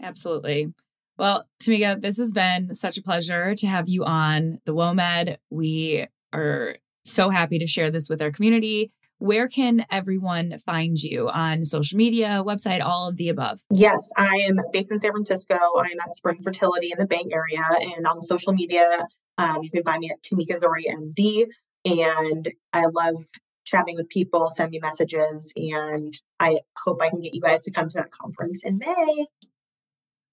Absolutely. 0.00 0.72
Well, 1.18 1.46
Temeka, 1.62 2.00
this 2.00 2.16
has 2.18 2.32
been 2.32 2.74
such 2.74 2.96
a 2.96 3.02
pleasure 3.02 3.54
to 3.54 3.66
have 3.66 3.88
you 3.88 4.04
on 4.04 4.58
the 4.64 4.74
WOMED. 4.74 5.36
We 5.50 6.06
are 6.32 6.76
so 7.04 7.30
happy 7.30 7.58
to 7.58 7.66
share 7.66 7.90
this 7.90 8.08
with 8.08 8.22
our 8.22 8.30
community. 8.30 8.92
Where 9.18 9.48
can 9.48 9.84
everyone 9.90 10.56
find 10.64 10.96
you 10.96 11.28
on 11.28 11.66
social 11.66 11.98
media, 11.98 12.42
website, 12.44 12.82
all 12.82 13.06
of 13.06 13.18
the 13.18 13.28
above? 13.28 13.60
Yes, 13.70 14.10
I 14.16 14.46
am 14.48 14.58
based 14.72 14.90
in 14.90 14.98
San 14.98 15.12
Francisco. 15.12 15.56
I 15.76 15.88
am 15.92 16.00
at 16.00 16.16
Spring 16.16 16.40
Fertility 16.42 16.90
in 16.90 16.98
the 16.98 17.06
Bay 17.06 17.22
Area, 17.30 17.66
and 17.96 18.06
on 18.06 18.22
social 18.22 18.54
media, 18.54 19.06
um, 19.36 19.58
you 19.62 19.70
can 19.70 19.82
find 19.82 20.00
me 20.00 20.10
at 20.10 20.22
Temeka 20.22 20.58
Zore 20.58 20.86
MD. 20.88 21.44
And 21.84 22.48
I 22.72 22.86
love 22.86 23.16
chatting 23.64 23.96
with 23.96 24.08
people, 24.08 24.48
send 24.50 24.70
me 24.70 24.80
messages, 24.80 25.52
and 25.54 26.14
I 26.38 26.58
hope 26.78 27.02
I 27.02 27.10
can 27.10 27.20
get 27.20 27.34
you 27.34 27.40
guys 27.40 27.64
to 27.64 27.70
come 27.70 27.88
to 27.88 27.98
that 27.98 28.10
conference 28.10 28.64
in 28.64 28.78
May. 28.78 29.26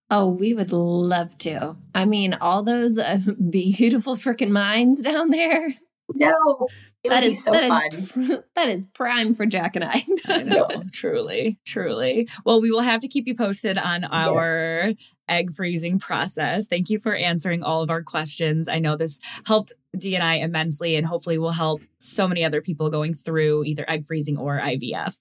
Oh, 0.10 0.30
we 0.30 0.54
would 0.54 0.72
love 0.72 1.38
to. 1.40 1.76
I 1.94 2.06
mean, 2.06 2.34
all 2.36 2.64
those 2.64 2.98
uh, 2.98 3.20
beautiful 3.50 4.16
freaking 4.16 4.50
mines 4.50 5.02
down 5.02 5.30
there. 5.30 5.74
No, 6.14 6.68
that 7.04 7.24
is 7.24 7.44
so 7.44 7.52
that 7.52 7.68
fun. 7.68 8.24
Is, 8.24 8.40
that 8.56 8.70
is 8.70 8.86
prime 8.86 9.34
for 9.34 9.46
Jack 9.46 9.76
and 9.76 9.84
I. 9.84 10.04
I 10.26 10.44
know, 10.44 10.68
truly, 10.94 11.60
truly. 11.66 12.30
Well, 12.46 12.62
we 12.62 12.72
will 12.72 12.82
have 12.82 13.02
to 13.02 13.10
keep 13.10 13.28
you 13.28 13.36
posted 13.36 13.78
on 13.78 14.06
our 14.06 14.88
yes. 14.88 14.96
egg 15.28 15.52
freezing 15.52 16.00
process. 16.00 16.68
Thank 16.68 16.90
you 16.90 17.00
for 17.00 17.14
answering 17.14 17.62
all 17.62 17.82
of 17.82 17.90
our 17.90 18.04
questions. 18.04 18.70
I 18.70 18.80
know 18.80 18.96
this 18.96 19.20
helped 19.46 19.74
D 19.98 20.16
and 20.16 20.24
I 20.24 20.36
immensely, 20.36 20.96
and 20.96 21.06
hopefully 21.06 21.38
will 21.38 21.52
help 21.52 21.82
so 22.00 22.26
many 22.26 22.46
other 22.46 22.62
people 22.62 22.90
going 22.90 23.14
through 23.14 23.66
either 23.66 23.84
egg 23.90 24.06
freezing 24.06 24.38
or 24.38 24.60
IVF. 24.60 25.20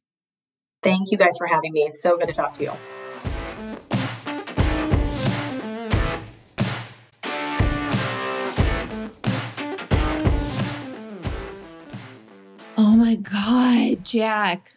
Thank 0.84 1.10
you 1.10 1.18
guys 1.18 1.36
for 1.36 1.48
having 1.48 1.72
me. 1.72 1.80
It's 1.80 2.00
so 2.00 2.16
good 2.16 2.28
to 2.28 2.32
talk 2.32 2.52
to 2.54 2.62
you. 2.62 3.95
God, 13.30 14.04
Jack. 14.04 14.70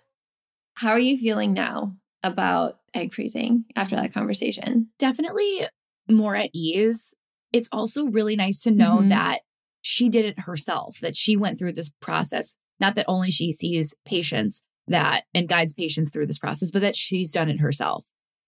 How 0.76 0.92
are 0.92 1.00
you 1.00 1.18
feeling 1.18 1.54
now 1.54 1.96
about 2.24 2.80
egg 2.94 3.14
freezing 3.14 3.66
after 3.76 3.96
that 3.96 4.14
conversation? 4.14 4.90
Definitely 4.98 5.68
more 6.10 6.36
at 6.36 6.50
ease. 6.54 7.14
It's 7.52 7.70
also 7.72 8.06
really 8.06 8.36
nice 8.36 8.62
to 8.64 8.72
know 8.72 8.98
mm-hmm. 8.98 9.10
that 9.10 9.42
she 9.82 10.10
did 10.10 10.26
it 10.26 10.42
herself, 10.42 11.00
that 11.02 11.16
she 11.16 11.36
went 11.36 11.60
through 11.60 11.74
this 11.74 11.92
process. 12.02 12.56
Not 12.80 12.96
that 12.96 13.06
only 13.08 13.32
she 13.32 13.52
sees 13.52 13.94
patients 14.06 14.64
that 14.88 15.24
and 15.34 15.48
guides 15.48 15.74
patients 15.74 16.10
through 16.10 16.28
this 16.28 16.40
process, 16.40 16.72
but 16.72 16.82
that 16.82 16.96
she's 16.96 17.32
done 17.32 17.50
it 17.50 17.60
herself. 17.60 18.06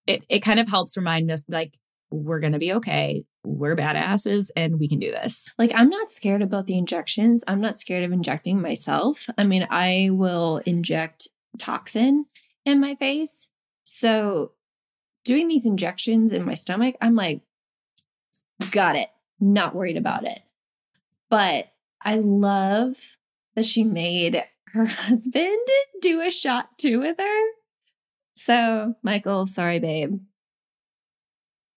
It 0.07 0.25
it 0.29 0.39
kind 0.39 0.59
of 0.59 0.67
helps 0.67 0.97
remind 0.97 1.29
us 1.29 1.43
like 1.47 1.77
we're 2.09 2.39
going 2.39 2.53
to 2.53 2.59
be 2.59 2.73
okay. 2.73 3.25
We're 3.43 3.75
badasses 3.75 4.51
and 4.55 4.79
we 4.79 4.87
can 4.87 4.99
do 4.99 5.11
this. 5.11 5.49
Like, 5.57 5.71
I'm 5.73 5.89
not 5.89 6.09
scared 6.09 6.41
about 6.41 6.67
the 6.67 6.77
injections. 6.77 7.43
I'm 7.47 7.61
not 7.61 7.77
scared 7.77 8.03
of 8.03 8.11
injecting 8.11 8.61
myself. 8.61 9.27
I 9.37 9.43
mean, 9.43 9.67
I 9.69 10.09
will 10.11 10.61
inject 10.65 11.27
toxin 11.57 12.25
in 12.65 12.79
my 12.79 12.93
face. 12.93 13.49
So, 13.83 14.51
doing 15.25 15.47
these 15.47 15.65
injections 15.65 16.31
in 16.31 16.45
my 16.45 16.53
stomach, 16.53 16.95
I'm 17.01 17.15
like, 17.15 17.41
got 18.69 18.95
it. 18.95 19.09
Not 19.39 19.73
worried 19.73 19.97
about 19.97 20.23
it. 20.23 20.41
But 21.29 21.71
I 22.03 22.15
love 22.15 23.17
that 23.55 23.65
she 23.65 23.83
made 23.83 24.43
her 24.73 24.85
husband 24.89 25.67
do 26.01 26.21
a 26.21 26.29
shot 26.29 26.77
too 26.77 26.99
with 26.99 27.17
her. 27.19 27.45
So, 28.35 28.95
Michael, 29.03 29.47
sorry, 29.47 29.79
babe 29.79 30.19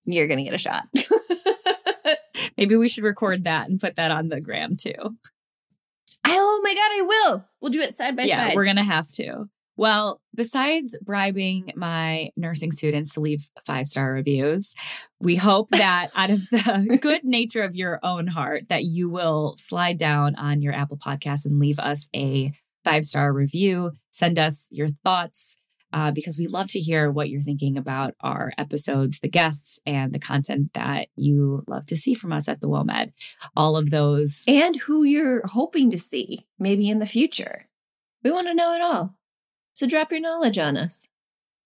you're 0.07 0.27
going 0.27 0.39
to 0.39 0.45
get 0.45 0.55
a 0.55 0.59
shot. 0.59 0.87
Maybe 2.57 2.77
we 2.77 2.89
should 2.89 3.05
record 3.05 3.45
that 3.45 3.69
and 3.69 3.81
put 3.81 3.97
that 3.97 4.11
on 4.11 4.29
the 4.29 4.41
gram 4.41 4.77
too. 4.77 5.17
Oh 6.27 6.61
my 6.63 6.75
God, 6.75 6.91
I 6.93 7.03
will. 7.03 7.45
We'll 7.61 7.73
do 7.73 7.83
it 7.83 7.95
side 7.95 8.17
by 8.17 8.25
yeah, 8.25 8.37
side. 8.37 8.49
Yeah, 8.51 8.55
we're 8.55 8.65
going 8.65 8.77
to 8.77 8.83
have 8.83 9.09
to. 9.13 9.49
Well, 9.77 10.21
besides 10.35 10.97
bribing 11.03 11.73
my 11.75 12.31
nursing 12.37 12.71
students 12.71 13.15
to 13.15 13.21
leave 13.21 13.51
five 13.67 13.87
star 13.87 14.13
reviews, 14.13 14.75
we 15.21 15.37
hope 15.37 15.69
that 15.71 16.11
out 16.15 16.31
of 16.31 16.49
the 16.51 16.99
good 17.01 17.25
nature 17.25 17.63
of 17.63 17.75
your 17.75 17.99
own 18.03 18.29
heart, 18.29 18.69
that 18.69 18.85
you 18.85 19.11
will 19.11 19.57
slide 19.59 19.99
down 19.99 20.37
on 20.37 20.63
your 20.63 20.73
Apple 20.73 20.97
podcast 20.97 21.45
and 21.45 21.59
leave 21.59 21.79
us 21.79 22.09
a 22.15 22.53
five 22.85 23.05
star 23.05 23.33
review. 23.33 23.93
Send 24.11 24.39
us 24.39 24.69
your 24.71 24.91
thoughts, 25.03 25.57
uh, 25.95 26.11
because 26.11 26.39
we 26.39 26.49
love 26.49 26.69
to 26.69 26.81
hear 26.81 27.09
what 27.09 27.31
you're 27.31 27.41
thinking 27.41 27.79
about 27.79 28.15
our 28.21 28.53
episodes, 28.59 29.21
the 29.21 29.29
guests, 29.29 29.81
and 29.87 30.13
the 30.13 30.19
content 30.19 30.75
that 30.75 31.07
you 31.15 31.63
love 31.69 31.87
to 31.87 31.97
see 31.97 32.15
from 32.15 32.33
us 32.33 32.49
at 32.49 32.61
the 32.61 32.69
WOMED. 32.69 33.13
All 33.57 33.77
of 33.77 33.91
those. 33.91 34.43
And 34.49 34.75
who 34.75 35.05
you're 35.05 35.47
hoping 35.47 35.91
to 35.91 35.99
see 35.99 36.47
maybe 36.59 36.91
in 36.91 36.99
the 36.99 37.07
future. 37.07 37.69
We 38.25 38.33
want 38.33 38.49
to 38.49 38.55
know 38.55 38.75
it 38.75 38.81
all. 38.81 39.15
So 39.75 39.87
drop 39.87 40.11
your 40.11 40.21
knowledge 40.21 40.59
on 40.59 40.77
us. 40.77 41.07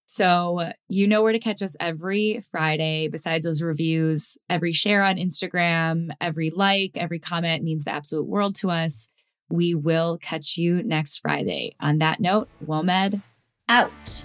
So, 0.05 0.73
you 0.89 1.07
know 1.07 1.23
where 1.23 1.33
to 1.33 1.39
catch 1.39 1.63
us 1.63 1.77
every 1.81 2.41
Friday. 2.51 3.09
Besides 3.09 3.45
those 3.45 3.63
reviews, 3.63 4.39
every 4.49 4.73
share 4.73 5.05
on 5.05 5.17
Instagram, 5.17 6.11
every 6.21 6.51
like, 6.51 6.93
every 6.97 7.19
comment 7.19 7.63
means 7.63 7.85
the 7.85 7.93
absolute 7.93 8.27
world 8.27 8.55
to 8.57 8.71
us. 8.71 9.09
We 9.51 9.75
will 9.75 10.19
catch 10.19 10.57
you 10.59 10.83
next 10.83 11.19
Friday. 11.19 11.75
On 11.81 11.99
that 11.99 12.21
note, 12.21 12.49
WOMED 12.65 13.23
out. 13.69 14.25